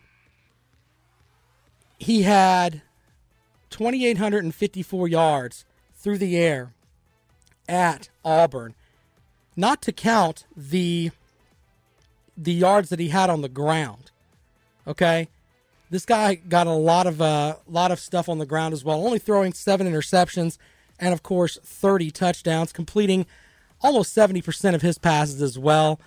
he 1.99 2.23
had 2.23 2.83
2,854 3.71 5.09
yards 5.09 5.65
through 5.95 6.19
the 6.19 6.37
air 6.37 6.73
at 7.69 8.09
Auburn. 8.25 8.75
Not 9.57 9.83
to 9.83 9.93
count 9.93 10.47
the 10.57 11.11
the 12.37 12.53
yards 12.53 12.89
that 12.89 12.99
he 12.99 13.09
had 13.09 13.29
on 13.29 13.43
the 13.43 13.49
ground. 13.49 14.11
Okay? 14.87 15.29
This 15.91 16.07
guy 16.07 16.37
got 16.37 16.67
a 16.67 16.73
lot 16.73 17.07
of 17.07 17.21
uh, 17.21 17.57
lot 17.69 17.93
of 17.93 18.01
stuff 18.01 18.29
on 18.29 18.39
the 18.39 18.47
ground 18.47 18.73
as 18.73 18.83
well, 18.83 19.05
only 19.05 19.19
throwing 19.19 19.53
7 19.53 19.87
interceptions 19.87 20.57
and 21.01 21.13
of 21.13 21.23
course 21.23 21.59
30 21.65 22.11
touchdowns, 22.11 22.73
completing 22.73 23.27
almost 23.81 24.15
70% 24.15 24.75
of 24.75 24.83
his 24.83 24.99
passes 24.99 25.41
as 25.43 25.59
well. 25.59 25.99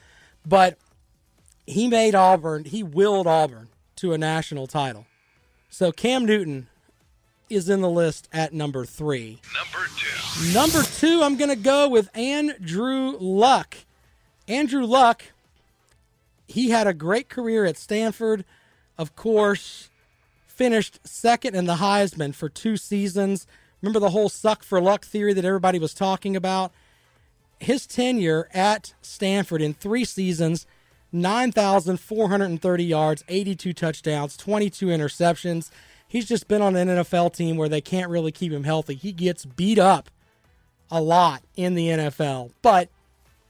But 0.46 0.78
he 1.66 1.88
made 1.88 2.16
Auburn, 2.16 2.66
he 2.66 2.84
willed 2.84 3.28
Auburn 3.28 3.70
to 3.98 4.14
a 4.14 4.18
national 4.18 4.68
title. 4.68 5.06
So 5.70 5.91
Cam 5.91 6.26
Newton 6.26 6.68
is 7.50 7.70
in 7.70 7.82
the 7.82 7.89
list 7.89 8.30
at 8.32 8.54
number 8.54 8.86
three. 8.86 9.39
Number 9.54 9.88
two. 9.98 10.54
Number 10.54 10.84
two, 10.84 11.22
I'm 11.24 11.38
going 11.38 11.50
to 11.50 11.56
go 11.56 11.89
with 11.89 12.16
Andrew 12.16 13.18
Luck. 13.20 13.78
Andrew 14.48 14.86
Luck, 14.86 15.24
he 16.48 16.70
had 16.70 16.88
a 16.88 16.94
great 16.94 17.30
career 17.30 17.66
at 17.66 17.78
Stanford. 17.78 18.46
Of 18.98 19.16
course, 19.16 19.89
finished 20.48 21.00
second 21.04 21.56
in 21.56 21.66
the 21.66 21.76
Heisman 21.76 22.36
for 22.36 22.50
two 22.50 22.78
seasons. 22.78 23.48
Remember 23.84 24.00
the 24.00 24.12
whole 24.12 24.30
suck 24.30 24.64
for 24.64 24.80
luck 24.80 25.04
theory 25.04 25.34
that 25.34 25.44
everybody 25.44 25.78
was 25.78 25.94
talking 25.94 26.38
about? 26.38 26.72
His 27.60 27.86
tenure 27.86 28.48
at 28.54 28.94
Stanford 29.02 29.62
in 29.62 29.74
three 29.74 30.06
seasons 30.06 30.66
9,430 31.12 32.84
yards, 32.84 33.24
82 33.28 33.74
touchdowns, 33.74 34.36
22 34.36 34.88
interceptions. 34.88 35.70
He's 36.08 36.28
just 36.28 36.48
been 36.48 36.62
on 36.62 36.76
an 36.76 36.88
NFL 36.88 37.36
team 37.36 37.56
where 37.58 37.70
they 37.70 37.82
can't 37.82 38.10
really 38.10 38.32
keep 38.32 38.52
him 38.52 38.64
healthy. 38.64 38.96
He 38.96 39.12
gets 39.12 39.46
beat 39.46 39.78
up 39.78 40.10
a 40.90 41.02
lot 41.02 41.44
in 41.56 41.76
the 41.76 41.90
NFL. 41.90 42.52
But 42.64 42.90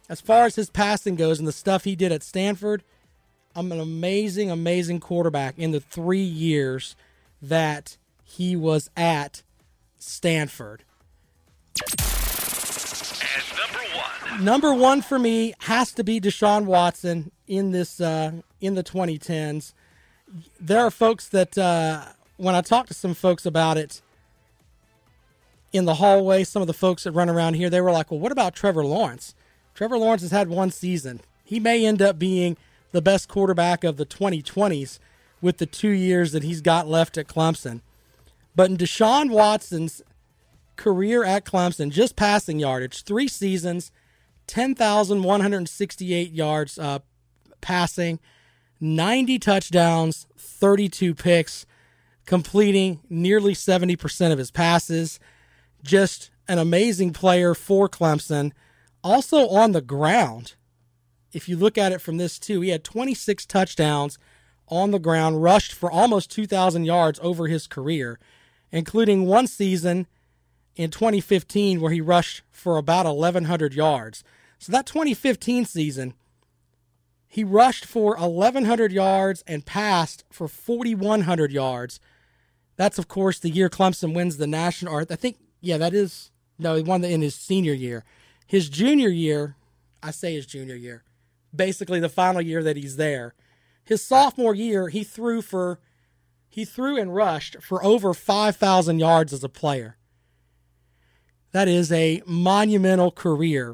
as 0.10 0.20
far 0.20 0.46
as 0.46 0.56
his 0.56 0.70
passing 0.70 1.16
goes 1.16 1.40
and 1.40 1.48
the 1.48 1.54
stuff 1.54 1.86
he 1.86 1.96
did 1.96 2.12
at 2.12 2.24
Stanford, 2.24 2.84
I'm 3.56 3.72
an 3.72 3.80
amazing, 3.80 4.52
amazing 4.52 5.00
quarterback 5.00 5.58
in 5.58 5.72
the 5.72 5.80
three 5.80 6.24
years 6.24 6.96
that 7.42 7.98
he 8.24 8.56
was 8.56 8.90
at 8.98 9.44
Stanford. 10.04 10.84
And 11.82 13.58
number 13.58 13.80
one. 13.96 14.46
Number 14.46 14.74
one 14.74 15.02
for 15.02 15.18
me 15.18 15.54
has 15.60 15.92
to 15.94 16.04
be 16.04 16.20
Deshaun 16.20 16.66
Watson 16.66 17.32
in 17.48 17.72
this 17.72 18.02
uh, 18.02 18.34
in 18.62 18.76
the 18.76 18.84
2010s. 18.84 19.74
There 20.60 20.80
are 20.80 20.92
folks 20.92 21.28
that 21.30 21.58
uh, 21.58 22.06
when 22.38 22.56
I 22.56 22.62
talk 22.62 22.88
to 22.88 22.94
some 22.94 23.14
folks 23.14 23.46
about 23.46 23.78
it 23.78 24.02
in 25.72 25.86
the 25.86 25.96
hallway, 25.96 26.44
some 26.44 26.62
of 26.62 26.68
the 26.68 26.74
folks 26.74 27.04
that 27.04 27.12
run 27.12 27.30
around 27.30 27.56
here, 27.56 27.70
they 27.70 27.82
were 27.82 27.92
like, 27.92 28.12
"Well, 28.12 28.20
what 28.20 28.32
about 28.32 28.56
Trevor 28.56 28.86
Lawrence? 28.86 29.36
Trevor 29.74 29.98
Lawrence 29.98 30.22
has 30.22 30.32
had 30.32 30.50
one 30.50 30.70
season. 30.70 31.22
He 31.44 31.60
may 31.60 31.86
end 31.86 32.02
up 32.02 32.20
being 32.20 32.58
the 32.92 33.02
best 33.02 33.28
quarterback 33.28 33.84
of 33.84 33.98
the 33.98 34.06
2020s 34.06 35.00
with 35.42 35.58
the 35.58 35.66
two 35.66 35.90
years 35.90 36.32
that 36.32 36.44
he's 36.44 36.62
got 36.62 36.88
left 36.88 37.18
at 37.18 37.28
Clemson." 37.28 37.82
But 38.56 38.70
in 38.70 38.78
Deshaun 38.78 39.30
Watson's 39.30 40.02
career 40.76 41.24
at 41.24 41.46
Clemson, 41.46 41.90
just 41.92 42.16
passing 42.16 42.60
yardage, 42.60 43.04
three 43.04 43.28
seasons, 43.28 43.92
10,168 44.48 46.32
yards 46.32 46.78
uh, 46.78 47.00
passing, 47.62 48.20
90 48.80 49.40
touchdowns, 49.40 50.28
32 50.38 51.16
picks, 51.16 51.66
completing 52.26 53.00
nearly 53.10 53.54
70% 53.54 54.32
of 54.32 54.38
his 54.38 54.52
passes. 54.52 55.20
Just 55.84 56.32
an 56.48 56.60
amazing 56.60 57.14
player 57.14 57.54
for 57.54 57.88
Clemson. 57.88 58.52
Also 59.04 59.48
on 59.48 59.72
the 59.72 59.82
ground, 59.82 60.56
if 61.32 61.50
you 61.50 61.58
look 61.58 61.78
at 61.78 61.92
it 61.92 62.02
from 62.02 62.18
this 62.18 62.40
too, 62.40 62.62
he 62.62 62.70
had 62.70 62.84
26 62.84 63.46
touchdowns 63.46 64.18
on 64.68 64.92
the 64.92 65.00
ground, 65.00 65.44
rushed 65.44 65.74
for 65.74 65.92
almost 65.92 66.32
2,000 66.32 66.86
yards 66.86 67.20
over 67.22 67.48
his 67.48 67.68
career, 67.68 68.20
including 68.74 69.28
one 69.28 69.46
season 69.46 70.08
in 70.76 70.90
2015 70.90 71.80
where 71.80 71.92
he 71.92 72.02
rushed 72.02 72.42
for 72.52 72.78
about 72.78 73.06
1,100 73.06 73.74
yards. 73.74 74.24
So 74.58 74.72
that 74.72 74.88
2015 74.88 75.66
season, 75.66 76.16
he 77.28 77.44
rushed 77.44 77.86
for 77.86 78.18
1,100 78.18 78.92
yards 78.92 79.44
and 79.46 79.66
passed 79.66 80.26
for 80.32 80.48
4,100 80.48 81.52
yards. 81.52 82.00
That's, 82.76 82.98
of 82.98 83.08
course, 83.08 83.38
the 83.38 83.52
year 83.52 83.70
Clemson 83.70 84.16
wins 84.16 84.38
the 84.38 84.48
national. 84.48 84.94
Or 84.94 85.06
I 85.10 85.16
think, 85.16 85.38
yeah, 85.62 85.78
that 85.78 85.94
is. 85.94 86.32
No, 86.58 86.76
he 86.76 86.84
won 86.84 87.02
the, 87.02 87.10
in 87.10 87.22
his 87.22 87.36
senior 87.36 87.74
year. 87.74 88.04
His 88.48 88.70
junior 88.70 89.10
year, 89.10 89.56
I 90.02 90.12
say 90.12 90.34
his 90.34 90.46
junior 90.46 90.76
year, 90.76 91.04
basically 91.56 92.00
the 92.00 92.10
final 92.10 92.42
year 92.42 92.64
that 92.64 92.78
he's 92.78 92.96
there. 92.96 93.34
His 93.84 94.02
sophomore 94.02 94.56
year, 94.56 94.90
he 94.90 95.04
threw 95.04 95.42
for, 95.42 95.80
he 96.54 96.66
threw 96.66 97.00
and 97.00 97.16
rushed 97.16 97.56
for 97.64 97.84
over 97.84 98.14
5,000 98.14 99.00
yards 99.00 99.34
as 99.34 99.44
a 99.44 99.50
player. 99.50 99.98
That 101.52 101.68
is 101.68 101.92
a 101.92 102.22
monumental 102.28 103.10
career 103.10 103.74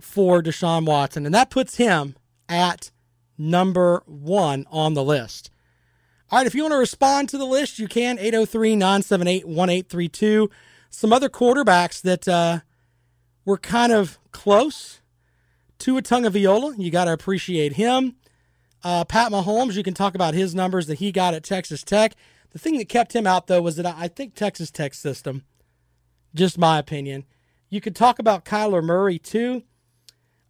for 0.00 0.42
Deshaun 0.42 0.86
Watson, 0.86 1.26
and 1.26 1.34
that 1.34 1.50
puts 1.50 1.76
him 1.76 2.16
at 2.48 2.90
number 3.36 4.02
one 4.06 4.64
on 4.70 4.94
the 4.94 5.04
list. 5.04 5.50
All 6.30 6.38
right, 6.38 6.46
if 6.46 6.54
you 6.54 6.62
want 6.62 6.72
to 6.72 6.78
respond 6.78 7.28
to 7.28 7.36
the 7.36 7.44
list, 7.44 7.78
you 7.78 7.88
can 7.88 8.18
803 8.18 8.74
978 8.74 9.46
1832. 9.46 10.48
Some 10.88 11.12
other 11.12 11.28
quarterbacks 11.28 12.00
that 12.00 12.26
uh, 12.26 12.60
were 13.44 13.58
kind 13.58 13.92
of 13.92 14.18
close 14.32 15.02
to 15.80 15.98
a 15.98 16.02
Tagovailoa, 16.02 16.78
You 16.78 16.90
got 16.90 17.04
to 17.04 17.12
appreciate 17.12 17.74
him. 17.74 18.16
Uh, 18.84 19.02
Pat 19.02 19.32
Mahomes, 19.32 19.74
you 19.74 19.82
can 19.82 19.94
talk 19.94 20.14
about 20.14 20.34
his 20.34 20.54
numbers 20.54 20.86
that 20.88 20.98
he 20.98 21.10
got 21.10 21.32
at 21.32 21.42
Texas 21.42 21.82
Tech. 21.82 22.14
The 22.52 22.58
thing 22.58 22.76
that 22.76 22.88
kept 22.88 23.16
him 23.16 23.26
out, 23.26 23.46
though, 23.46 23.62
was 23.62 23.76
that 23.76 23.86
I 23.86 24.08
think 24.08 24.34
Texas 24.34 24.70
Tech 24.70 24.92
system, 24.92 25.44
just 26.34 26.58
my 26.58 26.78
opinion. 26.78 27.24
You 27.70 27.80
could 27.80 27.96
talk 27.96 28.18
about 28.18 28.44
Kyler 28.44 28.84
Murray, 28.84 29.18
too. 29.18 29.62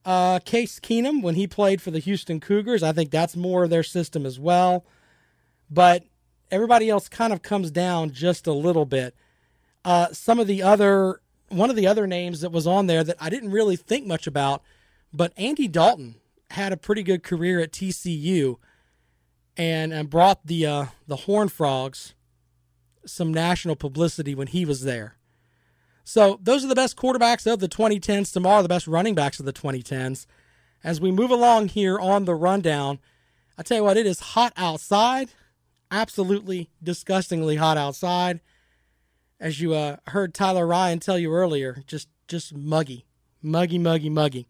Uh, 0.04 0.40
Case 0.40 0.80
Keenum, 0.80 1.22
when 1.22 1.36
he 1.36 1.46
played 1.46 1.80
for 1.80 1.92
the 1.92 2.00
Houston 2.00 2.40
Cougars, 2.40 2.82
I 2.82 2.92
think 2.92 3.10
that's 3.10 3.36
more 3.36 3.64
of 3.64 3.70
their 3.70 3.84
system 3.84 4.26
as 4.26 4.38
well. 4.38 4.84
But 5.70 6.04
everybody 6.50 6.90
else 6.90 7.08
kind 7.08 7.32
of 7.32 7.40
comes 7.40 7.70
down 7.70 8.10
just 8.10 8.48
a 8.48 8.52
little 8.52 8.84
bit. 8.84 9.14
Uh, 9.84 10.08
some 10.12 10.40
of 10.40 10.48
the 10.48 10.62
other, 10.62 11.20
one 11.48 11.70
of 11.70 11.76
the 11.76 11.86
other 11.86 12.06
names 12.06 12.40
that 12.40 12.50
was 12.50 12.66
on 12.66 12.86
there 12.88 13.04
that 13.04 13.16
I 13.20 13.30
didn't 13.30 13.52
really 13.52 13.76
think 13.76 14.06
much 14.06 14.26
about, 14.26 14.62
but 15.12 15.32
Andy 15.38 15.68
Dalton 15.68 16.16
had 16.50 16.72
a 16.72 16.76
pretty 16.76 17.02
good 17.02 17.22
career 17.22 17.60
at 17.60 17.72
TCU 17.72 18.56
and, 19.56 19.92
and 19.92 20.10
brought 20.10 20.46
the 20.46 20.66
uh, 20.66 20.86
the 21.06 21.16
Horned 21.16 21.52
Frogs 21.52 22.14
some 23.06 23.32
national 23.32 23.76
publicity 23.76 24.34
when 24.34 24.46
he 24.46 24.64
was 24.64 24.82
there. 24.82 25.16
So 26.04 26.38
those 26.42 26.64
are 26.64 26.68
the 26.68 26.74
best 26.74 26.96
quarterbacks 26.96 27.50
of 27.50 27.60
the 27.60 27.68
2010s. 27.68 28.32
Tomorrow, 28.32 28.62
the 28.62 28.68
best 28.68 28.86
running 28.86 29.14
backs 29.14 29.40
of 29.40 29.46
the 29.46 29.52
2010s. 29.52 30.26
As 30.82 31.00
we 31.00 31.10
move 31.10 31.30
along 31.30 31.68
here 31.68 31.98
on 31.98 32.26
the 32.26 32.34
rundown, 32.34 32.98
I 33.56 33.62
tell 33.62 33.78
you 33.78 33.84
what, 33.84 33.96
it 33.96 34.06
is 34.06 34.20
hot 34.20 34.52
outside. 34.56 35.30
Absolutely 35.90 36.70
disgustingly 36.82 37.56
hot 37.56 37.78
outside. 37.78 38.40
As 39.40 39.60
you 39.60 39.74
uh, 39.74 39.96
heard 40.08 40.34
Tyler 40.34 40.66
Ryan 40.66 41.00
tell 41.00 41.18
you 41.18 41.32
earlier, 41.32 41.82
just 41.86 42.08
just 42.28 42.54
muggy, 42.54 43.06
muggy, 43.42 43.78
muggy, 43.78 44.08
muggy. 44.08 44.46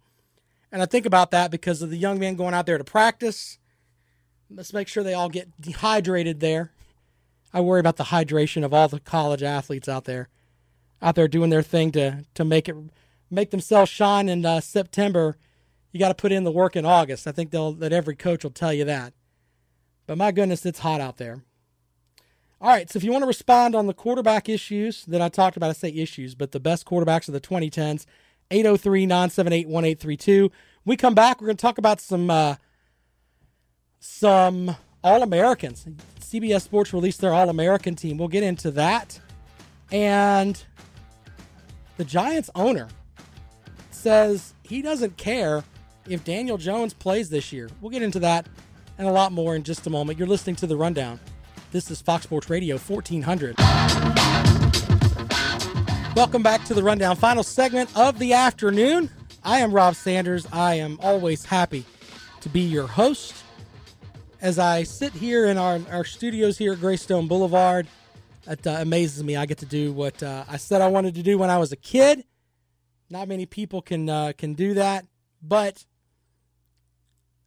And 0.74 0.82
I 0.82 0.86
think 0.86 1.06
about 1.06 1.30
that 1.30 1.52
because 1.52 1.82
of 1.82 1.90
the 1.90 1.96
young 1.96 2.18
men 2.18 2.34
going 2.34 2.52
out 2.52 2.66
there 2.66 2.78
to 2.78 2.82
practice. 2.82 3.58
Let's 4.50 4.72
make 4.72 4.88
sure 4.88 5.04
they 5.04 5.14
all 5.14 5.28
get 5.28 5.48
dehydrated 5.60 6.40
there. 6.40 6.72
I 7.52 7.60
worry 7.60 7.78
about 7.78 7.94
the 7.94 8.04
hydration 8.04 8.64
of 8.64 8.74
all 8.74 8.88
the 8.88 8.98
college 8.98 9.44
athletes 9.44 9.88
out 9.88 10.02
there 10.02 10.30
out 11.00 11.14
there 11.14 11.28
doing 11.28 11.50
their 11.50 11.62
thing 11.62 11.92
to 11.92 12.24
to 12.34 12.44
make 12.44 12.68
it 12.68 12.74
make 13.30 13.52
themselves 13.52 13.88
shine 13.88 14.28
in 14.28 14.44
uh, 14.44 14.60
September. 14.60 15.36
You 15.92 16.00
got 16.00 16.08
to 16.08 16.14
put 16.20 16.32
in 16.32 16.42
the 16.42 16.50
work 16.50 16.74
in 16.74 16.84
August. 16.84 17.28
I 17.28 17.30
think 17.30 17.52
they'll 17.52 17.72
that 17.74 17.92
every 17.92 18.16
coach 18.16 18.42
will 18.42 18.50
tell 18.50 18.72
you 18.72 18.84
that. 18.84 19.12
But 20.08 20.18
my 20.18 20.32
goodness, 20.32 20.66
it's 20.66 20.80
hot 20.80 21.00
out 21.00 21.18
there. 21.18 21.44
All 22.60 22.70
right, 22.70 22.90
so 22.90 22.96
if 22.96 23.04
you 23.04 23.12
want 23.12 23.22
to 23.22 23.28
respond 23.28 23.76
on 23.76 23.86
the 23.86 23.94
quarterback 23.94 24.48
issues 24.48 25.04
that 25.04 25.22
I 25.22 25.28
talked 25.28 25.56
about, 25.56 25.70
I 25.70 25.74
say 25.74 25.90
issues, 25.90 26.34
but 26.34 26.50
the 26.50 26.58
best 26.58 26.84
quarterbacks 26.84 27.28
of 27.28 27.34
the 27.34 27.40
2010s, 27.40 28.06
803 28.50 29.06
978 29.06 29.68
1832. 29.68 30.50
We 30.84 30.96
come 30.96 31.14
back, 31.14 31.40
we're 31.40 31.46
going 31.46 31.56
to 31.56 31.62
talk 31.62 31.78
about 31.78 32.00
some 32.00 32.30
uh, 32.30 32.56
some 34.00 34.76
All 35.02 35.22
Americans. 35.22 35.86
CBS 36.20 36.62
Sports 36.62 36.92
released 36.92 37.20
their 37.20 37.32
All 37.32 37.48
American 37.48 37.94
team. 37.94 38.18
We'll 38.18 38.28
get 38.28 38.42
into 38.42 38.70
that. 38.72 39.20
And 39.90 40.62
the 41.96 42.04
Giants 42.04 42.50
owner 42.54 42.88
says 43.90 44.54
he 44.62 44.82
doesn't 44.82 45.16
care 45.16 45.64
if 46.08 46.24
Daniel 46.24 46.58
Jones 46.58 46.92
plays 46.92 47.30
this 47.30 47.52
year. 47.52 47.70
We'll 47.80 47.90
get 47.90 48.02
into 48.02 48.18
that 48.20 48.46
and 48.98 49.08
a 49.08 49.12
lot 49.12 49.32
more 49.32 49.56
in 49.56 49.62
just 49.62 49.86
a 49.86 49.90
moment. 49.90 50.18
You're 50.18 50.28
listening 50.28 50.56
to 50.56 50.66
The 50.66 50.76
Rundown. 50.76 51.20
This 51.72 51.90
is 51.90 52.00
Fox 52.00 52.24
Sports 52.24 52.50
Radio 52.50 52.76
1400. 52.78 53.56
Welcome 56.14 56.44
back 56.44 56.62
to 56.66 56.74
The 56.74 56.82
Rundown, 56.84 57.16
final 57.16 57.42
segment 57.42 57.90
of 57.96 58.20
the 58.20 58.34
afternoon. 58.34 59.10
I 59.42 59.58
am 59.58 59.72
Rob 59.72 59.96
Sanders. 59.96 60.46
I 60.52 60.76
am 60.76 60.96
always 61.02 61.44
happy 61.44 61.84
to 62.40 62.48
be 62.48 62.60
your 62.60 62.86
host. 62.86 63.34
As 64.40 64.60
I 64.60 64.84
sit 64.84 65.12
here 65.12 65.46
in 65.46 65.58
our, 65.58 65.80
our 65.90 66.04
studios 66.04 66.56
here 66.56 66.74
at 66.74 66.80
Greystone 66.80 67.26
Boulevard, 67.26 67.88
it 68.46 68.64
uh, 68.64 68.76
amazes 68.78 69.24
me. 69.24 69.34
I 69.34 69.44
get 69.46 69.58
to 69.58 69.66
do 69.66 69.92
what 69.92 70.22
uh, 70.22 70.44
I 70.48 70.56
said 70.56 70.80
I 70.80 70.86
wanted 70.86 71.16
to 71.16 71.22
do 71.24 71.36
when 71.36 71.50
I 71.50 71.58
was 71.58 71.72
a 71.72 71.76
kid. 71.76 72.22
Not 73.10 73.26
many 73.26 73.44
people 73.44 73.82
can 73.82 74.08
uh, 74.08 74.34
can 74.38 74.54
do 74.54 74.74
that, 74.74 75.06
but 75.42 75.84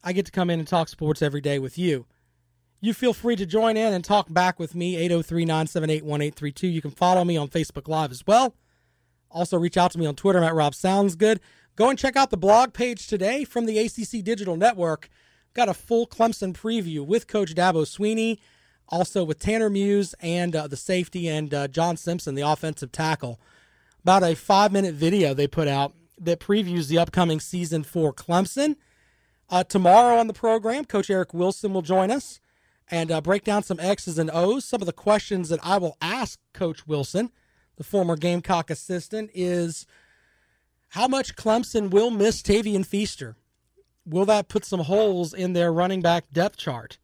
I 0.04 0.12
get 0.12 0.26
to 0.26 0.32
come 0.34 0.50
in 0.50 0.60
and 0.60 0.68
talk 0.68 0.90
sports 0.90 1.22
every 1.22 1.42
day 1.42 1.58
with 1.58 1.78
you. 1.78 2.06
You 2.80 2.94
feel 2.94 3.14
free 3.14 3.36
to 3.38 3.46
join 3.46 3.76
in 3.76 3.92
and 3.92 4.04
talk 4.04 4.32
back 4.32 4.60
with 4.60 4.76
me, 4.76 4.98
803 4.98 5.46
978 5.46 6.06
1832. 6.06 6.68
You 6.68 6.82
can 6.82 6.92
follow 6.92 7.24
me 7.24 7.36
on 7.36 7.48
Facebook 7.48 7.88
Live 7.88 8.12
as 8.12 8.26
well. 8.28 8.56
Also, 9.32 9.58
reach 9.58 9.78
out 9.78 9.92
to 9.92 10.00
me 10.00 10.06
on 10.06 10.16
Twitter 10.16 10.44
at 10.44 10.54
Rob 10.54 10.76
Sounds 10.76 11.16
Good. 11.16 11.40
Go 11.76 11.90
and 11.90 11.98
check 11.98 12.16
out 12.16 12.30
the 12.30 12.38
blog 12.38 12.74
page 12.74 13.08
today 13.08 13.44
from 13.44 13.66
the 13.66 13.80
ACC 13.80 14.24
Digital 14.24 14.56
Network. 14.56 15.10
Got 15.54 15.70
a 15.70 15.74
full 15.74 16.06
Clemson 16.06 16.54
preview 16.54 17.06
with 17.06 17.28
Coach 17.28 17.56
Dabo 17.56 17.84
Swinney, 17.84 18.38
also 18.88 19.24
with 19.24 19.40
Tanner 19.40 19.72
Muse 19.72 20.14
and 20.20 20.56
uh, 20.56 20.68
the 20.68 20.78
safety, 20.78 21.28
and 21.28 21.54
uh, 21.54 21.68
John 21.68 21.98
Simpson, 21.98 22.36
the 22.36 22.42
offensive 22.42 22.92
tackle. 22.92 23.40
About 24.04 24.24
a 24.24 24.36
five 24.36 24.72
minute 24.72 24.94
video 24.94 25.34
they 25.34 25.48
put 25.48 25.68
out 25.68 25.94
that 26.20 26.40
previews 26.40 26.90
the 26.90 27.00
upcoming 27.00 27.40
season 27.40 27.84
for 27.84 28.14
Clemson. 28.14 28.76
Uh, 29.50 29.64
tomorrow 29.64 30.18
on 30.20 30.28
the 30.28 30.34
program, 30.34 30.86
Coach 30.86 31.10
Eric 31.10 31.34
Wilson 31.34 31.74
will 31.74 31.82
join 31.82 32.12
us 32.12 32.40
and 32.90 33.12
uh, 33.12 33.22
break 33.22 33.44
down 33.44 33.64
some 33.64 33.80
X's 33.80 34.18
and 34.18 34.32
O's. 34.32 34.66
Some 34.66 34.82
of 34.82 34.86
the 34.86 34.94
questions 34.94 35.50
that 35.50 35.60
I 35.64 35.78
will 35.78 35.98
ask 36.02 36.40
Coach 36.54 36.88
Wilson, 36.88 37.32
the 37.76 37.84
former 37.84 38.16
Gamecock 38.16 38.70
assistant, 38.70 39.30
is 39.34 39.86
how 40.90 41.08
much 41.08 41.36
Clemson 41.36 41.90
will 41.90 42.12
miss 42.12 42.42
Tavien 42.42 42.86
Feaster? 42.86 43.36
Will 44.06 44.26
that 44.26 44.48
put 44.48 44.64
some 44.64 44.82
holes 44.82 45.34
in 45.34 45.54
their 45.54 45.72
running 45.72 46.02
back 46.02 46.26
depth 46.32 46.58
chart? 46.58 46.98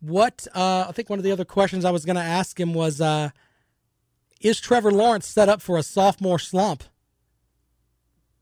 What 0.00 0.46
uh, 0.54 0.86
I 0.88 0.92
think 0.92 1.10
one 1.10 1.18
of 1.18 1.24
the 1.24 1.32
other 1.32 1.44
questions 1.44 1.84
I 1.84 1.90
was 1.90 2.04
going 2.04 2.16
to 2.16 2.22
ask 2.22 2.58
him 2.60 2.72
was 2.72 3.00
uh, 3.00 3.30
Is 4.40 4.60
Trevor 4.60 4.92
Lawrence 4.92 5.26
set 5.26 5.48
up 5.48 5.60
for 5.60 5.76
a 5.76 5.82
sophomore 5.82 6.38
slump? 6.38 6.84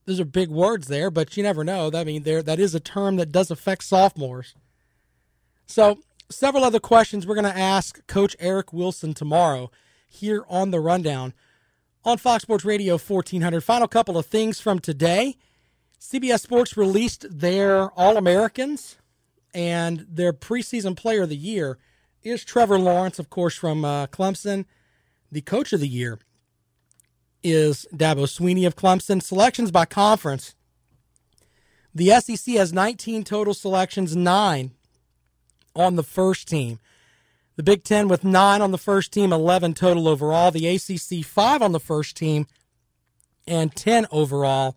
Those 0.05 0.21
are 0.21 0.27
big 0.27 0.51
words 0.51 0.89
there, 0.89 1.11
but 1.11 1.37
you 1.37 1.43
never 1.43 1.65
know. 1.65 1.91
I 1.93 2.05
mean, 2.05 2.25
there 2.25 2.43
that 2.43 2.61
is 2.61 2.75
a 2.75 2.81
term 2.81 3.17
that 3.17 3.33
does 3.33 3.51
affect 3.51 3.85
sophomores. 3.85 4.55
So, 5.67 5.99
several 6.31 6.65
other 6.65 6.79
questions 6.79 7.27
we're 7.27 7.35
going 7.35 7.53
to 7.53 7.59
ask 7.59 8.07
Coach 8.07 8.37
Eric 8.39 8.73
Wilson 8.73 9.15
tomorrow 9.15 9.71
here 10.09 10.45
on 10.49 10.71
the 10.71 10.81
rundown 10.81 11.35
on 12.05 12.19
Fox 12.19 12.43
Sports 12.43 12.65
Radio 12.65 12.95
1400. 12.95 13.63
Final 13.63 13.89
couple 13.89 14.17
of 14.17 14.27
things 14.27 14.61
from 14.61 14.79
today. 14.79 15.37
CBS 16.01 16.41
Sports 16.41 16.77
released 16.77 17.27
their 17.29 17.91
All 17.91 18.17
Americans, 18.17 18.97
and 19.53 20.07
their 20.09 20.33
preseason 20.33 20.97
player 20.97 21.25
of 21.25 21.31
the 21.31 21.37
year 21.37 21.79
is 22.23 22.45
Trevor 22.45 22.79
Lawrence, 22.79 23.19
of 23.19 23.29
course, 23.29 23.57
from 23.57 23.85
uh, 23.85 24.07
Clemson. 24.07 24.67
The 25.33 25.41
coach 25.41 25.73
of 25.73 25.81
the 25.81 25.89
year 25.89 26.21
is 27.43 27.87
Dabo 27.93 28.27
Swinney 28.27 28.67
of 28.67 28.77
Clemson. 28.77 29.21
Selections 29.21 29.73
by 29.73 29.85
conference. 29.85 30.55
The 31.93 32.11
SEC 32.21 32.55
has 32.55 32.73
19 32.73 33.25
total 33.25 33.55
selections, 33.55 34.15
nine 34.15 34.73
on 35.77 35.97
the 35.97 36.03
first 36.03 36.49
team. 36.49 36.81
The 37.57 37.63
Big 37.63 37.85
Ten 37.85 38.09
with 38.09 38.25
nine 38.25 38.61
on 38.61 38.71
the 38.71 38.79
first 38.79 39.13
team, 39.13 39.33
11 39.33 39.75
total 39.75 40.09
overall. 40.09 40.51
The 40.51 40.67
ACC, 40.67 41.25
five 41.25 41.63
on 41.63 41.73
the 41.73 41.81
first 41.81 42.17
team, 42.17 42.47
and 43.47 43.75
10 43.75 44.07
overall. 44.11 44.77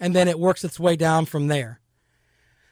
And 0.00 0.14
then 0.14 0.28
it 0.28 0.38
works 0.38 0.64
its 0.64 0.80
way 0.80 0.96
down 0.96 1.26
from 1.26 1.48
there. 1.48 1.80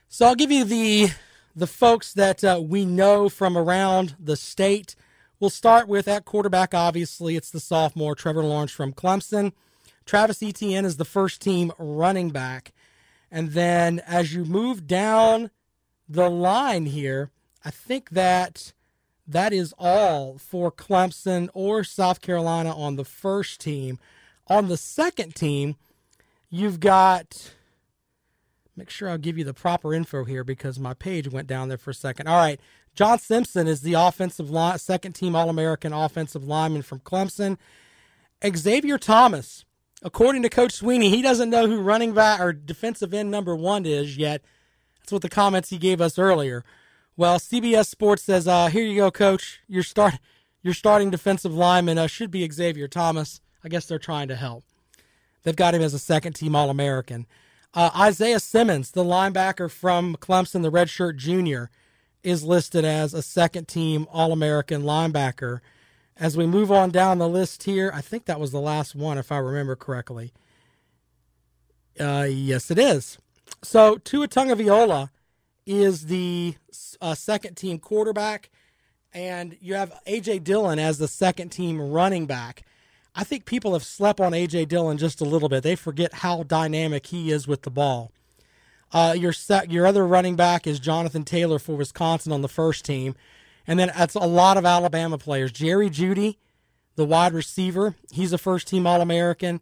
So 0.08 0.26
I'll 0.26 0.34
give 0.34 0.50
you 0.50 0.64
the 0.64 1.11
the 1.54 1.66
folks 1.66 2.12
that 2.14 2.44
uh, 2.44 2.61
we 2.62 2.84
know 2.84 3.28
from 3.28 3.56
around 3.56 4.14
the 4.18 4.36
state. 4.36 4.94
We'll 5.38 5.50
start 5.50 5.88
with 5.88 6.06
at 6.06 6.24
quarterback. 6.24 6.74
Obviously, 6.74 7.36
it's 7.36 7.50
the 7.50 7.61
sophomore 7.61 8.14
Trevor 8.14 8.44
Lawrence 8.44 8.72
from 8.72 8.92
Clemson. 8.92 9.52
Travis 10.06 10.42
Etienne 10.42 10.84
is 10.84 10.96
the 10.96 11.04
first 11.04 11.40
team 11.40 11.72
running 11.78 12.30
back. 12.30 12.72
And 13.30 13.52
then 13.52 14.00
as 14.00 14.34
you 14.34 14.44
move 14.44 14.86
down 14.86 15.50
the 16.08 16.28
line 16.28 16.86
here, 16.86 17.30
I 17.64 17.70
think 17.70 18.11
that 18.11 18.72
that 19.26 19.52
is 19.52 19.74
all 19.78 20.38
for 20.38 20.72
Clemson 20.72 21.48
or 21.54 21.84
South 21.84 22.20
Carolina 22.20 22.74
on 22.74 22.96
the 22.96 23.04
first 23.04 23.61
team. 23.61 23.98
On 24.48 24.68
the 24.68 24.76
second 24.76 25.34
team, 25.36 25.76
you've 26.48 26.80
got 26.80 27.52
make 28.76 28.90
sure 28.90 29.11
I'll 29.11 29.18
give 29.18 29.36
you 29.36 29.44
the 29.44 29.54
proper 29.54 29.92
info 29.92 30.24
here 30.24 30.42
because 30.42 30.78
my 30.78 30.94
page 30.94 31.28
went 31.28 31.46
down 31.46 31.68
there 31.68 31.78
for 31.78 31.90
a 31.90 31.94
second. 31.94 32.26
All 32.26 32.36
right. 32.36 32.58
John 32.94 33.18
Simpson 33.18 33.68
is 33.68 33.82
the 33.82 33.94
offensive 33.94 34.50
line, 34.50 34.78
second 34.78 35.12
team 35.12 35.36
All 35.36 35.48
American 35.48 35.92
offensive 35.92 36.44
lineman 36.44 36.82
from 36.82 37.00
Clemson. 37.00 37.56
Xavier 38.44 38.98
Thomas, 38.98 39.64
according 40.02 40.42
to 40.42 40.48
Coach 40.48 40.80
Swinney, 40.80 41.11
he 41.11 41.22
doesn't 41.22 41.50
know 41.50 41.68
who 41.68 41.80
running 41.80 42.14
back 42.14 42.40
or 42.40 42.52
defensive 42.52 43.14
end 43.14 43.30
number 43.30 43.54
one 43.54 43.86
is 43.86 44.16
yet. 44.16 44.42
That's 44.98 45.12
what 45.12 45.22
the 45.22 45.28
comments 45.28 45.70
he 45.70 45.78
gave 45.78 46.00
us 46.00 46.18
earlier. 46.18 46.64
Well, 47.21 47.39
CBS 47.39 47.87
Sports 47.87 48.23
says, 48.23 48.49
uh, 48.49 48.68
"Here 48.68 48.83
you 48.83 48.97
go, 48.97 49.11
Coach. 49.11 49.61
Your 49.68 49.83
start, 49.83 50.14
your 50.62 50.73
starting 50.73 51.11
defensive 51.11 51.53
lineman 51.53 51.99
uh, 51.99 52.07
should 52.07 52.31
be 52.31 52.51
Xavier 52.51 52.89
Thomas. 52.89 53.43
I 53.62 53.68
guess 53.68 53.85
they're 53.85 53.99
trying 53.99 54.29
to 54.29 54.37
help. 54.37 54.64
They've 55.43 55.55
got 55.55 55.75
him 55.75 55.83
as 55.83 55.93
a 55.93 55.99
second 55.99 56.33
team 56.33 56.57
All 56.57 56.71
American. 56.71 57.27
Uh, 57.75 57.91
Isaiah 57.95 58.41
Simmons, 58.41 58.93
the 58.93 59.05
linebacker 59.05 59.71
from 59.71 60.16
Clemson, 60.16 60.62
the 60.62 60.73
redshirt 60.73 61.16
junior, 61.16 61.68
is 62.23 62.43
listed 62.43 62.87
as 62.87 63.12
a 63.12 63.21
second 63.21 63.68
team 63.68 64.07
All 64.11 64.33
American 64.33 64.83
linebacker. 64.85 65.61
As 66.16 66.39
we 66.39 66.47
move 66.47 66.73
on 66.73 66.89
down 66.89 67.18
the 67.18 67.29
list 67.29 67.64
here, 67.64 67.93
I 67.95 68.01
think 68.01 68.25
that 68.25 68.41
was 68.41 68.51
the 68.51 68.62
last 68.62 68.95
one, 68.95 69.18
if 69.18 69.31
I 69.31 69.37
remember 69.37 69.77
correctly. 69.77 70.33
Uh, 72.01 72.29
yes, 72.31 72.71
it 72.71 72.79
is. 72.79 73.18
So 73.62 73.99
Tua 73.99 74.27
Tagovailoa 74.27 75.11
is 75.66 76.06
the 76.06 76.54
uh, 77.00 77.14
second 77.14 77.56
team 77.56 77.78
quarterback, 77.78 78.50
and 79.12 79.56
you 79.61 79.74
have 79.74 79.92
AJ 80.06 80.44
Dillon 80.44 80.78
as 80.78 80.98
the 80.98 81.08
second 81.08 81.50
team 81.50 81.80
running 81.80 82.26
back. 82.26 82.64
I 83.14 83.24
think 83.24 83.44
people 83.44 83.72
have 83.72 83.84
slept 83.84 84.20
on 84.20 84.32
AJ 84.32 84.68
Dillon 84.68 84.98
just 84.98 85.20
a 85.20 85.24
little 85.24 85.48
bit. 85.48 85.62
They 85.62 85.76
forget 85.76 86.14
how 86.14 86.42
dynamic 86.44 87.06
he 87.06 87.30
is 87.30 87.48
with 87.48 87.62
the 87.62 87.70
ball. 87.70 88.12
Uh, 88.92 89.14
your 89.16 89.32
set, 89.32 89.70
your 89.70 89.86
other 89.86 90.06
running 90.06 90.36
back 90.36 90.66
is 90.66 90.80
Jonathan 90.80 91.24
Taylor 91.24 91.58
for 91.58 91.76
Wisconsin 91.76 92.32
on 92.32 92.42
the 92.42 92.48
first 92.48 92.84
team, 92.84 93.14
and 93.66 93.78
then 93.78 93.92
that's 93.96 94.14
a 94.14 94.20
lot 94.20 94.56
of 94.56 94.64
Alabama 94.64 95.18
players. 95.18 95.52
Jerry 95.52 95.90
Jeudy, 95.90 96.38
the 96.96 97.04
wide 97.04 97.32
receiver, 97.32 97.94
he's 98.11 98.32
a 98.32 98.38
first 98.38 98.66
team 98.68 98.86
All 98.86 99.00
American. 99.00 99.61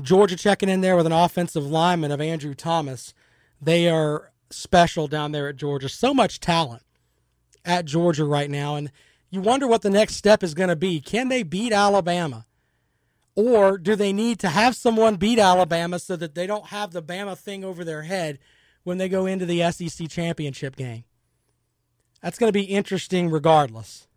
Georgia 0.00 0.36
checking 0.36 0.68
in 0.68 0.80
there 0.80 0.96
with 0.96 1.06
an 1.06 1.12
offensive 1.12 1.66
lineman 1.66 2.12
of 2.12 2.20
Andrew 2.20 2.54
Thomas. 2.54 3.14
They 3.60 3.88
are 3.88 4.30
special 4.50 5.08
down 5.08 5.32
there 5.32 5.48
at 5.48 5.56
Georgia. 5.56 5.88
So 5.88 6.14
much 6.14 6.40
talent 6.40 6.82
at 7.64 7.84
Georgia 7.84 8.24
right 8.24 8.50
now, 8.50 8.76
and 8.76 8.90
you 9.30 9.40
wonder 9.40 9.66
what 9.66 9.82
the 9.82 9.90
next 9.90 10.16
step 10.16 10.42
is 10.42 10.54
going 10.54 10.70
to 10.70 10.76
be. 10.76 11.00
Can 11.00 11.28
they 11.28 11.42
beat 11.42 11.72
Alabama? 11.72 12.46
Or 13.34 13.78
do 13.78 13.94
they 13.94 14.12
need 14.12 14.40
to 14.40 14.48
have 14.48 14.74
someone 14.74 15.16
beat 15.16 15.38
Alabama 15.38 16.00
so 16.00 16.16
that 16.16 16.34
they 16.34 16.46
don't 16.46 16.66
have 16.66 16.90
the 16.90 17.02
Bama 17.02 17.38
thing 17.38 17.64
over 17.64 17.84
their 17.84 18.02
head 18.02 18.38
when 18.82 18.98
they 18.98 19.08
go 19.08 19.26
into 19.26 19.46
the 19.46 19.70
SEC 19.70 20.08
championship 20.08 20.74
game? 20.74 21.04
That's 22.20 22.38
going 22.38 22.48
to 22.48 22.58
be 22.58 22.64
interesting 22.64 23.30
regardless. 23.30 24.08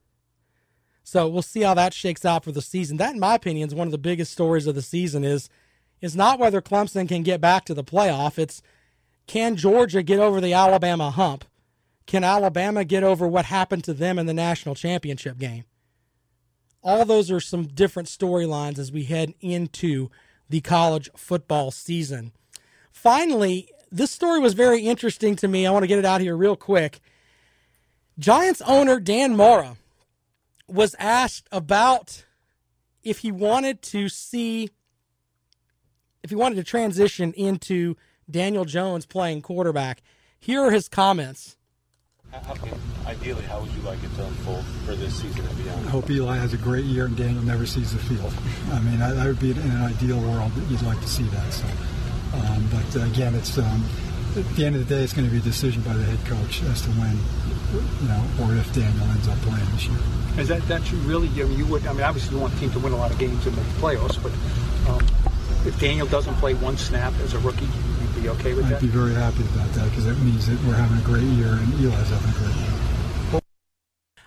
So 1.03 1.27
we'll 1.27 1.41
see 1.41 1.61
how 1.61 1.73
that 1.75 1.93
shakes 1.93 2.25
out 2.25 2.43
for 2.43 2.51
the 2.51 2.61
season. 2.61 2.97
That, 2.97 3.13
in 3.13 3.19
my 3.19 3.35
opinion, 3.35 3.67
is 3.67 3.75
one 3.75 3.87
of 3.87 3.91
the 3.91 3.97
biggest 3.97 4.31
stories 4.31 4.65
of 4.65 4.75
the 4.75 4.81
season. 4.81 5.23
Is 5.23 5.49
is 5.99 6.15
not 6.15 6.39
whether 6.39 6.61
Clemson 6.61 7.07
can 7.07 7.21
get 7.21 7.41
back 7.41 7.65
to 7.65 7.73
the 7.73 7.83
playoff. 7.83 8.39
It's 8.39 8.61
can 9.31 9.55
Georgia 9.55 10.03
get 10.03 10.19
over 10.19 10.41
the 10.41 10.53
Alabama 10.53 11.11
hump? 11.11 11.45
Can 12.05 12.23
Alabama 12.23 12.83
get 12.83 13.03
over 13.03 13.27
what 13.27 13.45
happened 13.45 13.83
to 13.85 13.93
them 13.93 14.19
in 14.19 14.25
the 14.25 14.33
national 14.33 14.75
championship 14.75 15.37
game? 15.37 15.63
all 16.83 17.05
those 17.05 17.29
are 17.29 17.39
some 17.39 17.67
different 17.67 18.09
storylines 18.09 18.79
as 18.79 18.91
we 18.91 19.03
head 19.03 19.33
into 19.39 20.09
the 20.49 20.61
college 20.61 21.09
football 21.15 21.71
season. 21.71 22.31
Finally, 22.91 23.69
this 23.91 24.11
story 24.11 24.39
was 24.39 24.53
very 24.53 24.81
interesting 24.81 25.35
to 25.35 25.47
me. 25.47 25.65
I 25.65 25.71
want 25.71 25.83
to 25.83 25.87
get 25.87 25.99
it 25.99 26.05
out 26.05 26.21
here 26.21 26.35
real 26.35 26.55
quick. 26.55 26.99
Giants 28.17 28.61
owner 28.61 28.99
Dan 28.99 29.35
Mara 29.35 29.77
was 30.67 30.95
asked 30.99 31.47
about 31.51 32.25
if 33.03 33.19
he 33.19 33.31
wanted 33.31 33.81
to 33.81 34.09
see 34.09 34.69
if 36.23 36.29
he 36.29 36.35
wanted 36.35 36.55
to 36.55 36.63
transition 36.63 37.33
into 37.33 37.95
Daniel 38.31 38.65
Jones 38.65 39.05
playing 39.05 39.41
quarterback. 39.41 40.01
Here 40.39 40.61
are 40.61 40.71
his 40.71 40.87
comments. 40.87 41.57
ideally, 43.05 43.43
how 43.43 43.59
would 43.59 43.71
you 43.71 43.81
like 43.81 44.01
it 44.03 44.15
to 44.15 44.25
unfold 44.25 44.65
for 44.85 44.95
this 44.95 45.21
season 45.21 45.45
and 45.45 45.63
beyond? 45.63 45.85
I 45.85 45.89
hope 45.89 46.09
Eli 46.09 46.37
has 46.37 46.53
a 46.53 46.57
great 46.57 46.85
year 46.85 47.05
and 47.05 47.17
Daniel 47.17 47.43
never 47.43 47.65
sees 47.65 47.91
the 47.91 47.99
field. 47.99 48.33
I 48.71 48.79
mean, 48.79 48.99
that 48.99 49.25
would 49.25 49.39
be 49.39 49.51
in 49.51 49.57
an 49.57 49.81
ideal 49.83 50.19
world 50.19 50.51
that 50.53 50.71
you'd 50.71 50.81
like 50.83 50.99
to 51.01 51.07
see 51.07 51.23
that. 51.23 51.53
So, 51.53 51.65
um, 52.33 52.69
but 52.71 53.01
uh, 53.01 53.05
again, 53.05 53.35
it's 53.35 53.57
um, 53.57 53.83
at 54.37 54.47
the 54.55 54.65
end 54.65 54.75
of 54.75 54.87
the 54.87 54.95
day, 54.95 55.03
it's 55.03 55.13
going 55.13 55.27
to 55.27 55.31
be 55.31 55.39
a 55.39 55.41
decision 55.41 55.81
by 55.81 55.93
the 55.93 56.03
head 56.03 56.25
coach 56.25 56.63
as 56.63 56.81
to 56.83 56.89
when, 56.91 57.19
you 58.01 58.07
know, 58.07 58.23
or 58.41 58.55
if 58.55 58.73
Daniel 58.73 59.05
ends 59.11 59.27
up 59.27 59.37
playing 59.39 59.65
this 59.71 59.87
year. 59.87 59.99
Is 60.37 60.47
that 60.47 60.65
that 60.69 60.89
you 60.91 60.97
really? 60.99 61.27
I 61.41 61.45
mean, 61.45 61.57
you 61.57 61.65
would. 61.65 61.85
I 61.85 61.91
mean, 61.91 62.03
obviously, 62.03 62.35
you 62.35 62.41
want 62.41 62.53
the 62.53 62.61
team 62.61 62.71
to 62.71 62.79
win 62.79 62.93
a 62.93 62.97
lot 62.97 63.11
of 63.11 63.19
games 63.19 63.45
and 63.45 63.55
make 63.55 63.65
the 63.65 63.81
playoffs, 63.81 64.15
but 64.23 64.31
um, 64.89 65.05
if 65.67 65.77
Daniel 65.79 66.07
doesn't 66.07 66.35
play 66.35 66.53
one 66.53 66.77
snap 66.77 67.13
as 67.19 67.33
a 67.33 67.39
rookie, 67.39 67.65
you'd 67.65 67.90
be 68.21 68.29
okay 68.29 68.53
with 68.53 68.65
I'd 68.65 68.73
that. 68.73 68.81
be 68.81 68.87
very 68.87 69.13
happy 69.13 69.43
about 69.53 69.71
that 69.73 69.89
because 69.89 70.05
it 70.05 70.17
means 70.19 70.47
that 70.47 70.63
we're 70.65 70.75
having 70.75 70.97
a 70.97 71.01
great 71.01 71.23
year 71.23 71.53
and 71.53 71.73
Eli's 71.73 72.09
having 72.09 72.29
a 72.29 72.37
great 72.37 72.55
year. 72.55 73.41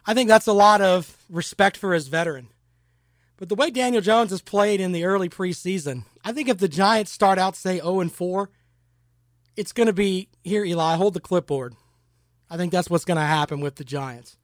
I 0.07 0.15
think 0.15 0.29
that's 0.29 0.47
a 0.47 0.53
lot 0.53 0.81
of 0.81 1.17
respect 1.31 1.77
for 1.77 1.95
his 1.95 2.09
veteran. 2.09 2.49
But 3.37 3.49
the 3.49 3.55
way 3.55 3.71
Daniel 3.71 4.03
Jones 4.03 4.31
has 4.31 4.43
played 4.43 4.81
in 4.81 4.93
the 4.93 5.05
early 5.05 5.29
preseason, 5.29 6.05
I 6.25 6.33
think 6.33 6.49
if 6.49 6.59
the 6.59 6.69
Giants 6.69 7.11
start 7.11 7.39
out 7.39 7.57
say 7.57 7.79
0 7.79 8.01
and 8.01 8.13
4, 8.13 8.51
it's 9.57 9.73
going 9.73 9.87
to 9.87 9.93
be 9.93 10.29
here 10.43 10.65
Eli, 10.65 10.97
hold 10.97 11.15
the 11.15 11.21
clipboard. 11.21 11.75
I 12.51 12.57
think 12.57 12.73
that's 12.73 12.91
what's 12.91 13.05
going 13.05 13.17
to 13.17 13.23
happen 13.23 13.61
with 13.61 13.77
the 13.77 13.85
Giants. 13.85 14.37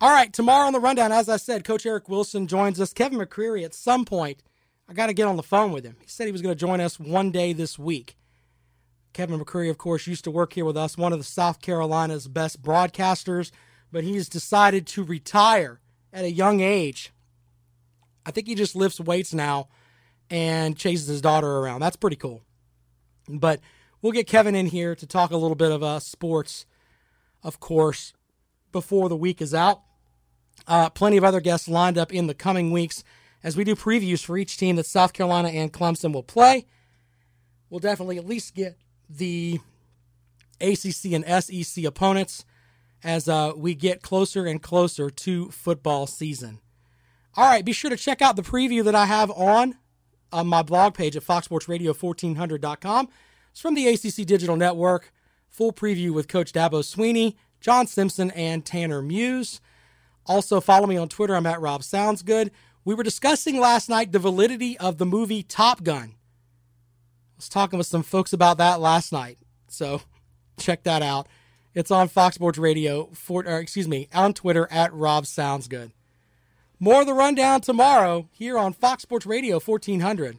All 0.00 0.10
right, 0.10 0.32
tomorrow 0.32 0.66
on 0.66 0.72
the 0.72 0.80
rundown, 0.80 1.12
as 1.12 1.28
I 1.28 1.36
said, 1.36 1.64
Coach 1.64 1.86
Eric 1.86 2.08
Wilson 2.08 2.46
joins 2.46 2.80
us. 2.80 2.92
Kevin 2.92 3.18
McCreary, 3.18 3.64
at 3.64 3.74
some 3.74 4.04
point, 4.04 4.42
I 4.88 4.92
got 4.92 5.06
to 5.06 5.14
get 5.14 5.26
on 5.26 5.36
the 5.36 5.42
phone 5.42 5.72
with 5.72 5.84
him. 5.84 5.96
He 6.00 6.08
said 6.08 6.26
he 6.26 6.32
was 6.32 6.42
going 6.42 6.54
to 6.54 6.58
join 6.60 6.80
us 6.80 7.00
one 7.00 7.30
day 7.30 7.52
this 7.52 7.78
week. 7.78 8.16
Kevin 9.14 9.38
McCreary, 9.40 9.70
of 9.70 9.78
course, 9.78 10.06
used 10.06 10.24
to 10.24 10.30
work 10.30 10.52
here 10.52 10.64
with 10.64 10.76
us, 10.76 10.98
one 10.98 11.12
of 11.12 11.18
the 11.18 11.24
South 11.24 11.60
Carolina's 11.60 12.26
best 12.28 12.60
broadcasters, 12.60 13.52
but 13.92 14.04
he's 14.04 14.28
decided 14.28 14.86
to 14.88 15.04
retire 15.04 15.80
at 16.12 16.24
a 16.24 16.30
young 16.30 16.60
age. 16.60 17.12
I 18.26 18.32
think 18.32 18.48
he 18.48 18.56
just 18.56 18.74
lifts 18.74 19.00
weights 19.00 19.32
now 19.32 19.68
and 20.28 20.76
chases 20.76 21.06
his 21.06 21.20
daughter 21.20 21.58
around. 21.58 21.80
That's 21.80 21.96
pretty 21.96 22.16
cool. 22.16 22.42
But 23.28 23.60
we'll 24.02 24.12
get 24.12 24.26
Kevin 24.26 24.56
in 24.56 24.66
here 24.66 24.96
to 24.96 25.06
talk 25.06 25.30
a 25.30 25.36
little 25.36 25.54
bit 25.54 25.70
of 25.70 25.82
uh, 25.82 26.00
sports, 26.00 26.66
of 27.42 27.60
course, 27.60 28.12
before 28.72 29.08
the 29.08 29.16
week 29.16 29.40
is 29.40 29.54
out. 29.54 29.82
Uh, 30.66 30.90
plenty 30.90 31.16
of 31.16 31.24
other 31.24 31.40
guests 31.40 31.68
lined 31.68 31.98
up 31.98 32.12
in 32.12 32.26
the 32.26 32.34
coming 32.34 32.72
weeks 32.72 33.04
as 33.44 33.56
we 33.56 33.62
do 33.62 33.76
previews 33.76 34.24
for 34.24 34.36
each 34.36 34.56
team 34.56 34.74
that 34.76 34.86
South 34.86 35.12
Carolina 35.12 35.50
and 35.50 35.72
Clemson 35.72 36.12
will 36.12 36.22
play. 36.22 36.66
We'll 37.70 37.80
definitely 37.80 38.18
at 38.18 38.26
least 38.26 38.54
get 38.54 38.76
the 39.08 39.60
ACC 40.60 41.12
and 41.12 41.44
SEC 41.44 41.84
opponents 41.84 42.44
as 43.02 43.28
uh, 43.28 43.52
we 43.54 43.74
get 43.74 44.02
closer 44.02 44.46
and 44.46 44.62
closer 44.62 45.10
to 45.10 45.50
football 45.50 46.06
season. 46.06 46.60
All 47.36 47.44
right, 47.44 47.64
be 47.64 47.72
sure 47.72 47.90
to 47.90 47.96
check 47.96 48.22
out 48.22 48.36
the 48.36 48.42
preview 48.42 48.84
that 48.84 48.94
I 48.94 49.06
have 49.06 49.30
on, 49.30 49.76
on 50.32 50.46
my 50.46 50.62
blog 50.62 50.94
page 50.94 51.16
at 51.16 51.24
foxsportsradio1400.com. 51.24 53.08
It's 53.50 53.60
from 53.60 53.74
the 53.74 53.88
ACC 53.88 54.26
Digital 54.26 54.56
Network. 54.56 55.12
Full 55.48 55.72
preview 55.72 56.10
with 56.10 56.28
Coach 56.28 56.52
Dabo 56.52 56.82
Swinney, 56.82 57.36
John 57.60 57.86
Simpson, 57.86 58.30
and 58.32 58.64
Tanner 58.64 59.02
Muse. 59.02 59.60
Also, 60.26 60.60
follow 60.60 60.86
me 60.86 60.96
on 60.96 61.08
Twitter. 61.08 61.36
I'm 61.36 61.46
at 61.46 61.60
Rob 61.60 61.84
Sounds 61.84 62.22
Good. 62.22 62.50
We 62.84 62.94
were 62.94 63.02
discussing 63.02 63.60
last 63.60 63.88
night 63.88 64.12
the 64.12 64.18
validity 64.18 64.78
of 64.78 64.98
the 64.98 65.06
movie 65.06 65.42
Top 65.42 65.82
Gun. 65.82 66.14
Was 67.36 67.48
talking 67.48 67.78
with 67.78 67.86
some 67.86 68.02
folks 68.02 68.32
about 68.32 68.58
that 68.58 68.80
last 68.80 69.12
night. 69.12 69.38
So 69.68 70.02
check 70.58 70.84
that 70.84 71.02
out. 71.02 71.26
It's 71.74 71.90
on 71.90 72.08
Fox 72.08 72.36
Sports 72.36 72.58
Radio, 72.58 73.08
for, 73.12 73.44
or 73.44 73.58
excuse 73.58 73.88
me, 73.88 74.08
on 74.14 74.32
Twitter 74.32 74.68
at 74.70 74.92
Rob 74.94 75.26
Sounds 75.26 75.66
Good. 75.66 75.90
More 76.78 77.00
of 77.00 77.06
the 77.06 77.14
rundown 77.14 77.60
tomorrow 77.60 78.28
here 78.32 78.56
on 78.58 78.72
Fox 78.72 79.02
Sports 79.02 79.26
Radio 79.26 79.58
1400. 79.58 80.38